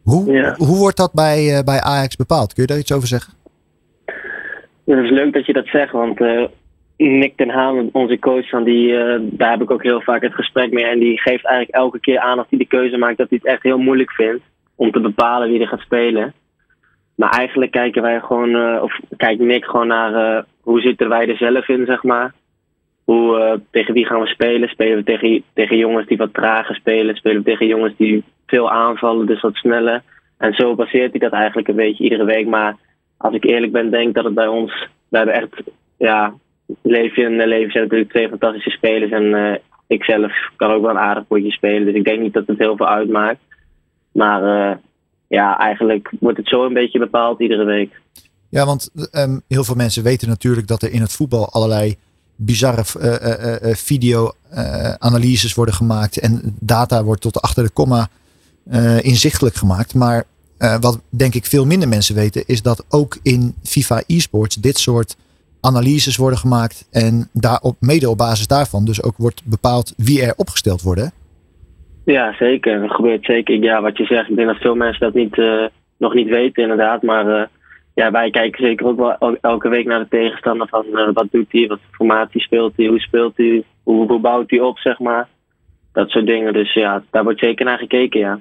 Hoe, 0.02 0.32
Ja. 0.32 0.54
hoe 0.56 0.76
wordt 0.76 0.96
dat 0.96 1.12
bij, 1.12 1.64
bij 1.64 1.80
Ajax 1.80 2.16
bepaald? 2.16 2.52
Kun 2.52 2.62
je 2.62 2.68
daar 2.68 2.78
iets 2.78 2.92
over 2.92 3.08
zeggen? 3.08 3.32
Dat 4.94 5.04
is 5.04 5.10
leuk 5.10 5.32
dat 5.32 5.46
je 5.46 5.52
dat 5.52 5.66
zegt, 5.66 5.92
want 5.92 6.20
eh, 6.20 6.44
Nick 6.96 7.36
ten 7.36 7.50
Haan, 7.50 7.88
onze 7.92 8.18
coach, 8.18 8.48
van 8.48 8.64
die, 8.64 8.96
eh, 8.96 9.20
daar 9.22 9.50
heb 9.50 9.62
ik 9.62 9.70
ook 9.70 9.82
heel 9.82 10.00
vaak 10.00 10.22
het 10.22 10.34
gesprek 10.34 10.72
mee. 10.72 10.84
En 10.84 10.98
die 10.98 11.20
geeft 11.20 11.44
eigenlijk 11.44 11.76
elke 11.76 12.00
keer 12.00 12.18
aan 12.18 12.38
als 12.38 12.46
hij 12.50 12.58
de 12.58 12.66
keuze 12.66 12.96
maakt 12.96 13.16
dat 13.16 13.28
hij 13.28 13.38
het 13.42 13.52
echt 13.52 13.62
heel 13.62 13.78
moeilijk 13.78 14.12
vindt 14.12 14.42
om 14.76 14.90
te 14.90 15.00
bepalen 15.00 15.48
wie 15.48 15.60
er 15.60 15.68
gaat 15.68 15.80
spelen. 15.80 16.32
Maar 17.14 17.30
eigenlijk 17.30 17.70
kijken 17.70 18.02
wij 18.02 18.20
gewoon, 18.20 18.54
eh, 18.54 18.82
of 18.82 19.00
kijkt 19.16 19.40
Nick 19.40 19.64
gewoon 19.64 19.86
naar 19.86 20.44
hoe 20.60 20.80
zitten 20.80 21.08
wij 21.08 21.28
er 21.28 21.36
zelf 21.36 21.68
in, 21.68 21.86
zeg 21.86 22.02
maar. 22.02 22.34
Hoe, 23.04 23.60
tegen 23.70 23.94
wie 23.94 24.06
gaan 24.06 24.20
we 24.20 24.26
spelen? 24.26 24.68
Spelen 24.68 24.96
we 24.96 25.04
tegen, 25.04 25.42
tegen 25.52 25.76
jongens 25.76 26.06
die 26.06 26.16
wat 26.16 26.34
trager 26.34 26.74
spelen? 26.74 27.16
Spelen 27.16 27.38
we 27.38 27.50
tegen 27.50 27.66
jongens 27.66 27.96
die 27.96 28.24
veel 28.46 28.70
aanvallen, 28.70 29.26
dus 29.26 29.40
wat 29.40 29.54
sneller? 29.54 30.02
En 30.38 30.52
zo 30.52 30.74
baseert 30.74 31.10
hij 31.10 31.20
dat 31.20 31.32
eigenlijk 31.32 31.68
een 31.68 31.76
beetje 31.76 32.04
iedere 32.04 32.24
week. 32.24 32.46
Maar 32.46 32.76
als 33.18 33.34
ik 33.34 33.44
eerlijk 33.44 33.72
ben, 33.72 33.90
denk 33.90 34.14
dat 34.14 34.24
het 34.24 34.34
bij 34.34 34.46
ons. 34.46 34.88
We 35.08 35.16
hebben 35.16 35.34
echt. 35.34 35.62
Ja, 35.96 36.34
Leefje 36.82 37.24
en 37.24 37.48
Leven 37.48 37.70
zijn 37.70 37.82
natuurlijk 37.82 38.10
twee 38.10 38.28
fantastische 38.28 38.70
spelers. 38.70 39.10
En 39.10 39.34
eh, 39.34 39.58
ik 39.86 40.04
zelf 40.04 40.32
kan 40.56 40.70
ook 40.70 40.82
wel 40.82 40.90
een 40.90 40.98
aardig 40.98 41.26
potje 41.26 41.50
spelen. 41.50 41.84
Dus 41.84 41.94
ik 41.94 42.04
denk 42.04 42.20
niet 42.20 42.32
dat 42.32 42.46
het 42.46 42.58
heel 42.58 42.76
veel 42.76 42.88
uitmaakt. 42.88 43.40
Maar 44.12 44.42
eh, 44.42 44.76
ja, 45.28 45.58
eigenlijk 45.58 46.12
wordt 46.20 46.38
het 46.38 46.48
zo 46.48 46.64
een 46.64 46.72
beetje 46.72 46.98
bepaald 46.98 47.40
iedere 47.40 47.64
week. 47.64 48.00
Ja, 48.48 48.66
want 48.66 48.90
ehm, 49.10 49.38
heel 49.48 49.64
veel 49.64 49.74
mensen 49.74 50.02
weten 50.02 50.28
natuurlijk 50.28 50.66
dat 50.66 50.82
er 50.82 50.92
in 50.92 51.00
het 51.00 51.12
voetbal 51.12 51.52
allerlei 51.52 51.96
bizarre 52.36 52.84
eh, 53.00 53.70
eh, 53.70 53.76
video-analyses 53.76 55.54
worden 55.54 55.74
gemaakt. 55.74 56.18
En 56.18 56.56
data 56.60 57.04
wordt 57.04 57.20
tot 57.20 57.40
achter 57.40 57.64
de 57.64 57.70
komma 57.70 58.08
inzichtelijk 59.00 59.54
gemaakt. 59.54 59.94
Maar 59.94 60.24
eh, 60.58 60.76
wat 60.80 61.00
denk 61.10 61.34
ik 61.34 61.44
veel 61.44 61.66
minder 61.66 61.88
mensen 61.88 62.14
weten, 62.14 62.42
is 62.46 62.62
dat 62.62 62.86
ook 62.88 63.18
in 63.22 63.54
FIFA 63.62 64.02
eSports 64.06 64.56
dit 64.56 64.78
soort 64.78 65.16
analyses 65.60 66.16
worden 66.16 66.38
gemaakt. 66.38 66.88
En 66.90 67.28
daarop, 67.32 67.76
mede 67.80 68.10
op 68.10 68.16
basis 68.18 68.46
daarvan 68.46 68.84
dus 68.84 69.02
ook 69.02 69.16
wordt 69.16 69.42
bepaald 69.44 69.94
wie 69.96 70.22
er 70.22 70.34
opgesteld 70.36 70.82
worden. 70.82 71.12
Ja, 72.04 72.34
zeker. 72.38 72.80
Dat 72.80 72.90
gebeurt 72.90 73.24
zeker. 73.24 73.62
Ja, 73.62 73.82
wat 73.82 73.96
je 73.96 74.04
zegt, 74.04 74.28
ik 74.28 74.36
denk 74.36 74.48
dat 74.48 74.56
veel 74.56 74.74
mensen 74.74 75.00
dat 75.00 75.14
niet, 75.14 75.38
eh, 75.38 75.64
nog 75.98 76.14
niet 76.14 76.28
weten, 76.28 76.62
inderdaad. 76.62 77.02
Maar 77.02 77.40
eh, 77.40 77.46
ja, 77.94 78.10
wij 78.10 78.30
kijken 78.30 78.66
zeker 78.66 78.86
ook 78.86 78.98
wel 78.98 79.16
el- 79.18 79.38
elke 79.40 79.68
week 79.68 79.86
naar 79.86 79.98
de 79.98 80.08
tegenstander. 80.08 80.68
Van 80.68 80.84
wat 81.12 81.26
doet 81.30 81.52
hij, 81.52 81.66
wat 81.66 81.80
formatie 81.90 82.40
speelt 82.40 82.72
hij, 82.76 82.86
hoe 82.86 83.00
speelt 83.00 83.36
hij, 83.36 83.64
hoe, 83.82 84.06
hoe 84.06 84.20
bouwt 84.20 84.50
hij 84.50 84.60
op, 84.60 84.78
zeg 84.78 84.98
maar. 84.98 85.28
Dat 85.92 86.10
soort 86.10 86.26
dingen. 86.26 86.52
Dus 86.52 86.74
ja, 86.74 87.02
daar 87.10 87.24
wordt 87.24 87.40
zeker 87.40 87.64
naar 87.64 87.78
gekeken, 87.78 88.20
ja. 88.20 88.40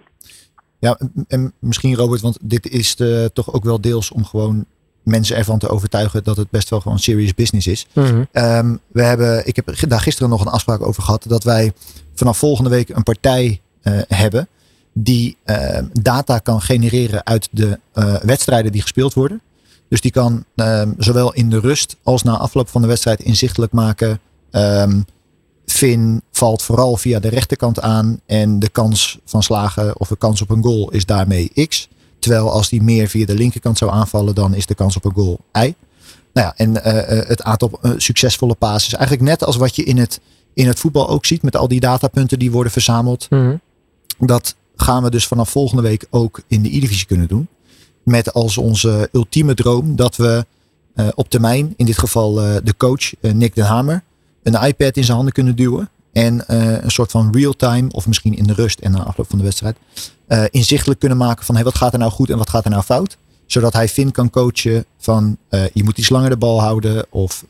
Ja, 0.79 0.99
en 1.27 1.53
misschien 1.59 1.95
Robert, 1.95 2.21
want 2.21 2.37
dit 2.41 2.69
is 2.69 2.95
de, 2.95 3.31
toch 3.33 3.53
ook 3.53 3.63
wel 3.63 3.81
deels 3.81 4.11
om 4.11 4.25
gewoon 4.25 4.65
mensen 5.03 5.35
ervan 5.35 5.59
te 5.59 5.69
overtuigen 5.69 6.23
dat 6.23 6.37
het 6.37 6.49
best 6.49 6.69
wel 6.69 6.81
gewoon 6.81 6.99
serious 6.99 7.33
business 7.33 7.67
is. 7.67 7.87
Mhm. 7.93 8.23
Ehm, 8.31 8.75
we 8.87 9.03
hebben, 9.03 9.47
ik 9.47 9.55
heb 9.55 9.79
daar 9.87 10.01
gisteren 10.01 10.29
nog 10.29 10.41
een 10.41 10.51
afspraak 10.51 10.81
over 10.81 11.03
gehad 11.03 11.25
dat 11.27 11.43
wij 11.43 11.73
vanaf 12.15 12.37
volgende 12.37 12.69
week 12.69 12.89
een 12.89 13.03
partij 13.03 13.61
eh, 13.81 13.99
hebben 14.07 14.47
die 14.93 15.37
eh, 15.43 15.83
data 15.91 16.37
kan 16.39 16.61
genereren 16.61 17.25
uit 17.25 17.47
de 17.51 17.79
eh, 17.93 18.15
wedstrijden 18.15 18.71
die 18.71 18.81
gespeeld 18.81 19.13
worden. 19.13 19.41
Dus 19.89 20.01
die 20.01 20.11
kan 20.11 20.45
ehm, 20.55 20.91
zowel 20.97 21.33
in 21.33 21.49
de 21.49 21.59
rust 21.59 21.95
als 22.03 22.23
na 22.23 22.37
afloop 22.37 22.69
van 22.69 22.81
de 22.81 22.87
wedstrijd 22.87 23.19
inzichtelijk 23.19 23.71
maken. 23.71 24.19
ehm 24.51 24.99
Finn 25.69 26.21
valt 26.31 26.61
vooral 26.61 26.97
via 26.97 27.19
de 27.19 27.27
rechterkant 27.27 27.81
aan 27.81 28.19
en 28.25 28.59
de 28.59 28.69
kans 28.69 29.19
van 29.25 29.43
slagen 29.43 29.99
of 29.99 30.07
de 30.07 30.17
kans 30.17 30.41
op 30.41 30.49
een 30.49 30.63
goal 30.63 30.91
is 30.91 31.05
daarmee 31.05 31.51
x. 31.67 31.87
Terwijl 32.19 32.51
als 32.51 32.69
die 32.69 32.81
meer 32.81 33.07
via 33.07 33.25
de 33.25 33.35
linkerkant 33.35 33.77
zou 33.77 33.91
aanvallen, 33.91 34.35
dan 34.35 34.53
is 34.53 34.65
de 34.65 34.75
kans 34.75 34.95
op 34.95 35.05
een 35.05 35.13
goal 35.13 35.39
y. 35.51 35.73
Nou 36.33 36.47
ja, 36.47 36.53
en 36.55 36.83
eh, 36.83 37.19
eh, 37.19 37.27
het 37.27 37.43
aantal 37.43 37.79
eh, 37.81 37.91
succesvolle 37.97 38.55
passes. 38.55 38.93
Eigenlijk 38.93 39.29
net 39.29 39.43
als 39.43 39.55
wat 39.55 39.75
je 39.75 39.83
in 39.83 39.97
het, 39.97 40.19
in 40.53 40.67
het 40.67 40.79
voetbal 40.79 41.09
ook 41.09 41.25
ziet 41.25 41.41
met 41.41 41.55
al 41.55 41.67
die 41.67 41.79
datapunten 41.79 42.39
die 42.39 42.51
worden 42.51 42.71
verzameld. 42.71 43.27
Mhm. 43.29 43.55
Dat 44.19 44.55
gaan 44.75 45.03
we 45.03 45.09
dus 45.09 45.27
vanaf 45.27 45.49
volgende 45.49 45.81
week 45.81 46.05
ook 46.09 46.41
in 46.47 46.61
de 46.61 46.75
E-divisie 46.75 47.05
kunnen 47.05 47.27
doen. 47.27 47.47
Met 48.03 48.33
als 48.33 48.57
onze 48.57 49.09
ultieme 49.11 49.53
droom 49.53 49.95
dat 49.95 50.15
we 50.15 50.45
op 51.15 51.29
termijn, 51.29 51.73
in 51.75 51.85
dit 51.85 51.97
geval 51.97 52.33
de 52.33 52.73
coach 52.77 53.11
Nick 53.21 53.55
den 53.55 53.65
Hamer, 53.65 54.03
een 54.47 54.67
iPad 54.67 54.97
in 54.97 55.03
zijn 55.03 55.15
handen 55.15 55.33
kunnen 55.33 55.55
duwen. 55.55 55.89
En 56.13 56.47
eh, 56.47 56.83
een 56.83 56.91
soort 56.91 57.11
van 57.11 57.33
real-time, 57.33 57.89
of 57.91 58.07
misschien 58.07 58.37
in 58.37 58.43
de 58.43 58.53
rust 58.53 58.79
en 58.79 58.91
na 58.91 59.03
afloop 59.03 59.29
van 59.29 59.37
de 59.37 59.43
wedstrijd, 59.43 59.77
eh, 60.27 60.43
inzichtelijk 60.49 60.99
kunnen 60.99 61.17
maken 61.17 61.45
van 61.45 61.55
hey, 61.55 61.63
wat 61.63 61.75
gaat 61.75 61.93
er 61.93 61.99
nou 61.99 62.11
goed 62.11 62.29
en 62.29 62.37
wat 62.37 62.49
gaat 62.49 62.63
er 62.63 62.71
nou 62.71 62.83
fout. 62.83 63.17
Zodat 63.45 63.73
hij 63.73 63.87
Finn 63.87 64.11
kan 64.11 64.29
coachen 64.29 64.85
van 64.97 65.37
eh, 65.49 65.63
je 65.73 65.83
moet 65.83 65.97
iets 65.97 66.09
langer 66.09 66.29
de 66.29 66.37
bal 66.37 66.61
houden. 66.61 67.05
Of 67.09 67.45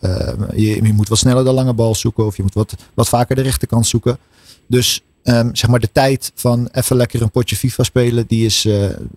je, 0.56 0.84
je 0.84 0.94
moet 0.94 1.10
wat 1.10 1.18
sneller 1.18 1.44
de 1.44 1.52
lange 1.52 1.74
bal 1.74 1.96
zoeken. 1.96 2.26
Of 2.26 2.38
je 2.38 2.44
moet 2.44 2.54
wat, 2.54 2.76
wat 2.94 3.10
vaker 3.10 3.36
de 3.36 3.42
rechterkant 3.42 3.88
zoeken. 3.88 4.18
Dus 4.68 5.02
ehm, 5.24 5.50
zeg 5.54 5.70
maar 5.70 5.80
de 5.80 5.92
tijd 5.92 6.32
van 6.36 6.70
even 6.72 6.96
lekker 6.96 7.22
een 7.22 7.32
potje 7.32 7.56
FIFA 7.56 7.84
spelen. 7.84 8.28
Die 8.28 8.46
is 8.46 8.68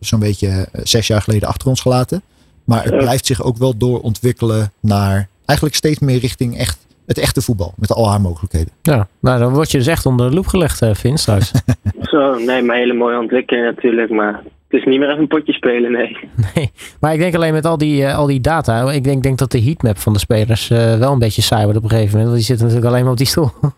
zo'n 0.00 0.20
beetje 0.20 0.68
zes 0.82 1.06
jaar 1.06 1.22
geleden 1.22 1.48
achter 1.48 1.68
ons 1.68 1.80
gelaten. 1.80 2.22
Maar 2.64 2.84
het 2.84 2.98
blijft 2.98 3.26
zich 3.26 3.42
ook 3.42 3.56
wel 3.56 3.76
doorontwikkelen 3.76 4.72
naar 4.80 5.28
eigenlijk 5.44 5.78
steeds 5.78 5.98
meer 5.98 6.18
richting 6.18 6.58
echt 6.58 6.78
het 7.10 7.18
echte 7.18 7.42
voetbal 7.42 7.74
met 7.76 7.92
al 7.92 8.10
haar 8.10 8.20
mogelijkheden. 8.20 8.72
Ja, 8.82 9.08
nou 9.20 9.38
dan 9.38 9.52
word 9.52 9.70
je 9.70 9.78
dus 9.78 9.86
echt 9.86 10.06
onder 10.06 10.28
de 10.28 10.34
loep 10.34 10.46
gelegd, 10.46 10.82
uh, 10.82 10.94
Vin, 10.94 11.18
straks. 11.18 11.52
Zo, 12.02 12.38
nee, 12.38 12.62
maar 12.62 12.76
hele 12.76 12.94
mooie 12.94 13.18
ontwikkeling 13.18 13.66
natuurlijk. 13.66 14.10
Maar 14.10 14.32
het 14.68 14.80
is 14.80 14.84
niet 14.84 14.98
meer 14.98 15.08
even 15.08 15.20
een 15.20 15.28
potje 15.28 15.52
spelen, 15.52 15.92
nee. 15.92 16.16
Nee, 16.54 16.70
maar 17.00 17.12
ik 17.12 17.18
denk 17.18 17.34
alleen 17.34 17.52
met 17.52 17.64
al 17.64 17.78
die, 17.78 18.02
uh, 18.02 18.16
al 18.16 18.26
die 18.26 18.40
data. 18.40 18.92
Ik 18.92 19.04
denk, 19.04 19.22
denk 19.22 19.38
dat 19.38 19.50
de 19.50 19.62
heatmap 19.62 19.98
van 19.98 20.12
de 20.12 20.18
spelers 20.18 20.70
uh, 20.70 20.98
wel 20.98 21.12
een 21.12 21.18
beetje 21.18 21.42
saai 21.42 21.62
wordt 21.62 21.78
op 21.78 21.84
een 21.84 21.90
gegeven 21.90 22.10
moment. 22.10 22.28
Want 22.28 22.36
die 22.36 22.46
zitten 22.46 22.66
natuurlijk 22.66 22.92
alleen 22.92 23.02
maar 23.02 23.12
op 23.12 23.18
die 23.18 23.26
stoel. 23.26 23.50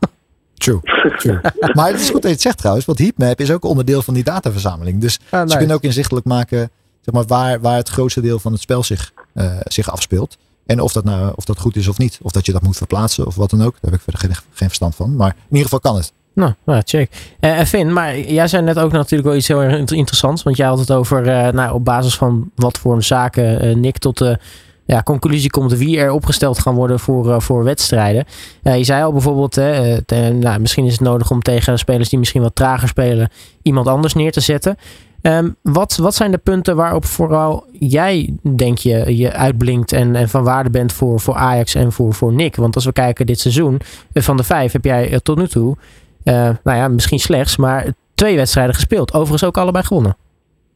True, 0.54 0.80
true. 1.16 1.40
maar 1.76 1.86
het 1.90 2.00
is 2.00 2.10
goed 2.10 2.22
dat 2.22 2.22
je 2.22 2.28
het 2.28 2.40
zegt 2.40 2.58
trouwens. 2.58 2.86
Want 2.86 2.98
heatmap 2.98 3.40
is 3.40 3.52
ook 3.52 3.64
onderdeel 3.64 4.02
van 4.02 4.14
die 4.14 4.24
dataverzameling. 4.24 5.00
Dus 5.00 5.18
ah, 5.30 5.40
nice. 5.40 5.52
ze 5.52 5.58
kunnen 5.58 5.76
ook 5.76 5.82
inzichtelijk 5.82 6.26
maken 6.26 6.70
zeg 7.00 7.14
maar, 7.14 7.24
waar, 7.26 7.60
waar 7.60 7.76
het 7.76 7.88
grootste 7.88 8.20
deel 8.20 8.38
van 8.38 8.52
het 8.52 8.60
spel 8.60 8.82
zich, 8.82 9.12
uh, 9.34 9.56
zich 9.64 9.90
afspeelt. 9.90 10.38
En 10.66 10.80
of 10.80 10.92
dat, 10.92 11.04
nou, 11.04 11.32
of 11.36 11.44
dat 11.44 11.58
goed 11.58 11.76
is 11.76 11.88
of 11.88 11.98
niet. 11.98 12.18
Of 12.22 12.32
dat 12.32 12.46
je 12.46 12.52
dat 12.52 12.62
moet 12.62 12.76
verplaatsen 12.76 13.26
of 13.26 13.34
wat 13.34 13.50
dan 13.50 13.62
ook. 13.62 13.72
Daar 13.72 13.90
heb 13.90 13.94
ik 13.94 14.00
verder 14.00 14.20
geen, 14.20 14.34
geen 14.52 14.68
verstand 14.68 14.94
van. 14.94 15.16
Maar 15.16 15.30
in 15.30 15.56
ieder 15.56 15.62
geval 15.62 15.80
kan 15.80 15.96
het. 15.96 16.12
Nou, 16.34 16.52
nou 16.64 16.82
check. 16.84 17.10
Uh, 17.40 17.58
en 17.58 17.66
Finn, 17.66 17.92
maar 17.92 18.18
jij 18.18 18.48
zei 18.48 18.62
net 18.62 18.78
ook 18.78 18.92
natuurlijk 18.92 19.28
wel 19.28 19.36
iets 19.36 19.48
heel 19.48 19.62
erg 19.62 19.90
interessants. 19.90 20.42
Want 20.42 20.56
jij 20.56 20.66
had 20.66 20.78
het 20.78 20.92
over 20.92 21.26
uh, 21.26 21.48
nou, 21.48 21.74
op 21.74 21.84
basis 21.84 22.16
van 22.16 22.50
wat 22.54 22.78
voor 22.78 23.02
zaken 23.02 23.80
Nick 23.80 23.98
tot 23.98 24.18
de 24.18 24.38
ja, 24.86 25.02
conclusie 25.02 25.50
komt 25.50 25.72
wie 25.72 25.98
er 25.98 26.10
opgesteld 26.10 26.58
gaan 26.58 26.74
worden 26.74 26.98
voor, 26.98 27.42
voor 27.42 27.64
wedstrijden. 27.64 28.24
je 28.62 28.84
zei 28.84 29.02
al 29.02 29.12
bijvoorbeeld, 29.12 29.52
te, 29.52 30.36
nou, 30.40 30.60
misschien 30.60 30.84
is 30.84 30.92
het 30.92 31.00
nodig 31.00 31.30
om 31.30 31.42
tegen 31.42 31.78
spelers 31.78 32.08
die 32.08 32.18
misschien 32.18 32.42
wat 32.42 32.54
trager 32.54 32.88
spelen, 32.88 33.30
iemand 33.62 33.86
anders 33.86 34.14
neer 34.14 34.32
te 34.32 34.40
zetten. 34.40 34.76
Um, 35.22 35.56
wat, 35.62 35.96
wat 35.96 36.14
zijn 36.14 36.30
de 36.30 36.38
punten 36.38 36.76
waarop 36.76 37.04
vooral 37.04 37.64
jij, 37.72 38.36
denk 38.56 38.78
je, 38.78 39.16
je 39.16 39.32
uitblinkt 39.32 39.92
en, 39.92 40.14
en 40.14 40.28
van 40.28 40.44
waarde 40.44 40.70
bent 40.70 40.92
voor, 40.92 41.20
voor 41.20 41.34
Ajax 41.34 41.74
en 41.74 41.92
voor, 41.92 42.12
voor 42.12 42.32
Nick? 42.32 42.56
Want 42.56 42.74
als 42.74 42.84
we 42.84 42.92
kijken 42.92 43.26
dit 43.26 43.40
seizoen, 43.40 43.80
van 44.14 44.36
de 44.36 44.42
vijf 44.42 44.72
heb 44.72 44.84
jij 44.84 45.20
tot 45.22 45.38
nu 45.38 45.46
toe 45.46 45.76
uh, 46.24 46.50
nou 46.64 46.78
ja, 46.78 46.88
misschien 46.88 47.18
slechts, 47.18 47.56
maar 47.56 47.86
twee 48.14 48.36
wedstrijden 48.36 48.74
gespeeld. 48.74 49.14
Overigens 49.14 49.44
ook 49.44 49.56
allebei 49.56 49.84
gewonnen. 49.84 50.16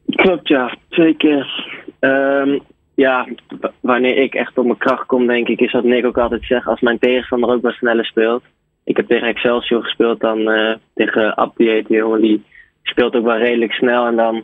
Klopt, 0.05 0.47
ja. 0.47 0.77
Twee 0.89 1.17
keer. 1.17 1.65
Um, 1.99 2.59
ja, 2.95 3.27
wanneer 3.79 4.17
ik 4.17 4.33
echt 4.33 4.57
op 4.57 4.65
mijn 4.65 4.77
kracht 4.77 5.05
kom, 5.05 5.27
denk 5.27 5.47
ik, 5.47 5.59
is 5.59 5.71
dat 5.71 5.83
Nick 5.83 6.05
ook 6.05 6.17
altijd 6.17 6.45
zegt, 6.45 6.67
als 6.67 6.81
mijn 6.81 6.99
tegenstander 6.99 7.49
ook 7.49 7.61
wat 7.61 7.73
sneller 7.73 8.05
speelt. 8.05 8.43
Ik 8.83 8.97
heb 8.97 9.07
tegen 9.07 9.27
Excelsior 9.27 9.83
gespeeld, 9.83 10.19
dan 10.19 10.49
tegen 10.93 11.35
Abdi, 11.35 11.83
die 11.87 11.97
jongen, 11.97 12.21
die 12.21 12.43
speelt 12.87 13.15
ook 13.15 13.25
wel 13.25 13.37
redelijk 13.37 13.73
snel. 13.73 14.05
En 14.05 14.15
dan 14.15 14.43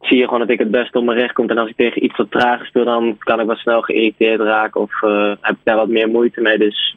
zie 0.00 0.18
je 0.18 0.24
gewoon 0.24 0.40
dat 0.40 0.50
ik 0.50 0.58
het 0.58 0.70
best 0.70 0.96
op 0.96 1.04
mijn 1.04 1.18
recht 1.18 1.32
kom. 1.32 1.48
En 1.48 1.58
als 1.58 1.68
ik 1.68 1.76
tegen 1.76 2.04
iets 2.04 2.16
wat 2.16 2.30
trager 2.30 2.66
speel, 2.66 2.84
dan 2.84 3.16
kan 3.18 3.40
ik 3.40 3.46
wat 3.46 3.58
snel 3.58 3.82
geïrriteerd 3.82 4.40
raken 4.40 4.80
of 4.80 5.02
uh, 5.02 5.34
heb 5.40 5.56
ik 5.56 5.64
daar 5.64 5.76
wat 5.76 5.88
meer 5.88 6.08
moeite 6.08 6.40
mee. 6.40 6.58
Dus 6.58 6.96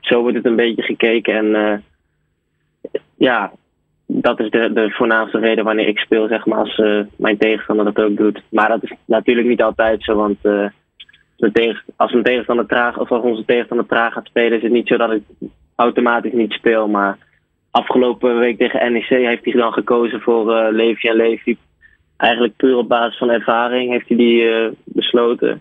zo 0.00 0.20
wordt 0.20 0.36
het 0.36 0.46
een 0.46 0.56
beetje 0.56 0.82
gekeken. 0.82 1.34
En 1.34 1.46
uh, 1.46 1.74
ja, 3.16 3.52
dat 4.06 4.40
is 4.40 4.50
de, 4.50 4.72
de 4.72 4.90
voornaamste 4.90 5.38
reden 5.38 5.64
wanneer 5.64 5.88
ik 5.88 5.98
speel, 5.98 6.28
zeg 6.28 6.46
maar, 6.46 6.58
als 6.58 6.78
uh, 6.78 7.04
mijn 7.16 7.38
tegenstander 7.38 7.84
dat 7.84 8.04
ook 8.04 8.16
doet. 8.16 8.42
Maar 8.50 8.68
dat 8.68 8.82
is 8.82 8.92
natuurlijk 9.04 9.48
niet 9.48 9.62
altijd 9.62 10.02
zo, 10.02 10.14
want 10.14 10.38
als 11.96 12.12
een 12.12 12.22
tegenstander 12.22 12.66
traag 12.66 12.98
of 12.98 13.10
als 13.10 13.22
onze 13.22 13.44
tegenstander 13.44 13.86
traag 13.86 14.12
gaat 14.12 14.26
spelen, 14.26 14.56
is 14.56 14.62
het 14.62 14.72
niet 14.72 14.88
zo 14.88 14.96
dat 14.96 15.12
ik 15.12 15.22
automatisch 15.76 16.32
niet 16.32 16.52
speel. 16.52 16.88
Maar 16.88 17.18
afgelopen 17.72 18.38
week 18.38 18.58
tegen 18.58 18.92
NEC 18.92 19.08
heeft 19.08 19.44
hij 19.44 19.52
dan 19.52 19.72
gekozen 19.72 20.20
voor 20.20 20.50
uh, 20.50 20.66
Levi 20.70 21.08
en 21.08 21.16
Levi. 21.16 21.56
Eigenlijk 22.16 22.56
puur 22.56 22.76
op 22.76 22.88
basis 22.88 23.18
van 23.18 23.30
ervaring 23.30 23.90
heeft 23.90 24.08
hij 24.08 24.16
die 24.16 24.70
besloten. 24.84 25.60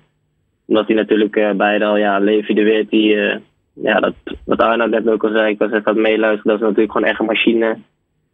Omdat 0.66 0.88
hij 0.88 0.96
natuurlijk 0.96 1.58
beide 1.58 1.86
al, 1.86 1.98
ja, 1.98 2.20
Levi 2.20 2.54
de 2.54 2.64
Weert, 2.64 2.90
die 2.90 3.40
ja, 3.74 4.00
dat, 4.00 4.14
wat 4.46 4.62
Arno 4.62 4.86
net 4.86 5.10
ook 5.10 5.24
al 5.24 5.32
zei, 5.32 5.52
ik 5.52 5.60
was 5.60 5.72
even 5.72 5.86
aan 5.86 5.94
het 5.94 6.04
meeluisteren, 6.04 6.52
dat 6.52 6.56
is 6.56 6.62
natuurlijk 6.62 6.92
gewoon 6.92 7.08
echt 7.08 7.20
een 7.20 7.26
machine. 7.26 7.78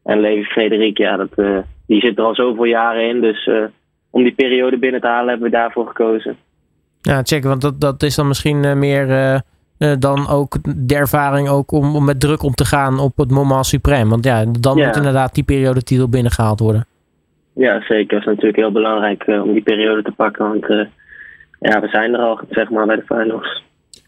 En 0.03 0.19
Levi 0.19 0.43
Frederik, 0.43 0.97
ja, 0.97 1.17
dat, 1.17 1.29
uh, 1.35 1.57
die 1.87 2.01
zit 2.01 2.17
er 2.17 2.23
al 2.23 2.35
zoveel 2.35 2.63
jaren 2.63 3.09
in. 3.09 3.21
Dus 3.21 3.45
uh, 3.45 3.63
om 4.09 4.23
die 4.23 4.33
periode 4.33 4.77
binnen 4.77 5.01
te 5.01 5.07
halen 5.07 5.29
hebben 5.29 5.51
we 5.51 5.57
daarvoor 5.57 5.87
gekozen. 5.87 6.37
Ja, 7.01 7.23
check, 7.23 7.43
want 7.43 7.61
dat, 7.61 7.81
dat 7.81 8.03
is 8.03 8.15
dan 8.15 8.27
misschien 8.27 8.77
uh, 9.79 9.87
meer 9.87 9.99
dan 9.99 10.27
ook 10.27 10.57
de 10.75 10.95
ervaring 10.95 11.49
ook 11.49 11.71
om, 11.71 11.95
om 11.95 12.05
met 12.05 12.19
druk 12.19 12.43
om 12.43 12.53
te 12.53 12.65
gaan 12.65 12.99
op 12.99 13.17
het 13.17 13.31
moment 13.31 13.65
supreme. 13.65 14.09
Want 14.09 14.25
ja, 14.25 14.45
dan 14.59 14.77
ja. 14.77 14.85
moet 14.85 14.95
inderdaad 14.95 15.35
die 15.35 15.43
periode 15.43 15.83
titel 15.83 16.09
binnengehaald 16.09 16.59
worden. 16.59 16.85
Ja, 17.53 17.81
zeker. 17.81 18.07
Dat 18.07 18.19
is 18.19 18.25
natuurlijk 18.25 18.55
heel 18.55 18.71
belangrijk 18.71 19.23
om 19.27 19.53
die 19.53 19.63
periode 19.63 20.01
te 20.01 20.11
pakken. 20.11 20.49
Want 20.49 20.65
ja, 21.59 21.81
we 21.81 21.87
zijn 21.87 22.13
er 22.13 22.19
al, 22.19 22.39
zeg 22.49 22.69
maar, 22.69 22.85
bij 22.85 22.95
de 22.95 23.05
finals. 23.05 23.63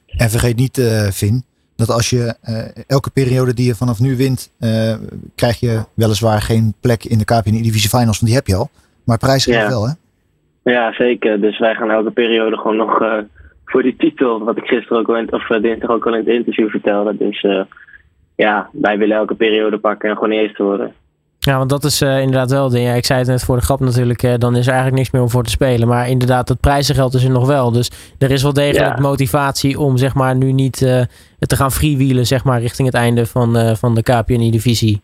En 0.05 0.29
vergeet 0.29 0.55
niet, 0.55 0.77
uh, 0.77 1.07
Vin, 1.07 1.43
dat 1.75 1.89
als 1.89 2.09
je 2.09 2.35
uh, 2.49 2.83
elke 2.87 3.11
periode 3.11 3.53
die 3.53 3.65
je 3.65 3.75
vanaf 3.75 3.99
nu 3.99 4.15
wint, 4.15 4.51
uh, 4.59 4.95
krijg 5.35 5.59
je 5.59 5.83
weliswaar 5.93 6.41
geen 6.41 6.73
plek 6.81 7.03
in 7.03 7.17
de 7.17 7.25
KPN 7.25 7.61
Divisie 7.61 7.89
Finals, 7.89 8.19
want 8.19 8.25
die 8.25 8.35
heb 8.35 8.47
je 8.47 8.55
al. 8.55 8.69
Maar 9.05 9.17
prijzen 9.17 9.53
ja. 9.53 9.67
wel, 9.67 9.87
hè? 9.87 9.93
Ja, 10.63 10.93
zeker. 10.93 11.41
Dus 11.41 11.59
wij 11.59 11.75
gaan 11.75 11.91
elke 11.91 12.11
periode 12.11 12.57
gewoon 12.57 12.77
nog 12.77 13.01
voor 13.69 13.83
die 13.83 13.95
titel, 13.95 14.43
wat 14.43 14.57
ik 14.57 14.65
gisteren 14.65 14.99
ook 14.99 15.09
al 15.09 15.17
in, 15.17 15.33
of 15.33 15.47
dinsdag 15.47 15.89
ook 15.89 16.07
al 16.07 16.13
in 16.13 16.19
het 16.19 16.27
interview 16.27 16.69
vertelde. 16.69 17.17
Dus 17.17 17.45
ja, 18.35 18.69
wij 18.71 18.97
willen 18.97 19.17
elke 19.17 19.35
periode 19.35 19.77
pakken 19.77 20.09
en 20.09 20.15
gewoon 20.15 20.31
eerste 20.31 20.63
worden. 20.63 20.93
Ja, 21.39 21.57
want 21.57 21.69
dat 21.69 21.83
is 21.83 22.01
uh, 22.01 22.19
inderdaad 22.19 22.51
wel. 22.51 22.75
Ja, 22.75 22.93
ik 22.93 23.05
zei 23.05 23.19
het 23.19 23.27
net 23.27 23.43
voor 23.43 23.55
de 23.55 23.61
grap 23.61 23.79
natuurlijk. 23.79 24.23
Uh, 24.23 24.33
dan 24.37 24.55
is 24.55 24.65
er 24.65 24.73
eigenlijk 24.73 24.97
niks 24.97 25.11
meer 25.11 25.21
om 25.21 25.29
voor 25.29 25.43
te 25.43 25.49
spelen. 25.49 25.87
Maar 25.87 26.09
inderdaad, 26.09 26.49
het 26.49 26.59
prijzengeld 26.59 27.13
is 27.13 27.23
er 27.23 27.31
nog 27.31 27.47
wel. 27.47 27.71
Dus 27.71 28.15
er 28.19 28.31
is 28.31 28.43
wel 28.43 28.53
degelijk 28.53 28.95
ja. 28.95 29.01
motivatie 29.01 29.79
om 29.79 29.97
zeg 29.97 30.15
maar 30.15 30.35
nu 30.35 30.51
niet 30.51 30.77
te 31.39 31.55
gaan 31.55 31.71
freewheelen 31.71 32.25
zeg 32.25 32.43
maar 32.43 32.59
richting 32.59 32.87
het 32.87 32.97
einde 32.97 33.25
van, 33.25 33.75
van 33.77 33.95
de 33.95 34.03
KPNI-divisie. 34.03 35.01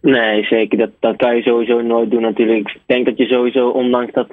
Nee, 0.00 0.44
zeker. 0.44 0.78
Dat, 0.78 0.90
dat 1.00 1.16
kan 1.16 1.36
je 1.36 1.42
sowieso 1.42 1.80
nooit 1.80 2.10
doen 2.10 2.22
natuurlijk. 2.22 2.68
Ik 2.68 2.80
denk 2.86 3.06
dat 3.06 3.16
je 3.16 3.26
sowieso, 3.26 3.68
ondanks 3.68 4.12
dat 4.12 4.28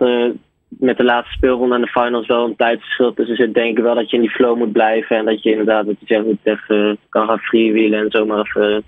met 0.79 0.97
de 0.97 1.03
laatste 1.03 1.33
speelronde 1.33 1.75
en 1.75 1.81
de 1.81 1.87
finals 1.87 2.27
wel 2.27 2.45
een 2.45 2.55
tijdsverschil 2.55 3.13
tussen 3.13 3.35
zit, 3.35 3.53
denk 3.53 3.77
wel 3.77 3.95
dat 3.95 4.09
je 4.09 4.15
in 4.15 4.21
die 4.21 4.31
flow 4.31 4.57
moet 4.57 4.71
blijven. 4.71 5.17
En 5.17 5.25
dat 5.25 5.43
je 5.43 5.51
inderdaad, 5.51 5.85
wat 5.85 5.95
je 5.99 6.05
zegt, 6.05 6.25
niet 6.25 6.39
even 6.43 6.97
kan 7.09 7.27
gaan 7.27 7.39
freewheelen 7.39 7.99
en 7.99 8.11
zomaar 8.11 8.39
even 8.39 8.83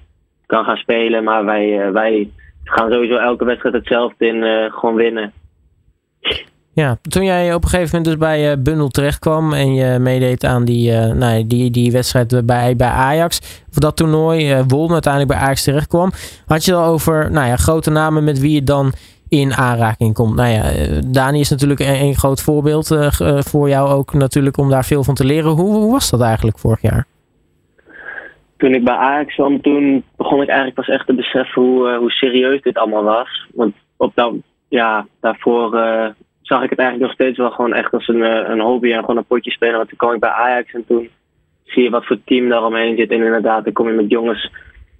kan 0.45 0.63
gaan 0.63 0.77
spelen. 0.77 1.23
Maar 1.23 1.45
wij, 1.45 1.87
uh, 1.87 1.91
wij 1.91 2.29
gaan 2.63 2.91
sowieso 2.91 3.15
elke 3.15 3.45
wedstrijd 3.45 3.75
hetzelfde 3.75 4.27
in 4.27 4.71
gewoon 4.71 4.95
winnen. 4.95 5.33
Ja, 6.77 6.97
toen 7.01 7.23
jij 7.23 7.53
op 7.53 7.63
een 7.63 7.69
gegeven 7.69 7.97
moment 7.97 8.05
dus 8.05 8.27
bij 8.27 8.51
uh, 8.51 8.63
Bundel 8.63 8.87
terechtkwam 8.87 9.53
en 9.53 9.73
je 9.73 9.99
meedeed 9.99 10.43
aan 10.43 10.65
die, 10.65 10.91
uh, 10.91 11.11
nou, 11.11 11.47
die, 11.47 11.71
die 11.71 11.91
wedstrijd 11.91 12.45
bij, 12.45 12.75
bij 12.75 12.87
Ajax, 12.87 13.63
of 13.69 13.75
dat 13.75 13.95
toernooi 13.95 14.63
won, 14.67 14.91
uiteindelijk 14.91 15.33
bij 15.33 15.41
Ajax 15.41 15.63
terechtkwam, 15.63 16.11
had 16.45 16.65
je 16.65 16.73
al 16.73 16.85
over 16.85 17.31
nou 17.31 17.47
ja, 17.47 17.55
grote 17.55 17.89
namen 17.89 18.23
met 18.23 18.39
wie 18.39 18.53
je 18.53 18.63
dan 18.63 18.93
in 19.29 19.53
aanraking 19.53 20.13
komt. 20.13 20.35
Nou 20.35 20.49
ja, 20.49 20.63
Dani 21.07 21.39
is 21.39 21.49
natuurlijk 21.49 21.79
een, 21.79 22.01
een 22.01 22.15
groot 22.15 22.41
voorbeeld 22.41 22.87
voor 23.49 23.69
jou 23.69 23.89
ook 23.89 24.13
natuurlijk 24.13 24.57
om 24.57 24.69
daar 24.69 24.85
veel 24.85 25.03
van 25.03 25.15
te 25.15 25.25
leren. 25.25 25.51
Hoe, 25.51 25.73
hoe 25.73 25.91
was 25.91 26.09
dat 26.09 26.21
eigenlijk 26.21 26.59
vorig 26.59 26.81
jaar? 26.81 27.05
toen 28.57 28.73
ik 28.73 28.83
bij 28.83 28.95
Ajax 28.95 29.33
kwam, 29.33 29.61
toen 29.61 30.03
begon 30.15 30.41
ik 30.41 30.47
eigenlijk 30.47 30.77
pas 30.77 30.87
echt 30.87 31.05
te 31.05 31.13
beseffen 31.13 31.61
hoe, 31.61 31.95
hoe 31.95 32.11
serieus 32.11 32.61
dit 32.61 32.77
allemaal 32.77 33.03
was. 33.03 33.47
Want 33.53 33.75
op 33.97 34.11
dat, 34.15 34.33
ja, 34.67 35.07
daarvoor 35.19 35.69
zag 36.41 36.63
ik 36.63 36.69
het 36.69 36.79
eigenlijk 36.79 36.99
nog 36.99 37.11
steeds 37.11 37.37
wel 37.37 37.51
gewoon 37.51 37.73
echt 37.73 37.93
als 37.93 38.07
een, 38.07 38.51
een 38.51 38.59
hobby 38.59 38.91
en 38.91 38.99
gewoon 38.99 39.17
een 39.17 39.25
potje 39.25 39.51
spelen. 39.51 39.75
Want 39.75 39.89
toen 39.89 39.97
kwam 39.97 40.13
ik 40.13 40.19
bij 40.19 40.29
Ajax 40.29 40.73
en 40.73 40.85
toen 40.87 41.09
zie 41.63 41.83
je 41.83 41.89
wat 41.89 42.05
voor 42.05 42.23
team 42.25 42.49
daaromheen 42.49 42.97
zit. 42.97 43.11
En 43.11 43.23
inderdaad, 43.23 43.63
dan 43.63 43.73
kom 43.73 43.87
je 43.87 43.93
met 43.93 44.09
jongens 44.09 44.51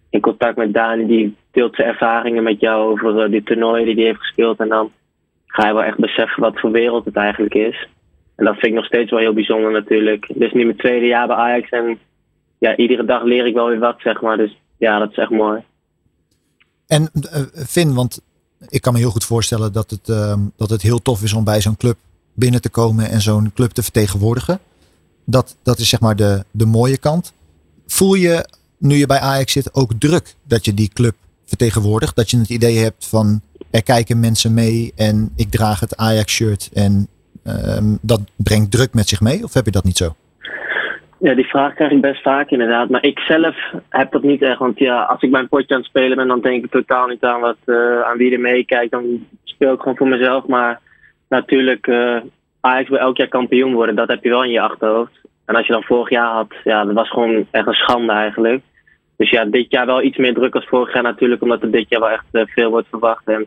in 0.10 0.20
contact 0.20 0.58
met 0.58 0.74
Dani, 0.74 1.06
die 1.06 1.36
deelt 1.58 1.76
ervaringen 1.76 2.44
met 2.44 2.60
jou 2.60 2.92
over 2.92 3.32
die 3.32 3.44
toernooien 3.44 3.86
die 3.86 3.96
hij 3.96 4.04
heeft 4.04 4.20
gespeeld. 4.20 4.60
En 4.60 4.68
dan 4.68 4.92
ga 5.46 5.68
je 5.68 5.74
wel 5.74 5.84
echt 5.84 5.98
beseffen 5.98 6.42
wat 6.42 6.60
voor 6.60 6.72
wereld 6.72 7.06
het 7.06 7.16
eigenlijk 7.16 7.54
is. 7.54 7.88
En 8.36 8.46
dat 8.46 8.54
vind 8.54 8.66
ik 8.66 8.74
nog 8.74 8.86
steeds 8.86 9.12
wel 9.12 9.20
heel 9.20 9.34
bijzonder 9.34 9.72
natuurlijk. 9.72 10.28
Is 10.28 10.54
nu 10.54 10.66
mijn 10.66 10.78
tweede 10.78 11.06
jaar 11.06 11.28
bij 11.28 11.36
Ajax 11.36 11.70
en 11.70 12.00
ja, 12.58 12.76
iedere 12.76 13.06
dag 13.06 13.24
leer 13.24 13.46
ik 13.46 13.54
wel 13.54 13.68
weer 13.68 13.80
wat, 13.80 13.96
zeg 14.00 14.22
maar. 14.22 14.38
Dus 14.38 14.58
ja, 14.78 15.00
dat 15.00 15.12
is 15.12 15.18
echt 15.18 15.30
mooi. 15.30 15.64
En 16.88 17.10
uh, 17.14 17.42
Finn, 17.68 17.94
want 17.94 18.22
ik 18.70 18.82
kan 18.82 18.94
me 18.94 19.00
heel 19.00 19.10
goed 19.10 19.26
voorstellen 19.26 19.74
dat 19.74 19.90
het, 19.90 20.08
uh, 20.08 20.34
dat 20.58 20.70
het 20.70 20.82
heel 20.82 21.02
tof 21.02 21.24
is 21.24 21.34
om 21.34 21.44
bij 21.44 21.62
zo'n 21.62 21.78
club 21.78 21.98
binnen 22.34 22.62
te 22.62 22.70
komen 22.70 23.10
en 23.10 23.22
zo'n 23.22 23.52
club 23.54 23.72
te 23.72 23.84
vertegenwoordigen. 23.84 24.60
Dat, 25.26 25.58
dat 25.64 25.80
is 25.80 25.90
zeg 25.90 26.00
maar 26.00 26.16
de, 26.16 26.44
de 26.52 26.66
mooie 26.66 26.98
kant. 26.98 27.34
Voel 27.88 28.14
je, 28.14 28.50
nu 28.78 28.96
je 28.96 29.06
bij 29.06 29.20
Ajax 29.20 29.52
zit, 29.52 29.74
ook 29.74 29.92
druk 30.00 30.36
dat 30.44 30.66
je 30.66 30.74
die 30.74 30.90
club 30.94 31.16
vertegenwoordigt? 31.48 32.16
Dat 32.16 32.30
je 32.30 32.38
het 32.38 32.50
idee 32.50 32.78
hebt 32.78 33.08
van 33.10 33.42
er 33.72 33.84
kijken 33.84 34.20
mensen 34.20 34.54
mee 34.54 34.92
en 34.96 35.32
ik 35.36 35.50
draag 35.50 35.80
het 35.80 35.98
Ajax-shirt 35.98 36.70
en 36.74 37.08
uh, 37.48 37.98
dat 38.02 38.22
brengt 38.36 38.72
druk 38.72 38.94
met 38.94 39.08
zich 39.08 39.22
mee? 39.22 39.44
Of 39.44 39.54
heb 39.54 39.66
je 39.66 39.72
dat 39.72 39.84
niet 39.84 39.98
zo? 39.98 40.16
Ja, 41.20 41.34
die 41.34 41.48
vraag 41.48 41.74
krijg 41.74 41.92
ik 41.92 42.02
best 42.02 42.22
vaak 42.22 42.50
inderdaad. 42.50 42.90
Maar 42.90 43.04
ik 43.04 43.20
zelf 43.20 43.56
heb 43.90 44.12
dat 44.12 44.24
niet 44.24 44.42
echt. 44.42 44.60
Want 44.60 44.80
ja, 44.80 45.04
als 45.04 45.22
ik 45.22 45.30
mijn 45.30 45.48
potje 45.48 45.74
aan 45.74 45.80
het 45.80 45.90
spelen 45.90 46.18
ben, 46.18 46.28
dan 46.28 46.42
denk 46.42 46.64
ik 46.64 46.72
totaal 46.72 47.08
niet 47.08 47.24
aan, 47.24 47.40
wat, 47.40 47.58
uh, 47.66 48.02
aan 48.02 48.18
wie 48.18 48.34
er 48.34 48.40
meekijkt. 48.40 48.92
Dan 48.92 49.26
speel 49.44 49.74
ik 49.74 49.80
gewoon 49.80 49.98
voor 49.98 50.08
mezelf. 50.08 50.46
Maar 50.48 50.80
natuurlijk, 51.30 51.88
uh, 51.88 52.18
Ajax 52.60 52.90
wil 52.90 53.00
elk 53.00 53.18
jaar 53.18 53.28
kampioen 53.28 53.74
worden. 53.74 53.96
Dat 53.96 54.08
heb 54.08 54.24
je 54.24 54.30
wel 54.30 54.44
in 54.44 54.52
je 54.52 54.62
achterhoofd. 54.62 55.12
En 55.46 55.56
als 55.56 55.68
je 55.68 55.74
dan 55.74 55.84
vorig 55.84 56.10
jaar 56.10 56.34
had, 56.34 56.54
ja, 56.64 56.86
dat 56.86 56.94
was 56.94 57.10
gewoon 57.10 57.48
echt 57.52 57.68
een 57.68 57.74
schande 57.74 58.12
eigenlijk. 58.12 58.64
Dus 59.18 59.30
ja, 59.30 59.46
dit 59.46 59.66
jaar 59.70 59.86
wel 59.86 60.04
iets 60.04 60.18
meer 60.18 60.34
druk 60.34 60.56
als 60.56 60.68
vorig 60.68 60.94
jaar 60.94 61.04
natuurlijk, 61.04 61.42
omdat 61.42 61.62
er 61.62 61.72
dit 61.72 61.86
jaar 61.90 62.00
wel 62.00 62.10
echt 62.10 62.26
veel 62.32 62.70
wordt 62.70 62.88
verwacht. 62.90 63.28
En 63.28 63.46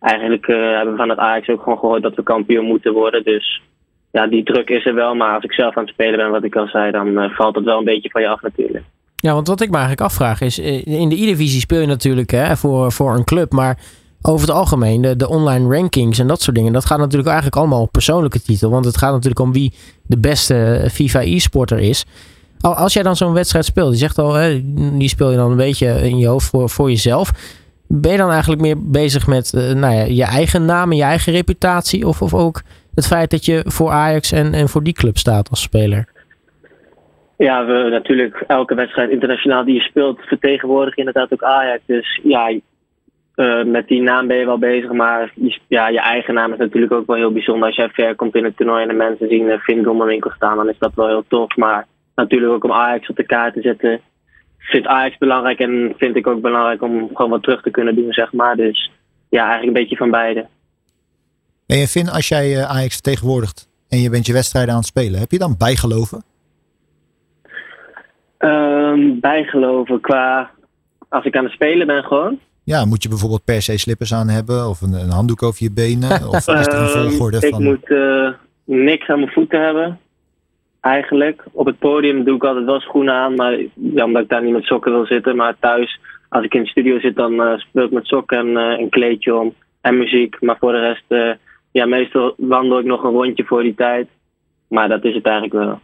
eigenlijk 0.00 0.46
hebben 0.46 0.90
we 0.90 0.96
van 0.96 1.08
het 1.08 1.18
Ajax 1.18 1.48
ook 1.48 1.62
gewoon 1.62 1.78
gehoord 1.78 2.02
dat 2.02 2.14
we 2.14 2.22
kampioen 2.22 2.64
moeten 2.64 2.92
worden. 2.92 3.24
Dus 3.24 3.62
ja, 4.10 4.26
die 4.26 4.44
druk 4.44 4.68
is 4.68 4.86
er 4.86 4.94
wel. 4.94 5.14
Maar 5.14 5.34
als 5.34 5.44
ik 5.44 5.52
zelf 5.52 5.76
aan 5.76 5.84
het 5.84 5.92
spelen 5.92 6.16
ben, 6.16 6.30
wat 6.30 6.44
ik 6.44 6.56
al 6.56 6.66
zei, 6.66 6.90
dan 6.90 7.30
valt 7.30 7.54
het 7.54 7.64
wel 7.64 7.78
een 7.78 7.84
beetje 7.84 8.10
van 8.10 8.22
je 8.22 8.28
af 8.28 8.42
natuurlijk. 8.42 8.84
Ja, 9.16 9.32
want 9.32 9.48
wat 9.48 9.60
ik 9.60 9.70
me 9.70 9.76
eigenlijk 9.76 10.06
afvraag 10.06 10.40
is, 10.40 10.58
in 10.84 11.08
de 11.08 11.22
E-divisie 11.22 11.60
speel 11.60 11.80
je 11.80 11.86
natuurlijk 11.86 12.30
hè, 12.30 12.56
voor, 12.56 12.92
voor 12.92 13.14
een 13.14 13.24
club, 13.24 13.52
maar 13.52 13.78
over 14.22 14.46
het 14.46 14.56
algemeen, 14.56 15.00
de, 15.00 15.16
de 15.16 15.28
online 15.28 15.76
rankings 15.76 16.18
en 16.18 16.26
dat 16.26 16.42
soort 16.42 16.56
dingen, 16.56 16.72
dat 16.72 16.84
gaat 16.84 16.98
natuurlijk 16.98 17.28
eigenlijk 17.28 17.56
allemaal 17.56 17.82
op 17.82 17.92
persoonlijke 17.92 18.42
titel. 18.42 18.70
Want 18.70 18.84
het 18.84 18.96
gaat 18.96 19.12
natuurlijk 19.12 19.40
om 19.40 19.52
wie 19.52 19.72
de 20.06 20.18
beste 20.18 20.88
FIFA 20.92 21.20
e-sporter 21.20 21.78
is. 21.78 22.04
Als 22.60 22.92
jij 22.92 23.02
dan 23.02 23.16
zo'n 23.16 23.32
wedstrijd 23.32 23.64
speelt, 23.64 23.92
je 23.92 23.98
zegt 23.98 24.18
al, 24.18 24.32
hè, 24.32 24.60
die 24.98 25.08
speel 25.08 25.30
je 25.30 25.36
dan 25.36 25.50
een 25.50 25.56
beetje 25.56 25.86
in 25.86 26.18
je 26.18 26.26
hoofd 26.26 26.48
voor, 26.48 26.70
voor 26.70 26.88
jezelf. 26.88 27.30
Ben 27.88 28.10
je 28.10 28.18
dan 28.18 28.30
eigenlijk 28.30 28.60
meer 28.60 28.76
bezig 28.90 29.26
met 29.26 29.52
uh, 29.52 29.72
nou 29.72 29.94
ja, 29.94 30.02
je 30.02 30.24
eigen 30.24 30.64
naam 30.64 30.90
en 30.90 30.96
je 30.96 31.02
eigen 31.02 31.32
reputatie? 31.32 32.06
Of, 32.06 32.22
of 32.22 32.34
ook 32.34 32.62
het 32.94 33.06
feit 33.06 33.30
dat 33.30 33.44
je 33.44 33.62
voor 33.66 33.90
Ajax 33.90 34.32
en, 34.32 34.54
en 34.54 34.68
voor 34.68 34.82
die 34.82 34.92
club 34.92 35.16
staat 35.16 35.50
als 35.50 35.62
speler? 35.62 36.04
Ja, 37.36 37.66
we 37.66 37.88
natuurlijk 37.90 38.44
elke 38.46 38.74
wedstrijd 38.74 39.10
internationaal 39.10 39.64
die 39.64 39.74
je 39.74 39.80
speelt 39.80 40.20
vertegenwoordig 40.20 40.96
inderdaad 40.96 41.32
ook 41.32 41.42
Ajax. 41.42 41.82
Dus 41.86 42.20
ja, 42.22 42.50
uh, 43.36 43.64
met 43.64 43.88
die 43.88 44.02
naam 44.02 44.26
ben 44.26 44.36
je 44.36 44.44
wel 44.44 44.58
bezig, 44.58 44.92
maar 44.92 45.32
ja, 45.68 45.88
je 45.88 46.00
eigen 46.00 46.34
naam 46.34 46.52
is 46.52 46.58
natuurlijk 46.58 46.92
ook 46.92 47.06
wel 47.06 47.16
heel 47.16 47.32
bijzonder. 47.32 47.66
Als 47.66 47.76
jij 47.76 47.88
ver 47.88 48.14
komt 48.14 48.34
in 48.34 48.44
het 48.44 48.56
toernooi 48.56 48.82
en 48.82 48.88
de 48.88 48.94
mensen 48.94 49.28
zien 49.28 49.46
uh, 49.46 49.58
Finn 49.58 49.82
Dommerwinkel 49.82 50.30
staan, 50.30 50.56
dan 50.56 50.68
is 50.68 50.78
dat 50.78 50.94
wel 50.94 51.06
heel 51.06 51.24
tof. 51.28 51.56
Maar 51.56 51.86
natuurlijk 52.16 52.52
ook 52.52 52.64
om 52.64 52.72
Ajax 52.72 53.08
op 53.08 53.16
de 53.16 53.26
kaart 53.26 53.54
te 53.54 53.60
zetten, 53.60 54.00
vindt 54.58 54.86
Ajax 54.86 55.18
belangrijk 55.18 55.58
en 55.58 55.94
vind 55.96 56.16
ik 56.16 56.26
ook 56.26 56.40
belangrijk 56.40 56.82
om 56.82 57.08
gewoon 57.14 57.30
wat 57.30 57.42
terug 57.42 57.62
te 57.62 57.70
kunnen 57.70 57.94
doen, 57.94 58.12
zeg 58.12 58.32
maar. 58.32 58.56
Dus 58.56 58.90
ja, 59.28 59.44
eigenlijk 59.44 59.76
een 59.76 59.82
beetje 59.82 59.96
van 59.96 60.10
beide. 60.10 60.46
En 61.66 61.86
Finn, 61.86 62.08
als 62.08 62.28
jij 62.28 62.50
uh, 62.50 62.70
Ajax 62.70 62.92
vertegenwoordigt 62.92 63.68
en 63.88 63.98
je 63.98 64.10
bent 64.10 64.26
je 64.26 64.32
wedstrijden 64.32 64.72
aan 64.72 64.78
het 64.78 64.88
spelen, 64.88 65.20
heb 65.20 65.30
je 65.30 65.38
dan 65.38 65.54
bijgeloven? 65.58 66.22
Um, 68.38 69.20
bijgeloven 69.20 70.00
qua 70.00 70.50
als 71.08 71.24
ik 71.24 71.36
aan 71.36 71.44
het 71.44 71.52
spelen 71.52 71.86
ben 71.86 72.04
gewoon. 72.04 72.38
Ja, 72.64 72.84
moet 72.84 73.02
je 73.02 73.08
bijvoorbeeld 73.08 73.44
per 73.44 73.62
se 73.62 73.78
slippers 73.78 74.14
aan 74.14 74.28
hebben 74.28 74.68
of 74.68 74.80
een, 74.80 74.92
een 74.92 75.10
handdoek 75.10 75.42
over 75.42 75.62
je 75.62 75.72
benen? 75.72 76.28
Of 76.28 76.36
is 76.36 76.46
er 76.66 76.74
een 76.74 76.88
Ehm, 76.88 77.08
volgorde 77.08 77.46
ik 77.46 77.54
van... 77.54 77.62
moet 77.62 77.88
uh, 77.88 78.28
niks 78.64 79.08
aan 79.08 79.18
mijn 79.18 79.32
voeten 79.32 79.64
hebben. 79.64 79.98
Eigenlijk. 80.86 81.42
Op 81.52 81.66
het 81.66 81.78
podium 81.78 82.24
doe 82.24 82.36
ik 82.36 82.44
altijd 82.44 82.64
wel 82.64 82.80
schoenen 82.80 83.14
aan, 83.14 83.34
maar 83.34 83.58
ja, 83.74 84.04
omdat 84.04 84.22
ik 84.22 84.28
daar 84.28 84.42
niet 84.42 84.52
met 84.52 84.64
sokken 84.64 84.92
wil 84.92 85.06
zitten. 85.06 85.36
Maar 85.36 85.56
thuis, 85.60 86.00
als 86.28 86.44
ik 86.44 86.54
in 86.54 86.62
de 86.62 86.68
studio 86.68 86.98
zit, 87.00 87.16
dan 87.16 87.32
uh, 87.32 87.58
speel 87.58 87.84
ik 87.84 87.90
met 87.90 88.06
sokken 88.06 88.38
en 88.38 88.46
uh, 88.48 88.78
een 88.80 88.90
kleedje 88.90 89.34
om 89.36 89.54
en 89.80 89.98
muziek. 89.98 90.40
Maar 90.40 90.56
voor 90.60 90.72
de 90.72 90.78
rest, 90.80 91.38
ja, 91.70 91.86
meestal 91.86 92.34
wandel 92.36 92.78
ik 92.78 92.84
nog 92.84 93.02
een 93.02 93.10
rondje 93.10 93.44
voor 93.44 93.62
die 93.62 93.74
tijd. 93.74 94.08
Maar 94.68 94.88
dat 94.88 95.04
is 95.04 95.14
het 95.14 95.24
eigenlijk 95.24 95.54
wel. 95.54 95.80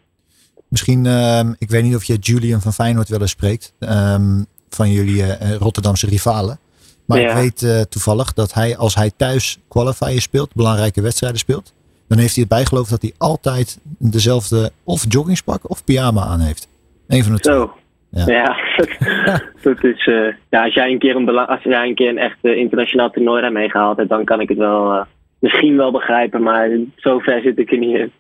Misschien, 0.69 1.07
ehm, 1.07 1.53
ik 1.59 1.71
weet 1.71 1.83
niet 1.83 1.95
of 1.95 2.05
je 2.05 2.17
Julian 2.21 2.61
van 2.61 2.73
Feyenoord 2.73 3.09
wel 3.09 3.21
eens 3.21 3.31
spreekt. 3.31 3.75
ehm, 3.79 4.43
van 4.69 4.91
jullie 4.91 5.23
eh, 5.23 5.57
Rotterdamse 5.57 6.07
rivalen. 6.07 6.59
Maar 7.07 7.21
Ja. 7.21 7.29
ik 7.29 7.35
weet 7.35 7.63
eh, 7.63 7.81
toevallig 7.81 8.33
dat 8.33 8.55
hij, 8.55 8.77
als 8.77 8.95
hij 8.95 9.11
thuis 9.17 9.59
qualifier 9.69 10.21
speelt, 10.21 10.55
belangrijke 10.55 11.01
wedstrijden 11.03 11.39
speelt, 11.39 11.75
dan 12.13 12.21
heeft 12.21 12.35
hij 12.35 12.45
het 12.49 12.53
bijgeloof 12.53 12.89
dat 12.89 13.03
hij 13.03 13.13
altijd 13.19 13.79
dezelfde 13.99 14.71
of 14.85 15.05
joggingspak 15.09 15.71
of 15.71 15.85
pyjama 15.85 16.23
aan 16.23 16.41
heeft. 16.41 16.69
Eén 17.09 17.23
van 17.25 17.33
de 17.33 17.41
twee. 17.41 17.55
Zo. 17.55 17.73
Ja. 18.11 18.25
Ja, 18.27 18.57
dat 19.63 19.85
is, 19.85 20.07
eh, 20.07 20.35
ja 20.51 20.65
als, 20.65 20.75
jij 20.75 20.91
een 20.91 20.99
keer 20.99 21.17
een 21.17 21.29
als 21.29 21.63
jij 21.63 21.89
een 21.89 21.95
keer 21.95 22.09
een 22.09 22.19
echt 22.19 22.37
internationaal 22.41 23.11
toernooi 23.11 23.41
daar 23.43 23.53
meegehaald 23.53 23.97
hebt, 23.97 24.09
dan 24.09 24.25
kan 24.25 24.41
ik 24.41 24.49
het 24.49 24.59
wel 24.59 24.93
eh, 24.93 25.05
misschien 25.39 25.77
wel 25.77 25.91
begrijpen, 25.93 26.43
maar 26.43 26.69
zo 26.97 27.19
ver 27.19 27.41
zit 27.41 27.59
ik 27.59 27.73
er 27.73 27.79
niet 27.79 27.97
in. 27.99 28.13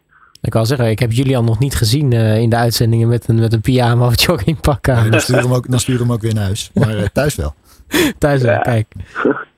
Ik 0.43 0.51
kan 0.51 0.67
zeggen, 0.67 0.91
ik 0.91 0.99
heb 0.99 1.13
Julian 1.13 1.45
nog 1.45 1.59
niet 1.59 1.75
gezien 1.75 2.13
eh, 2.13 2.39
in 2.39 2.51
de 2.51 2.57
uitzendingen 2.57 3.09
met 3.09 3.29
een, 3.29 3.39
met 3.41 3.53
een 3.53 3.61
pyjama 3.61 4.07
of 4.07 4.21
joggingpak 4.27 4.89
aan. 4.89 5.03
Nee, 5.03 5.11
dan 5.11 5.21
stuur 5.21 5.37
hem 5.43 5.53
ook, 5.53 5.71
dan 5.71 5.81
stuur 5.81 5.99
hem 5.99 6.13
ook 6.13 6.21
weer 6.21 6.35
naar 6.35 6.45
huis. 6.45 6.71
Maar 6.75 6.97
eh, 6.97 7.05
thuis 7.13 7.35
wel. 7.37 7.55
Thuis 8.19 8.43
wel, 8.43 8.53
Ja. 8.53 8.59
kijk. 8.61 8.87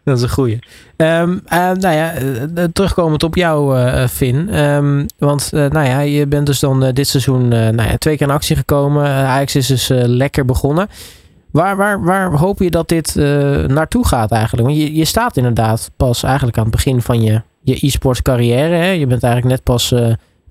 Dat 0.04 0.16
is 0.16 0.22
een 0.22 0.28
goeie. 0.28 0.58
Ehm, 0.96 1.38
eh, 1.46 1.58
nou 1.58 1.94
ja, 1.94 2.12
eh, 2.12 2.42
eh, 2.42 2.48
terugkomend 2.72 3.22
op 3.22 3.34
jou, 3.34 3.78
eh 3.78 4.06
Finn. 4.06 4.48
Ehm, 4.48 5.06
want 5.18 5.52
nou 5.52 5.86
ja, 5.86 6.00
je 6.00 6.26
bent 6.26 6.46
dus 6.46 6.60
dan 6.60 6.90
dit 6.92 7.08
seizoen 7.08 7.48
nou 7.48 7.82
ja, 7.82 7.96
twee 7.96 8.16
keer 8.16 8.26
in 8.26 8.32
actie 8.32 8.56
gekomen. 8.56 9.04
Ajax 9.06 9.56
is 9.56 9.66
dus 9.66 9.88
lekker 9.92 10.44
begonnen. 10.44 10.88
Waar, 11.50 11.76
waar, 11.76 12.04
waar 12.04 12.32
hoop 12.32 12.58
je 12.58 12.70
dat 12.70 12.88
dit 12.88 13.14
naartoe 13.66 14.06
gaat 14.06 14.30
eigenlijk? 14.30 14.68
Want 14.68 14.80
je, 14.80 14.94
je 14.94 15.04
staat 15.04 15.36
inderdaad 15.36 15.90
pas 15.96 16.22
eigenlijk 16.22 16.56
aan 16.56 16.64
het 16.64 16.72
begin 16.72 17.02
van 17.02 17.22
je, 17.22 17.42
je 17.60 17.86
e-sports 17.86 18.22
carrière. 18.22 18.74
Hè? 18.74 18.90
Je 18.90 19.06
bent 19.06 19.22
eigenlijk 19.22 19.54
net 19.54 19.62
pas 19.62 19.94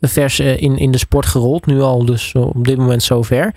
vers 0.02 0.40
in, 0.40 0.78
in 0.78 0.92
de 0.92 0.98
sport 0.98 1.26
gerold. 1.26 1.66
Nu 1.66 1.82
al 1.82 2.06
dus 2.06 2.34
op 2.34 2.66
dit 2.66 2.78
moment 2.78 3.04
zover. 3.04 3.54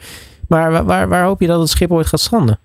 Maar 0.48 0.84
waar, 0.84 1.08
waar, 1.08 1.24
hoop 1.24 1.40
je 1.40 1.46
dat 1.46 1.60
het 1.60 1.68
schip 1.68 1.92
ooit 1.92 2.06
gaat 2.06 2.20
stranden? 2.20 2.58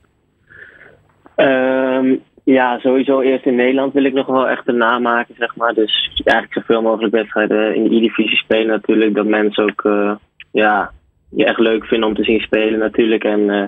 Ehm, 1.36 2.16
ja, 2.44 2.80
sowieso 2.80 3.22
eerst 3.22 3.46
in 3.46 3.56
Nederland 3.56 3.94
wil 3.94 4.04
ik 4.04 4.14
nog 4.14 4.26
wel 4.26 4.48
echt 4.50 4.68
een 4.68 4.78
naam 4.78 5.02
maken, 5.02 5.36
zeg 5.38 5.56
maar. 5.56 5.74
Dus 5.74 6.22
eigenlijk 6.24 6.54
zoveel 6.54 6.82
mogelijk 6.82 7.14
wedstrijden 7.14 7.76
in 7.76 7.84
de 7.84 7.96
E-divisie 7.96 8.38
spelen 8.38 8.68
natuurlijk. 8.68 9.16
Dat 9.16 9.26
mensen 9.26 9.64
ook 9.64 9.86
eh, 9.86 10.16
ja, 10.52 10.92
je 11.30 11.46
echt 11.46 11.60
leuk 11.60 11.86
vinden 11.86 12.08
om 12.10 12.16
te 12.16 12.24
zien 12.24 12.39
spelen 12.39 12.80
natuurlijk. 12.80 13.24
En 13.24 13.50
eh, 13.50 13.64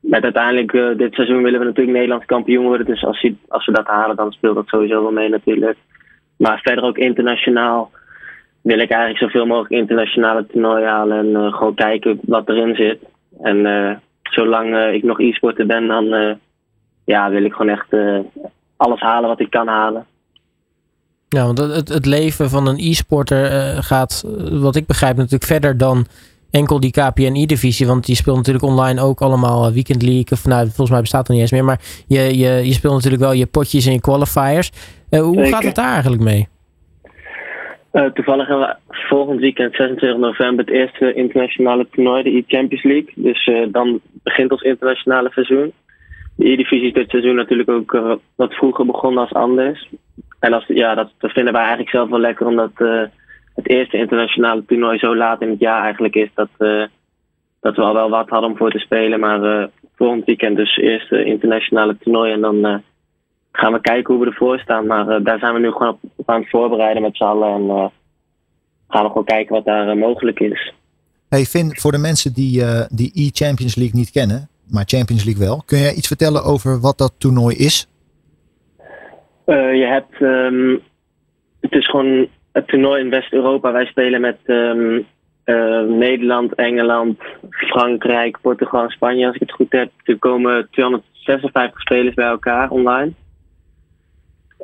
met 0.00 0.22
uiteindelijk 0.22 0.72
eh, 0.72 0.96
dit 0.96 1.14
seizoen 1.14 1.42
willen 1.42 1.58
we 1.58 1.64
natuurlijk 1.66 1.96
Nederlands 1.96 2.26
kampioen 2.26 2.64
worden. 2.64 2.86
Dus 2.86 3.04
als, 3.04 3.20
je- 3.20 3.36
als 3.48 3.66
we 3.66 3.72
dat 3.72 3.86
halen, 3.86 4.16
dan 4.16 4.32
speelt 4.32 4.54
dat 4.54 4.68
sowieso 4.68 5.02
wel 5.02 5.12
mee 5.12 5.28
natuurlijk. 5.28 5.76
Maar 6.36 6.60
verder 6.62 6.84
ook 6.84 6.98
internationaal 6.98 7.90
wil 8.62 8.78
ik 8.78 8.90
eigenlijk 8.90 9.22
zoveel 9.22 9.46
mogelijk 9.46 9.72
internationale 9.80 10.46
toernooien 10.46 10.88
halen. 10.88 11.34
En 11.34 11.52
gewoon 11.52 11.74
kijken 11.74 12.18
wat 12.22 12.48
erin 12.48 12.74
zit. 12.74 12.98
En 13.42 14.00
zolang 14.22 14.76
ik 14.92 15.02
nog 15.02 15.20
e-sporter 15.20 15.66
ben, 15.66 15.86
dan 15.86 16.38
ja, 17.08 17.30
wil 17.30 17.44
ik 17.44 17.52
gewoon 17.52 17.72
echt 17.72 17.92
eh, 17.92 18.18
alles 18.76 19.00
halen 19.00 19.28
wat 19.28 19.40
ik 19.40 19.50
kan 19.50 19.66
halen. 19.66 20.06
Ja, 21.28 21.44
want 21.44 21.58
het, 21.58 21.88
het- 21.88 22.06
leven 22.06 22.50
van 22.50 22.66
een 22.66 22.78
e-sporter 22.78 23.44
eh, 23.44 23.82
gaat, 23.82 24.24
eh, 24.26 24.60
wat 24.60 24.76
ik 24.76 24.86
begrijp, 24.86 25.16
natuurlijk 25.16 25.44
verder 25.44 25.76
dan 25.76 26.06
enkel 26.50 26.80
die 26.80 26.90
KPN-e-divisie. 26.90 27.86
Want 27.86 28.06
je 28.06 28.14
speelt 28.14 28.36
natuurlijk 28.36 28.64
online 28.64 29.00
ook 29.02 29.20
allemaal 29.20 29.72
Weekend 29.72 30.02
League. 30.02 30.30
Of 30.30 30.44
nou, 30.46 30.64
volgens 30.64 30.90
mij 30.90 31.00
bestaat 31.00 31.20
het 31.26 31.30
niet 31.30 31.40
eens 31.40 31.50
meer. 31.50 31.64
Maar 31.64 31.80
je, 32.06 32.20
je, 32.38 32.66
je 32.66 32.72
speelt 32.72 32.94
natuurlijk 32.94 33.22
wel 33.22 33.32
je 33.32 33.46
potjes 33.46 33.86
en 33.86 33.92
je 33.92 34.00
qualifiers. 34.00 34.70
Hoe 35.10 35.34
Zeker. 35.34 35.52
gaat 35.52 35.64
het 35.64 35.74
daar 35.74 35.92
eigenlijk 35.92 36.22
mee? 36.22 36.48
Toevallig 38.14 38.46
hebben 38.48 38.66
we 38.66 38.96
volgend 39.08 39.40
weekend, 39.40 39.74
26 39.74 40.20
november, 40.20 40.64
het 40.64 40.74
eerste 40.74 41.14
internationale 41.14 41.86
toernooi, 41.90 42.22
de 42.22 42.30
E-Champions 42.30 42.84
League. 42.84 43.12
Dus 43.14 43.50
dan 43.72 44.00
begint 44.22 44.50
ons 44.50 44.62
internationale 44.62 45.30
seizoen. 45.32 45.72
De 46.38 46.50
E-divisie 46.50 46.86
is 46.86 46.92
dit 46.92 47.10
seizoen 47.10 47.34
natuurlijk 47.34 47.70
ook 47.70 47.94
eh, 47.94 48.12
wat 48.34 48.54
vroeger 48.54 48.86
begonnen 48.86 49.20
als 49.20 49.32
anders. 49.32 49.88
En 50.38 50.52
als, 50.52 50.64
ja, 50.66 50.94
dat, 50.94 51.10
vinden 51.18 51.52
wij 51.52 51.62
eigenlijk 51.62 51.90
zelf 51.90 52.08
wel 52.08 52.18
lekker, 52.18 52.46
omdat 52.46 52.70
eh, 52.74 53.02
het 53.54 53.68
eerste 53.68 53.96
internationale 53.96 54.64
toernooi 54.64 54.98
zo 54.98 55.16
laat 55.16 55.42
in 55.42 55.50
het 55.50 55.58
jaar 55.58 55.82
eigenlijk 55.82 56.14
is 56.14 56.28
dat, 56.34 56.48
eh, 56.58 56.82
dat 57.60 57.76
we 57.76 57.82
al 57.82 57.94
wel 57.94 58.10
wat 58.10 58.28
hadden 58.28 58.50
om 58.50 58.56
voor 58.56 58.70
te 58.70 58.78
spelen. 58.78 59.20
Maar 59.20 59.68
volgend 59.96 60.24
weekend 60.24 60.56
dus 60.56 60.76
eerste 60.76 61.24
internationale 61.24 61.96
toernooi 61.98 62.32
en 62.32 62.40
dan 62.40 62.82
gaan 63.52 63.72
we 63.72 63.80
kijken 63.80 64.14
hoe 64.14 64.24
we 64.24 64.30
ervoor 64.30 64.58
staan. 64.58 64.86
Maar 64.86 65.22
daar 65.22 65.38
zijn 65.38 65.54
we 65.54 65.60
nu 65.60 65.70
gewoon 65.70 65.98
op, 66.16 66.28
aan 66.28 66.40
het 66.40 66.50
voorbereiden 66.50 67.02
met 67.02 67.16
z'n 67.16 67.24
allen. 67.24 67.48
En 67.48 67.92
gaan 68.88 69.02
we 69.02 69.08
gewoon 69.08 69.24
kijken 69.24 69.54
wat 69.54 69.64
daar 69.64 69.96
mogelijk 69.96 70.40
is. 70.40 70.72
Hey 71.28 71.44
Finn, 71.44 71.76
voor 71.76 71.92
de 71.92 71.98
mensen 71.98 72.32
die 72.32 72.64
die 72.88 73.12
E-Champions 73.14 73.76
League 73.76 73.98
niet 73.98 74.10
kennen, 74.10 74.48
maar 74.70 74.84
Champions 74.86 75.24
League 75.24 75.46
wel. 75.46 75.62
Kun 75.66 75.78
jij 75.78 75.94
iets 75.94 76.06
vertellen 76.06 76.44
over 76.44 76.80
wat 76.80 76.98
dat 76.98 77.14
toernooi 77.18 77.56
is? 77.56 77.88
Eh, 79.44 79.74
je 79.74 79.86
hebt, 79.86 80.22
ehm, 80.22 80.76
het 81.60 81.72
is 81.72 81.86
gewoon 81.86 82.28
het 82.52 82.68
toernooi 82.68 83.02
in 83.02 83.10
West-Europa. 83.10 83.72
Wij 83.72 83.86
spelen 83.86 84.20
met 84.20 84.38
ehm, 84.44 85.00
eh, 85.44 85.80
Nederland, 85.80 86.54
Engeland, 86.54 87.18
Frankrijk, 87.50 88.38
Portugal 88.40 88.82
en 88.82 88.90
Spanje, 88.90 89.26
als 89.26 89.34
ik 89.34 89.40
het 89.40 89.52
goed 89.52 89.72
heb. 89.72 89.90
Er 90.04 90.18
komen 90.18 90.68
256 90.70 91.80
spelers 91.80 92.14
bij 92.14 92.26
elkaar 92.26 92.70
online. 92.70 93.12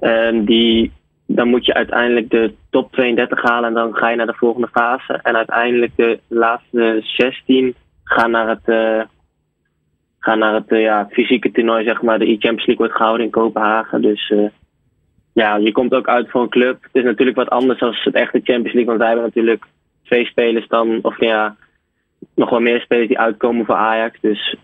En 0.01 0.45
die, 0.45 0.93
dan 1.27 1.49
moet 1.49 1.67
je 1.67 1.75
uiteindelijk 1.75 2.31
de 2.31 2.55
top 2.71 2.93
32 2.93 3.43
halen 3.43 3.69
en 3.69 3.75
dan 3.75 3.95
ga 3.95 4.11
je 4.11 4.17
naar 4.17 4.27
de 4.27 4.35
volgende 4.35 4.69
fase. 4.73 5.21
En 5.23 5.37
uiteindelijk 5.37 5.93
de 5.97 6.21
laatste 6.29 7.01
16 7.03 7.75
gaan 8.05 8.31
naar 8.31 8.49
het, 8.49 8.69
eh, 8.69 9.03
gaan 10.25 10.39
naar 10.39 10.55
het 10.55 10.69
eh, 10.69 10.81
ja, 10.81 11.09
fysieke 11.11 11.51
toernooi, 11.51 11.85
zeg 11.85 12.03
maar. 12.03 12.19
De 12.19 12.25
E-Champions 12.25 12.67
League 12.67 12.85
wordt 12.85 12.97
gehouden 12.97 13.27
in 13.27 13.33
Kopenhagen. 13.33 14.03
Dus 14.03 14.31
eh, 14.31 14.49
ja, 15.33 15.57
je 15.57 15.73
komt 15.73 15.95
ook 15.95 16.09
uit 16.09 16.31
voor 16.31 16.43
een 16.43 16.49
club. 16.49 16.83
Het 16.83 16.95
is 16.95 17.03
natuurlijk 17.03 17.37
wat 17.37 17.51
anders 17.51 17.79
dan 17.79 17.95
het 18.05 18.15
echte 18.15 18.41
Champions 18.43 18.73
League, 18.73 18.85
want 18.85 18.99
wij 18.99 19.07
hebben 19.07 19.27
natuurlijk 19.27 19.65
twee 20.03 20.25
spelers 20.25 20.69
dan, 20.69 20.99
of 21.03 21.21
ja, 21.21 21.57
nog 22.35 22.51
wel 22.51 22.61
meer 22.61 22.81
spelers 22.81 23.09
die 23.09 23.19
uitkomen 23.19 23.67
voor 23.67 23.75
Ajax. 23.75 24.21
Dus 24.21 24.57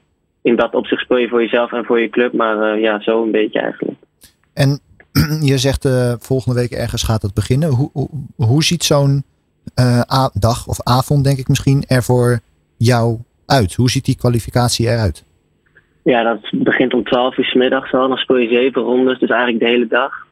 in 0.42 0.56
dat 0.56 0.74
opzicht 0.74 1.02
speel 1.02 1.16
je 1.16 1.28
voor 1.28 1.42
jezelf 1.42 1.72
en 1.72 1.84
voor 1.84 2.00
je 2.00 2.08
club. 2.08 2.32
Maar 2.32 2.78
ja, 2.78 3.00
zo 3.00 3.22
een 3.22 3.30
beetje 3.30 3.61
eigenlijk. 3.61 3.98
En 4.54 4.80
je 5.50 5.58
zegt 5.58 5.84
uh, 5.84 6.12
volgende 6.18 6.61
week 6.61 6.70
ergens 6.70 7.02
gaat 7.02 7.22
het 7.22 7.34
beginnen. 7.34 7.68
Hoe, 7.68 7.90
hoe, 8.36 8.64
ziet 8.64 8.84
zo'n 8.84 9.22
dag 10.32 10.66
of 10.66 10.82
avond, 10.82 11.24
denk 11.24 11.38
ik 11.38 11.48
misschien, 11.48 11.84
er 11.86 12.02
voor 12.02 12.40
jou 12.76 13.18
uit? 13.46 13.74
Hoe 13.74 13.90
ziet 13.90 14.04
die 14.04 14.16
kwalificatie 14.16 14.86
eruit? 14.86 15.28
Ja, 16.03 16.22
dat 16.22 16.51
begint 16.53 16.94
om 16.94 17.05
12 17.05 17.38
uur 17.38 17.44
s 17.44 17.92
al. 17.92 18.09
Dan 18.09 18.16
speel 18.16 18.36
je 18.36 18.48
zeven 18.48 18.82
rondes, 18.82 19.18
dus 19.18 19.30
eigenlijk 19.30 19.61
de 19.61 19.68
hele 19.68 19.86
dag. 19.86 20.26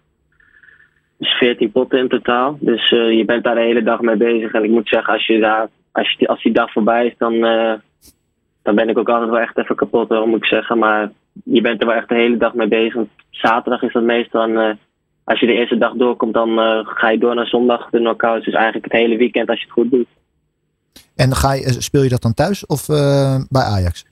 Dus 1.19 1.31
14 1.31 1.73
potten 1.73 1.99
in 1.99 2.09
totaal. 2.09 2.57
Dus 2.61 2.91
uh, 2.91 3.16
je 3.16 3.25
bent 3.25 3.45
daar 3.45 3.55
de 3.55 3.61
hele 3.61 3.83
dag 3.83 4.01
mee 4.01 4.16
bezig. 4.16 4.53
En 4.53 4.64
ik 4.64 4.71
moet 4.71 4.89
zeggen, 4.89 5.12
als, 5.12 5.27
je 5.27 5.39
daar, 5.39 5.69
als, 5.93 6.14
je, 6.19 6.29
als 6.29 6.43
die 6.43 6.53
dag 6.53 6.73
voorbij 6.73 7.07
is, 7.07 7.14
dan, 7.19 7.33
uh, 7.35 7.73
dan 8.62 8.75
ben 8.75 8.89
ik 8.89 8.99
ook 8.99 9.09
altijd 9.09 9.31
wel 9.31 9.41
echt 9.41 9.59
even 9.59 9.77
kapot, 9.77 10.09
hoor, 10.09 10.29
moet 10.29 10.43
ik 10.43 10.45
zeggen. 10.45 10.79
Maar 10.79 11.11
je 11.45 11.61
bent 11.61 11.81
er 11.81 11.87
wel 11.87 11.97
echt 11.97 12.09
de 12.09 12.14
hele 12.14 12.37
dag 12.37 12.55
mee 12.55 12.69
bezig. 12.69 13.03
Zaterdag 13.31 13.83
is 13.83 13.93
dat 13.93 14.03
meestal. 14.03 14.49
Uh, 14.49 14.71
als 15.25 15.41
je 15.41 15.47
de 15.47 15.53
eerste 15.53 15.79
dag 15.79 15.93
doorkomt, 15.93 16.35
dan 16.35 16.59
ga 16.85 17.11
je 17.11 17.19
door 17.19 17.35
naar 17.35 17.47
zondag 17.47 17.91
de 17.91 17.99
knockouts. 17.99 18.45
Dus 18.45 18.55
eigenlijk 18.55 18.85
het 18.85 19.01
hele 19.01 19.16
weekend 19.16 19.49
als 19.49 19.59
je 19.59 19.64
het 19.64 19.75
goed 19.75 19.91
doet. 19.91 20.07
En 21.16 21.35
ga 21.35 21.53
je, 21.53 21.83
speel 21.83 22.03
je 22.03 22.09
dat 22.09 22.23
dan 22.23 22.35
thuis 22.35 22.66
of 22.66 22.87
bij 23.49 23.62
Ajax? 23.62 24.05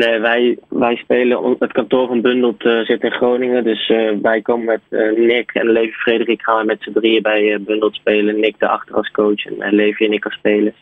Nee, 0.00 0.20
wij, 0.20 0.58
wij 0.68 0.96
spelen. 0.96 1.56
Het 1.58 1.72
kantoor 1.72 2.06
van 2.06 2.20
Bundelt 2.20 2.64
uh, 2.64 2.84
zit 2.84 3.02
in 3.02 3.10
Groningen. 3.10 3.64
Dus 3.64 3.88
uh, 3.88 4.10
wij 4.22 4.42
komen 4.42 4.64
met 4.64 4.80
uh, 4.90 5.26
Nick 5.26 5.50
en 5.50 5.70
Levi 5.70 5.92
Frederik 5.92 6.42
gaan 6.42 6.58
we 6.58 6.64
met 6.64 6.82
z'n 6.82 6.92
drieën 6.92 7.22
bij 7.22 7.60
Bundelt 7.60 7.94
spelen. 7.94 8.40
Nick 8.40 8.58
daarachter 8.58 8.94
als 8.94 9.10
coach 9.10 9.44
en 9.44 9.74
Levi 9.74 10.04
en 10.04 10.12
ik 10.12 10.24
als 10.24 10.34
spelers. 10.34 10.76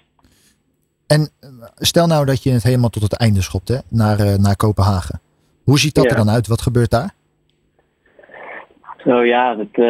En 1.06 1.30
stel 1.74 2.06
nou 2.06 2.26
dat 2.26 2.42
je 2.42 2.50
het 2.50 2.62
helemaal 2.62 2.88
tot 2.88 3.02
het 3.02 3.16
einde 3.16 3.42
schopt, 3.42 3.68
hè, 3.68 3.76
naar, 3.90 4.40
naar 4.40 4.56
Kopenhagen. 4.56 5.20
Hoe 5.64 5.78
ziet 5.78 5.94
dat 5.94 6.10
er 6.10 6.16
dan 6.16 6.30
uit? 6.30 6.46
Wat 6.46 6.62
gebeurt 6.62 6.90
daar? 6.90 7.14
Zo 9.04 9.24
ja, 9.24 9.56
het, 9.58 9.84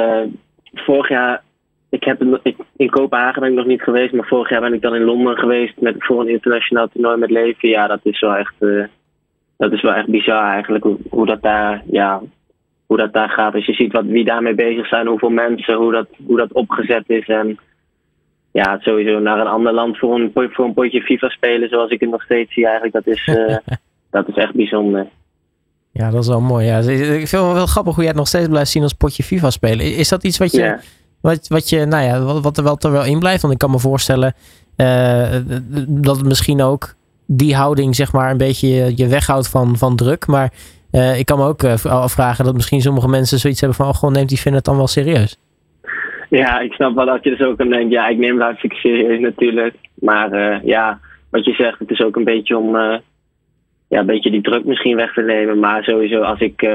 vorig 0.72 1.08
jaar. 1.08 1.42
Ik 1.88 2.04
heb, 2.04 2.40
ik, 2.42 2.56
in 2.76 2.90
Kopenhagen 2.90 3.40
ben 3.40 3.50
ik 3.50 3.56
nog 3.56 3.66
niet 3.66 3.82
geweest, 3.82 4.12
maar 4.12 4.26
vorig 4.26 4.50
jaar 4.50 4.60
ben 4.60 4.74
ik 4.74 4.82
dan 4.82 4.94
in 4.94 5.04
Londen 5.04 5.36
geweest 5.36 5.80
met, 5.80 5.94
voor 5.98 6.20
een 6.20 6.28
internationaal 6.28 6.88
toernooi 6.88 7.16
met 7.16 7.30
Levi. 7.30 7.68
Ja, 7.68 7.86
dat 7.86 8.00
is 8.02 8.20
wel 8.20 8.34
echt 8.34 8.54
dat 9.62 9.72
is 9.72 9.82
wel 9.82 9.92
echt 9.92 10.08
bizar 10.08 10.52
eigenlijk 10.52 10.84
hoe, 10.84 10.96
hoe, 11.10 11.26
dat 11.26 11.42
daar, 11.42 11.82
ja, 11.90 12.20
hoe 12.86 12.96
dat 12.96 13.12
daar 13.12 13.28
gaat. 13.28 13.54
Als 13.54 13.66
je 13.66 13.72
ziet 13.72 13.92
wat, 13.92 14.04
wie 14.04 14.24
daarmee 14.24 14.54
bezig 14.54 14.86
zijn, 14.86 15.06
hoeveel 15.06 15.30
mensen, 15.30 15.74
hoe 15.74 15.92
dat, 15.92 16.06
hoe 16.26 16.36
dat 16.36 16.52
opgezet 16.52 17.04
is. 17.06 17.26
En 17.26 17.58
ja, 18.52 18.78
sowieso 18.80 19.18
naar 19.18 19.38
een 19.38 19.46
ander 19.46 19.72
land 19.72 19.98
voor 19.98 20.14
een, 20.14 20.30
voor 20.34 20.64
een 20.64 20.74
potje 20.74 21.02
FIFA 21.02 21.28
spelen, 21.28 21.68
zoals 21.68 21.90
ik 21.90 22.00
het 22.00 22.10
nog 22.10 22.22
steeds 22.22 22.52
zie 22.52 22.64
eigenlijk, 22.66 22.94
dat 22.94 23.06
is, 23.06 23.26
uh, 23.26 23.56
dat 24.10 24.28
is 24.28 24.34
echt 24.34 24.54
bijzonder. 24.54 25.06
Ja, 25.92 26.10
dat 26.10 26.22
is 26.22 26.28
wel 26.28 26.40
mooi. 26.40 26.66
Ja. 26.66 26.78
Ik 26.78 27.28
vind 27.28 27.30
het 27.30 27.52
wel 27.52 27.66
grappig 27.66 27.94
hoe 27.94 28.02
jij 28.02 28.12
het 28.12 28.20
nog 28.20 28.28
steeds 28.28 28.48
blijft 28.48 28.70
zien 28.70 28.82
als 28.82 28.92
potje 28.92 29.22
FIFA 29.22 29.50
spelen. 29.50 29.96
Is 29.96 30.08
dat 30.08 30.24
iets 30.24 30.38
wat 30.38 30.52
je, 30.52 30.78
wat, 31.20 31.48
wat 31.48 31.68
je 31.68 31.84
nou 31.84 32.04
ja, 32.04 32.40
wat, 32.40 32.56
er 32.56 32.64
wel, 32.64 32.76
er 32.78 32.92
wel 32.92 33.04
in 33.04 33.18
blijft? 33.18 33.42
Want 33.42 33.54
ik 33.54 33.58
kan 33.58 33.70
me 33.70 33.78
voorstellen 33.78 34.34
uh, 34.76 35.32
dat 35.86 36.16
het 36.16 36.26
misschien 36.26 36.62
ook 36.62 36.94
die 37.36 37.54
houding 37.54 37.94
zeg 37.94 38.12
maar 38.12 38.30
een 38.30 38.36
beetje 38.36 38.92
je 38.96 39.08
weghoudt 39.08 39.48
van, 39.48 39.76
van 39.76 39.96
druk. 39.96 40.26
Maar 40.26 40.52
uh, 40.92 41.18
ik 41.18 41.26
kan 41.26 41.38
me 41.38 41.44
ook 41.44 41.62
uh, 41.62 41.84
afvragen 41.84 42.44
dat 42.44 42.54
misschien 42.54 42.80
sommige 42.80 43.08
mensen 43.08 43.38
zoiets 43.38 43.60
hebben 43.60 43.78
van... 43.78 43.88
oh, 43.88 43.94
gewoon 43.94 44.14
neemt 44.14 44.28
die 44.28 44.40
vinden 44.40 44.60
het 44.60 44.68
dan 44.68 44.76
wel 44.76 44.86
serieus. 44.86 45.38
Ja, 46.30 46.60
ik 46.60 46.72
snap 46.72 46.94
wel 46.94 47.06
dat 47.06 47.24
je 47.24 47.30
dus 47.30 47.46
ook 47.46 47.56
kan 47.56 47.68
denken... 47.68 47.90
ja, 47.90 48.08
ik 48.08 48.18
neem 48.18 48.34
het 48.34 48.42
hartstikke 48.42 48.76
serieus 48.76 49.20
natuurlijk. 49.20 49.74
Maar 49.94 50.60
ja, 50.66 51.00
wat 51.30 51.44
je 51.44 51.52
zegt, 51.52 51.78
het 51.78 51.90
is 51.90 52.02
ook 52.02 52.16
een 52.16 52.24
beetje 52.24 52.58
om... 52.58 52.76
ja, 53.88 53.98
een 53.98 54.06
beetje 54.06 54.30
die 54.30 54.42
druk 54.42 54.64
misschien 54.64 54.96
weg 54.96 55.12
te 55.12 55.22
nemen. 55.22 55.58
Maar 55.58 55.84
sowieso 55.84 56.20
als 56.20 56.40
ik 56.40 56.68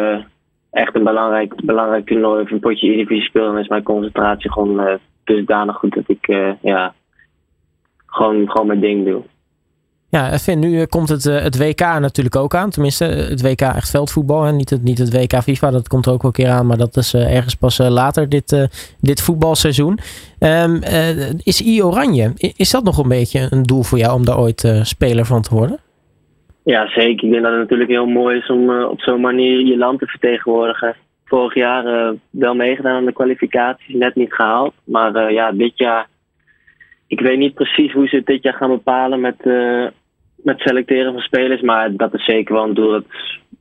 echt 0.71 0.95
een 0.95 1.03
belangrijk, 1.03 1.65
belangrijk 1.65 2.05
toernooi 2.05 2.41
of 2.41 2.51
een 2.51 2.59
potje 2.59 2.87
Eredivisie 2.87 3.27
speel... 3.27 3.45
dan 3.45 3.57
is 3.57 3.67
mijn 3.67 3.83
concentratie 3.83 4.51
gewoon 4.51 4.99
dusdanig 5.23 5.75
goed 5.75 5.95
dat 5.95 6.03
ik 6.07 6.27
ja, 6.61 6.93
gewoon, 8.05 8.51
gewoon 8.51 8.67
mijn 8.67 8.79
ding 8.79 9.05
doe. 9.05 9.23
Ja, 10.09 10.37
Finn, 10.37 10.59
nu 10.59 10.79
eh, 10.79 10.85
komt 10.89 11.09
het, 11.09 11.25
eh, 11.25 11.41
het 11.41 11.57
WK 11.57 11.79
natuurlijk 11.79 12.35
ook 12.35 12.55
aan. 12.55 12.69
Tenminste, 12.69 13.05
eh, 13.05 13.29
het 13.29 13.41
WK 13.41 13.61
echt 13.61 13.89
veldvoetbal. 13.89 14.43
Hè? 14.43 14.51
Niet, 14.51 14.69
het, 14.69 14.83
niet 14.83 14.97
het 14.97 15.13
WK 15.13 15.41
FIFA, 15.41 15.71
dat 15.71 15.87
komt 15.87 16.05
er 16.05 16.11
ook 16.11 16.21
wel 16.21 16.31
een 16.35 16.43
keer 16.43 16.53
aan. 16.53 16.67
Maar 16.67 16.77
dat 16.77 16.95
is 16.95 17.13
ergens 17.13 17.55
pas 17.55 17.77
later 17.77 18.29
dit, 18.29 18.67
dit 18.99 19.21
voetbalseizoen. 19.21 19.99
Um, 20.39 20.81
is 21.43 21.61
I 21.61 21.83
Oranje, 21.83 22.31
is 22.57 22.71
dat 22.71 22.83
nog 22.83 22.97
een 22.97 23.07
beetje 23.07 23.47
een 23.49 23.63
doel 23.63 23.83
voor 23.83 23.97
jou 23.97 24.13
om 24.13 24.25
daar 24.25 24.39
ooit 24.39 24.79
speler 24.81 25.25
van 25.25 25.41
te 25.41 25.55
worden? 25.55 25.79
Ja, 26.63 26.87
zeker. 26.87 27.25
Ik 27.25 27.31
denk 27.31 27.43
dat 27.43 27.51
het 27.51 27.61
natuurlijk 27.61 27.89
heel 27.89 28.05
mooi 28.05 28.37
is 28.37 28.49
om 28.49 28.83
op 28.83 29.01
zo'n 29.01 29.21
manier 29.21 29.65
je 29.65 29.77
land 29.77 29.99
te 29.99 30.05
vertegenwoordigen. 30.05 30.95
Vorig 31.25 31.55
jaar 31.55 32.13
wel 32.29 32.53
meegedaan 32.55 32.95
aan 32.95 33.05
de 33.05 33.13
kwalificaties, 33.13 33.95
net 33.95 34.15
niet 34.15 34.33
gehaald. 34.33 34.73
Maar 34.83 35.33
ja, 35.33 35.51
dit 35.51 35.71
jaar 35.75 36.07
ik 37.07 37.19
weet 37.19 37.37
niet 37.37 37.53
precies 37.53 37.93
hoe 37.93 38.07
ze 38.07 38.15
het 38.15 38.25
dit 38.25 38.43
jaar 38.43 38.53
gaan 38.53 38.69
bepalen 38.69 39.21
met, 39.21 39.35
uh, 39.43 39.87
met 40.35 40.59
selecteren 40.59 41.13
van 41.13 41.21
spelers. 41.21 41.61
Maar 41.61 41.95
dat 41.95 42.13
is 42.13 42.25
zeker 42.25 42.53
wel 42.53 42.63
een 42.63 42.73
doel. 42.73 42.91
Dat 42.91 43.03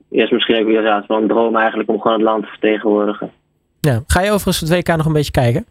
is 0.09 0.29
misschien 0.29 0.59
ook 0.59 0.67
weer 0.67 0.83
ja, 0.83 1.03
wel 1.07 1.21
een 1.21 1.27
droom 1.27 1.55
eigenlijk 1.55 1.89
om 1.89 2.01
gewoon 2.01 2.17
het 2.17 2.27
land 2.27 2.43
te 2.43 2.49
vertegenwoordigen. 2.49 3.31
Ja. 3.79 4.03
Ga 4.07 4.21
je 4.21 4.31
overigens 4.31 4.59
het 4.59 4.69
WK 4.69 4.97
nog 4.97 5.05
een 5.05 5.13
beetje 5.13 5.31
kijken? 5.31 5.65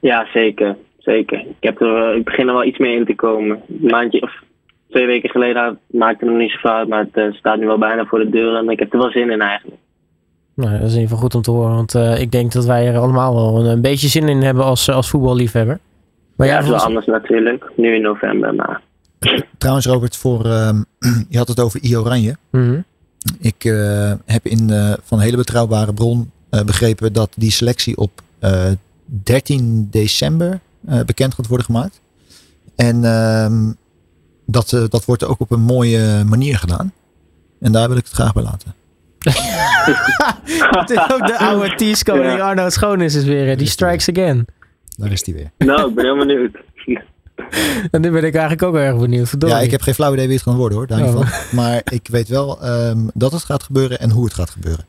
Ja, 0.00 0.26
zeker. 0.32 0.76
Zeker. 0.98 1.38
Ik, 1.38 1.56
heb 1.60 1.80
er, 1.80 2.16
ik 2.16 2.24
begin 2.24 2.48
er 2.48 2.54
wel 2.54 2.64
iets 2.64 2.78
mee 2.78 2.96
in 2.96 3.04
te 3.04 3.14
komen. 3.14 3.62
Een 3.68 3.90
maandje 3.90 4.22
of 4.22 4.42
twee 4.90 5.06
weken 5.06 5.30
geleden 5.30 5.78
maakte 5.86 6.24
het 6.24 6.34
nog 6.34 6.42
niet 6.42 6.58
zo 6.62 6.68
uit. 6.68 6.88
Maar 6.88 7.00
het 7.00 7.16
uh, 7.16 7.32
staat 7.32 7.58
nu 7.58 7.66
wel 7.66 7.78
bijna 7.78 8.04
voor 8.04 8.18
de 8.18 8.30
deur. 8.30 8.56
En 8.56 8.68
ik 8.68 8.78
heb 8.78 8.92
er 8.92 8.98
wel 8.98 9.10
zin 9.10 9.30
in 9.30 9.40
eigenlijk. 9.40 9.80
Nou, 10.54 10.70
dat 10.70 10.80
is 10.80 10.94
in 10.94 11.00
ieder 11.00 11.08
geval 11.08 11.22
goed 11.22 11.34
om 11.34 11.42
te 11.42 11.50
horen. 11.50 11.74
Want 11.74 11.94
uh, 11.94 12.20
ik 12.20 12.30
denk 12.30 12.52
dat 12.52 12.64
wij 12.64 12.86
er 12.86 12.98
allemaal 12.98 13.34
wel 13.34 13.60
een, 13.60 13.70
een 13.70 13.80
beetje 13.80 14.08
zin 14.08 14.28
in 14.28 14.42
hebben 14.42 14.64
als, 14.64 14.90
als 14.90 15.10
voetballiefhebber. 15.10 15.78
Maar 16.36 16.46
ja, 16.46 16.54
het 16.54 16.64
is 16.64 16.70
wel 16.70 16.78
anders 16.78 17.06
natuurlijk. 17.06 17.72
Nu 17.76 17.94
in 17.94 18.02
november, 18.02 18.54
maar... 18.54 18.82
Trouwens, 19.58 19.86
Robert, 19.86 20.16
voor, 20.16 20.46
uh, 20.46 20.70
je 21.28 21.38
had 21.38 21.48
het 21.48 21.60
over 21.60 21.84
I 21.84 21.96
Oranje. 21.96 22.36
Mm 22.50 22.84
Ik 23.38 23.64
uh, 23.64 24.12
heb 24.24 24.46
in, 24.46 24.68
uh, 24.70 24.92
van 25.02 25.18
een 25.18 25.24
hele 25.24 25.36
betrouwbare 25.36 25.94
bron 25.94 26.30
eh, 26.50 26.62
begrepen 26.62 27.12
dat 27.12 27.32
die 27.36 27.50
selectie 27.50 27.96
op 27.96 28.22
13 29.22 29.88
december 29.90 30.60
bekend 31.06 31.34
gaat 31.34 31.46
worden 31.46 31.66
gemaakt. 31.66 32.00
En 32.76 33.04
ehm, 33.04 33.72
dat, 34.46 34.86
dat 34.88 35.04
wordt 35.04 35.24
ook 35.24 35.40
op 35.40 35.50
een 35.50 35.60
mooie 35.60 36.24
manier 36.24 36.58
gedaan. 36.58 36.92
En 37.60 37.72
daar 37.72 37.88
wil 37.88 37.96
ik 37.96 38.04
het 38.04 38.12
graag 38.12 38.32
bij 38.32 38.42
laten. 38.42 38.74
het 40.80 40.90
is 40.90 41.10
ook 41.10 41.26
de 41.26 41.38
oude 41.38 41.74
T-scoring 41.74 42.36
ja. 42.38 42.48
Arno 42.48 42.68
Schoonis 42.68 43.14
is 43.14 43.24
weer. 43.24 43.56
Die 43.56 43.66
strikes 43.66 44.08
again. 44.08 44.46
Daar 44.96 45.12
is 45.12 45.26
hij 45.26 45.34
weer. 45.34 45.50
Nou, 45.58 45.88
ik 45.88 45.94
ben 45.94 46.04
heel 46.04 46.16
benieuwd. 46.16 46.56
En 47.90 48.00
nu 48.00 48.10
ben 48.10 48.24
ik 48.24 48.34
eigenlijk 48.34 48.62
ook 48.62 48.74
erg 48.74 48.98
benieuwd. 48.98 49.34
Ja, 49.38 49.60
ik 49.60 49.70
heb 49.70 49.80
geen 49.80 49.94
flauw 49.94 50.12
idee 50.12 50.26
wie 50.26 50.34
het 50.34 50.44
gaan 50.44 50.56
worden 50.56 50.78
hoor, 50.78 50.86
daar 50.86 51.00
niet 51.00 51.14
oh. 51.14 51.14
van. 51.14 51.56
Maar 51.56 51.82
ik 51.84 52.08
weet 52.10 52.28
wel 52.28 52.66
um, 52.66 53.10
dat 53.14 53.32
het 53.32 53.44
gaat 53.44 53.62
gebeuren 53.62 53.98
en 53.98 54.10
hoe 54.10 54.24
het 54.24 54.34
gaat 54.34 54.50
gebeuren. 54.50 54.86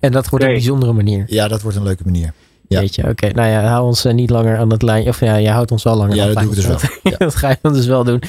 En 0.00 0.12
dat 0.12 0.28
wordt 0.28 0.44
een 0.44 0.50
bijzondere 0.50 0.92
manier. 0.92 1.24
Ja, 1.26 1.48
dat 1.48 1.62
wordt 1.62 1.76
een 1.76 1.82
leuke 1.82 2.02
manier. 2.04 2.32
Ja. 2.68 2.80
Weet 2.80 2.94
je, 2.94 3.08
oké. 3.08 3.28
Nou 3.28 3.48
ja, 3.48 3.60
hou 3.62 3.84
ons 3.84 4.06
uh, 4.06 4.12
niet 4.12 4.30
langer 4.30 4.58
aan 4.58 4.70
het 4.70 4.82
lijn. 4.82 5.08
Of 5.08 5.20
ja, 5.20 5.36
je 5.36 5.50
houdt 5.50 5.70
ons 5.70 5.82
wel 5.82 5.96
langer 5.96 6.16
ja, 6.16 6.22
aan 6.22 6.28
het 6.28 6.36
lijn. 6.36 6.48
Ja, 6.48 6.54
dat 6.54 6.64
doe 6.64 6.72
ik 6.72 6.80
dus 6.80 6.88
wel. 7.02 7.12
Ja. 7.12 7.18
dat 7.18 7.34
ga 7.34 7.48
je 7.48 7.56
dan 7.62 7.72
dus 7.72 7.86
wel 7.86 8.04
doen. 8.04 8.22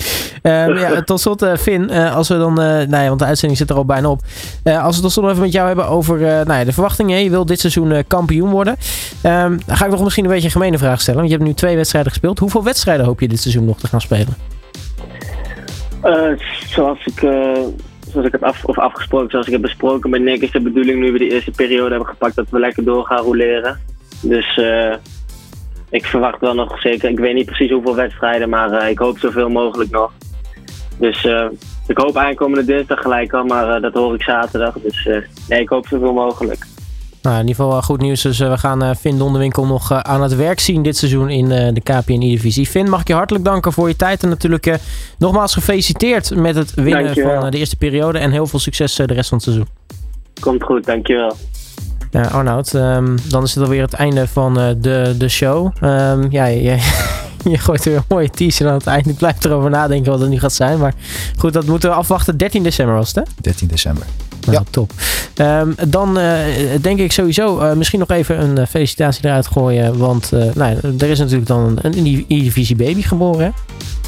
Um, 0.43 0.77
ja, 0.77 1.01
tot 1.03 1.19
slot, 1.19 1.43
uh, 1.43 1.55
Finn. 1.55 1.89
Uh, 1.91 2.15
als 2.15 2.27
we 2.27 2.37
dan, 2.37 2.53
nou 2.53 2.89
ja, 2.89 3.07
want 3.07 3.19
de 3.19 3.25
uitzending 3.25 3.59
zit 3.59 3.69
er 3.69 3.75
al 3.75 3.85
bijna 3.85 4.09
op. 4.09 4.21
als 4.63 4.95
we 4.95 5.01
tot 5.01 5.11
slot 5.11 5.29
even 5.29 5.41
met 5.41 5.51
jou 5.51 5.67
hebben 5.67 5.87
over 5.87 6.19
nou 6.19 6.53
ja, 6.53 6.63
de 6.63 6.73
verwachtingen. 6.73 7.23
Je 7.23 7.29
wil 7.29 7.45
dit 7.45 7.59
seizoen 7.59 8.03
kampioen 8.07 8.49
worden. 8.49 8.75
Um, 9.23 9.59
dan 9.65 9.77
ga 9.77 9.85
ik 9.85 9.91
nog 9.91 10.03
misschien 10.03 10.23
een 10.23 10.29
beetje 10.29 10.45
een 10.45 10.51
gemene 10.51 10.77
vraag 10.77 11.01
stellen. 11.01 11.19
Want 11.19 11.31
je 11.31 11.37
hebt 11.37 11.49
nu 11.49 11.55
twee 11.55 11.75
wedstrijden 11.75 12.11
gespeeld. 12.11 12.39
Hoeveel 12.39 12.63
wedstrijden 12.63 13.05
hoop 13.05 13.19
je 13.19 13.27
dit 13.27 13.39
seizoen 13.39 13.65
nog 13.65 13.79
te 13.79 13.87
gaan 13.87 14.01
spelen? 14.01 14.35
zoals 16.69 17.05
ik 17.05 17.19
zoals 18.11 18.27
ik 18.27 18.31
het 18.31 18.41
af, 18.41 18.65
of 18.65 18.77
afgesproken, 18.77 19.29
zoals 19.29 19.45
ik 19.45 19.51
heb 19.51 19.61
besproken 19.61 20.09
met 20.09 20.21
Nick, 20.21 20.41
is 20.41 20.51
de 20.51 20.61
bedoeling 20.61 20.99
nu 20.99 21.11
we 21.11 21.17
de 21.17 21.29
eerste 21.29 21.51
periode 21.51 21.89
hebben 21.89 22.07
gepakt 22.07 22.35
dat 22.35 22.49
we 22.49 22.59
lekker 22.59 22.83
door 22.83 23.05
gaan 23.05 23.23
roleren. 23.23 23.79
Dus 24.21 24.57
uh, 24.57 24.93
ik 25.89 26.05
verwacht 26.05 26.39
wel 26.39 26.53
nog 26.53 26.79
zeker, 26.79 27.09
ik 27.09 27.19
weet 27.19 27.33
niet 27.33 27.45
precies 27.45 27.71
hoeveel 27.71 27.95
wedstrijden, 27.95 28.49
maar 28.49 28.83
uh, 28.83 28.89
ik 28.89 28.99
hoop 28.99 29.17
zoveel 29.17 29.49
mogelijk 29.49 29.89
nog. 29.89 30.11
Dus 30.99 31.23
uh, 31.23 31.45
ik 31.87 31.97
hoop 31.97 32.17
aankomende 32.17 32.65
dinsdag 32.65 32.99
gelijk 32.99 33.33
al, 33.33 33.43
maar 33.43 33.81
dat 33.81 33.93
hoor 33.93 34.13
ik 34.13 34.21
zaterdag. 34.21 34.73
Dus 34.73 35.09
nee, 35.49 35.61
ik 35.61 35.69
hoop 35.69 35.87
zoveel 35.87 36.13
mogelijk. 36.13 36.65
Nou, 37.21 37.39
in 37.39 37.47
ieder 37.47 37.63
geval 37.63 37.81
goed 37.81 38.01
nieuws. 38.01 38.21
Dus 38.21 38.39
we 38.39 38.57
gaan 38.57 38.95
Finn 38.95 39.17
Donderwinkel 39.17 39.65
nog 39.65 39.91
aan 39.91 40.21
het 40.21 40.35
werk 40.35 40.59
zien 40.59 40.83
dit 40.83 40.97
seizoen 40.97 41.29
in 41.29 41.47
de 41.49 41.81
KPNI-divisie. 41.83 42.65
Finn, 42.65 42.89
mag 42.89 43.01
ik 43.01 43.07
je 43.07 43.13
hartelijk 43.13 43.45
danken 43.45 43.71
voor 43.71 43.87
je 43.87 43.95
tijd. 43.95 44.23
En 44.23 44.29
natuurlijk 44.29 44.79
nogmaals 45.17 45.53
gefeliciteerd 45.53 46.35
met 46.35 46.55
het 46.55 46.73
winnen 46.73 47.15
van 47.15 47.51
de 47.51 47.57
eerste 47.57 47.77
periode. 47.77 48.19
En 48.19 48.31
heel 48.31 48.47
veel 48.47 48.59
succes 48.59 48.95
de 48.95 49.03
rest 49.05 49.29
van 49.29 49.37
het 49.37 49.47
seizoen. 49.47 49.67
Komt 50.39 50.63
goed, 50.63 50.85
dankjewel. 50.85 51.35
Ja, 52.17 52.23
Arnoud, 52.23 52.73
um, 52.73 53.15
dan 53.29 53.43
is 53.43 53.55
het 53.55 53.63
alweer 53.63 53.81
het 53.81 53.93
einde 53.93 54.27
van 54.27 54.59
uh, 54.59 54.67
de, 54.77 55.15
de 55.17 55.29
show. 55.29 55.65
Um, 55.83 56.27
ja, 56.31 56.49
jij, 56.49 56.79
je 57.51 57.57
gooit 57.57 57.85
er 57.85 57.89
weer 57.91 57.99
een 57.99 58.05
mooie 58.07 58.29
teaser 58.29 58.67
aan 58.67 58.73
het 58.73 58.87
eind. 58.87 59.07
Ik 59.07 59.17
blijf 59.17 59.43
erover 59.43 59.69
nadenken 59.69 60.11
wat 60.11 60.19
het 60.19 60.29
nu 60.29 60.39
gaat 60.39 60.53
zijn. 60.53 60.79
Maar 60.79 60.93
goed, 61.37 61.53
dat 61.53 61.65
moeten 61.65 61.89
we 61.89 61.95
afwachten. 61.95 62.37
13 62.37 62.63
december 62.63 62.95
was 62.95 63.07
het, 63.07 63.15
hè? 63.15 63.21
13 63.41 63.67
december. 63.67 64.05
Nou, 64.45 64.57
Ja. 64.57 64.63
top. 64.69 64.91
Ehm, 65.35 65.71
dan 65.87 66.17
eh, 66.17 66.35
denk 66.81 66.99
ik 66.99 67.11
sowieso 67.11 67.59
eh, 67.59 67.73
misschien 67.75 67.99
nog 67.99 68.09
even 68.09 68.41
een 68.41 68.57
eh, 68.57 68.67
felicitatie 68.67 69.25
eruit 69.25 69.47
gooien. 69.47 69.97
Want 69.97 70.31
eh, 70.33 70.39
nou, 70.53 70.75
ja, 70.75 70.89
er 70.99 71.09
is 71.09 71.19
natuurlijk 71.19 71.47
dan 71.47 71.79
een 71.81 72.25
E-divisie 72.27 72.75
baby 72.75 73.01
geboren. 73.01 73.45
Hè? 73.45 73.51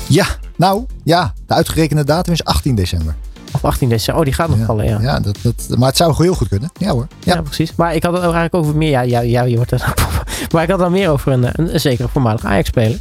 Ja, 0.08 0.26
nou 0.56 0.86
ja, 1.04 1.34
de 1.48 1.54
uitgerekende 1.54 2.04
datum 2.04 2.34
is 2.34 2.44
18 2.44 2.76
december. 2.76 3.16
Of 3.52 3.66
18 3.66 3.90
december. 3.90 4.20
Oh, 4.22 4.26
die 4.30 4.34
gaat 4.36 4.50
nog 4.50 4.66
vallen, 4.66 4.86
ja. 4.86 5.00
ja 5.02 5.20
dat, 5.20 5.38
dat, 5.42 5.78
maar 5.78 5.88
het 5.88 5.98
zou 5.98 6.14
heel 6.24 6.34
goed 6.34 6.48
kunnen. 6.48 6.70
Ja 6.78 6.92
hoor. 6.92 7.08
Ja. 7.24 7.34
Ja. 7.34 7.42
precies. 7.42 7.76
Maar 7.76 7.96
ik 7.96 8.04
had 8.04 8.12
het 8.14 8.22
eigenlijk 8.22 8.56
over 8.56 8.76
meer. 8.76 8.90
Ja, 8.90 9.02
ja, 9.02 9.20
ja 9.20 9.42
je 9.44 9.56
wordt 9.56 9.72
er 9.72 9.94
Maar 10.54 10.64
ik 10.64 10.70
had 10.70 10.80
dan 10.80 10.92
meer 10.92 11.10
over 11.10 11.32
een, 11.32 11.44
een, 11.44 11.74
een 11.74 11.80
zekere 11.80 12.08
voormalig 12.08 12.46
Ajax-speler. 12.46 13.00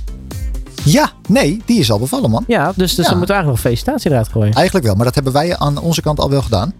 ja, 0.84 1.10
nee, 1.28 1.62
die 1.66 1.78
is 1.78 1.90
al 1.90 1.98
bevallen 1.98 2.30
man. 2.30 2.44
Ja, 2.46 2.72
dus, 2.76 2.94
dus 2.94 3.04
Ja. 3.04 3.10
dan 3.10 3.18
moeten 3.18 3.36
we 3.36 3.42
eigenlijk 3.42 3.46
nog 3.46 3.54
een 3.54 3.58
felicitatie 3.62 4.10
eruit 4.10 4.28
gooien. 4.28 4.52
Eigenlijk 4.54 4.86
wel, 4.86 4.94
maar 4.94 5.04
dat 5.04 5.14
hebben 5.14 5.32
wij 5.32 5.56
aan 5.58 5.78
onze 5.78 6.00
kant 6.02 6.18
al 6.20 6.30
wel 6.30 6.42
gedaan. 6.42 6.72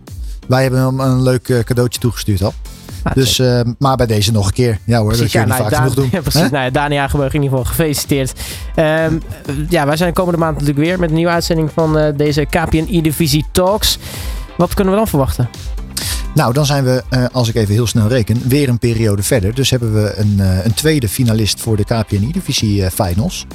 Wij 0.49 0.63
hebben 0.63 0.81
hem 0.81 1.01
een 1.01 1.23
leuk 1.23 1.49
eh, 1.49 1.59
cadeautje 1.59 2.01
toegestuurd 2.01 2.43
al. 2.43 2.53
Dus, 3.15 3.39
eh, 3.39 3.61
maar 3.79 3.97
bij 3.97 4.07
deze 4.07 4.33
nog 4.33 4.47
een 4.47 4.53
keer. 4.53 4.79
Ja 4.85 4.99
hoor, 4.99 5.09
dat 5.09 5.17
Precies, 5.17 5.33
je 5.33 5.39
ja, 5.39 5.45
nou, 5.47 5.63
vaak 5.63 5.75
genoeg 5.75 5.95
doen. 5.95 6.09
Ja, 6.13 6.21
precies. 6.31 6.51
Nou 6.51 6.65
ja, 6.65 6.71
Dani 6.71 6.97
in 6.97 7.35
ieder 7.35 7.49
geval 7.49 7.65
gefeliciteerd. 7.65 8.33
Ehm, 8.75 9.19
ja, 9.69 9.87
wij 9.87 9.97
zijn 9.97 10.13
komende 10.13 10.39
maand 10.39 10.53
natuurlijk 10.53 10.79
weer 10.87 10.99
met 10.99 11.09
een 11.09 11.17
nieuwe 11.17 11.31
uitzending 11.31 11.71
van 11.75 11.99
eh, 11.99 12.17
deze 12.17 12.45
KPN 12.45 12.87
E-Divisie 12.91 13.45
Talks. 13.53 13.99
Wat 14.57 14.75
kunnen 14.75 14.93
we 14.93 14.99
dan 14.99 15.09
verwachten? 15.09 15.49
Nou, 16.35 16.53
dan 16.53 16.67
zijn 16.67 16.85
we, 16.85 17.03
eh, 17.09 17.25
als 17.33 17.49
ik 17.49 17.55
even 17.55 17.75
heel 17.75 17.87
snel 17.87 18.09
reken, 18.09 18.49
weer 18.49 18.69
een 18.69 18.79
periode 18.79 19.23
verder. 19.23 19.55
Dus 19.55 19.71
hebben 19.71 19.95
we 19.95 20.15
een, 20.17 20.41
eh, 20.41 20.65
een 20.65 20.75
tweede 20.75 21.09
finalist 21.09 21.61
voor 21.61 21.77
de 21.77 21.85
KPNI-divisie 21.85 22.91
finals. 22.91 23.47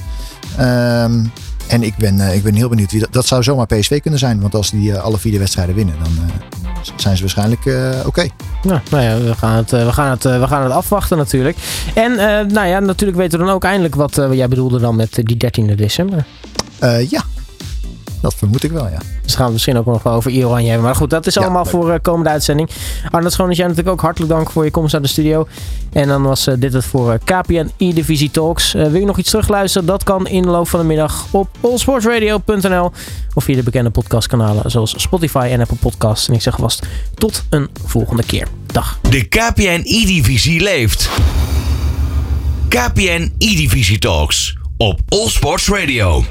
Ehm, 0.57 1.25
en 1.67 1.83
ik 1.83 1.95
ben, 1.97 2.19
ik 2.19 2.43
ben 2.43 2.53
heel 2.53 2.69
benieuwd. 2.69 2.91
Wie 2.91 2.99
dat, 2.99 3.13
dat 3.13 3.25
zou 3.25 3.43
zomaar 3.43 3.65
PSV 3.65 4.01
kunnen 4.01 4.19
zijn. 4.19 4.41
Want 4.41 4.55
als 4.55 4.69
die 4.69 4.97
alle 4.97 5.17
vier 5.17 5.31
de 5.31 5.39
wedstrijden 5.39 5.75
winnen, 5.75 5.95
dan 6.03 6.11
zijn 6.95 7.15
ze 7.15 7.21
waarschijnlijk 7.21 7.65
eh, 7.65 8.05
oké. 8.05 8.27
Nou, 8.63 8.79
nou 8.91 9.03
ja, 9.03 9.17
we 9.17 9.35
gaan, 9.35 9.55
het, 9.55 9.73
eh, 9.73 9.85
we, 9.85 9.93
gaan 9.93 10.09
het, 10.09 10.25
eh, 10.25 10.39
we 10.39 10.47
gaan 10.47 10.63
het 10.63 10.71
afwachten 10.71 11.17
natuurlijk. 11.17 11.57
En 11.93 12.15
nou 12.53 12.67
ja, 12.67 12.79
natuurlijk 12.79 13.19
weten 13.19 13.39
we 13.39 13.45
dan 13.45 13.53
ook 13.53 13.63
eindelijk 13.63 13.95
wat 13.95 14.15
jij 14.31 14.47
bedoelde 14.47 14.79
dan 14.79 14.95
met 14.95 15.19
die 15.23 15.37
13e 15.37 15.75
december. 15.75 16.25
Ja, 17.09 17.23
dat 18.23 18.35
vermoed 18.35 18.63
ik 18.63 18.71
wel, 18.71 18.87
ja. 18.87 18.97
Dus 19.21 19.35
gaan 19.35 19.45
we 19.45 19.51
misschien 19.51 19.77
ook 19.77 19.85
nog 19.85 20.03
wel 20.03 20.13
over 20.13 20.45
Oranje 20.45 20.67
hebben. 20.67 20.85
Maar 20.85 20.95
goed, 20.95 21.09
dat 21.09 21.27
is 21.27 21.37
allemaal 21.37 21.65
voor 21.65 21.89
uh, 21.89 21.95
komende 22.01 22.29
uitzending. 22.29 22.69
Arnold 23.09 23.33
Schoones, 23.33 23.57
jij 23.57 23.67
natuurlijk 23.67 23.95
ook 23.95 24.01
hartelijk 24.01 24.31
dank 24.31 24.51
voor 24.51 24.63
je 24.63 24.71
komst 24.71 24.91
naar 24.91 25.01
de 25.01 25.07
studio. 25.07 25.47
En 25.91 26.07
dan 26.07 26.23
was 26.23 26.47
eh, 26.47 26.55
dit 26.57 26.73
het 26.73 26.85
voor 26.85 27.11
eh, 27.11 27.19
KPN 27.23 27.71
E-Divisie 27.77 28.31
Talks. 28.31 28.71
Wil 28.71 28.95
je 28.95 29.05
nog 29.05 29.17
iets 29.17 29.29
terugluisteren? 29.29 29.87
Dat 29.87 30.03
kan 30.03 30.27
in 30.27 30.41
de 30.41 30.47
loop 30.47 30.67
van 30.67 30.79
de 30.79 30.85
middag 30.85 31.25
op 31.31 31.47
allsportsradio.nl 31.61 32.91
of 33.33 33.43
via 33.43 33.55
de 33.55 33.63
bekende 33.63 33.89
podcastkanalen 33.89 34.71
zoals 34.71 34.93
Spotify 34.97 35.47
en 35.51 35.61
Apple 35.61 35.77
Podcasts. 35.77 36.27
En 36.27 36.33
ik 36.33 36.41
zeg 36.41 36.55
vast 36.57 36.85
tot 37.13 37.43
een 37.49 37.69
volgende 37.85 38.23
keer. 38.23 38.47
Dag. 38.65 38.99
De 39.09 39.23
KPN 39.23 39.81
E-divisie 39.83 40.61
leeft. 40.61 41.09
KPN 42.67 43.33
E-divisie 43.37 43.99
talks 43.99 44.57
op 44.77 44.99
All 45.09 45.27
Sports 45.27 45.67
Radio. 45.67 46.23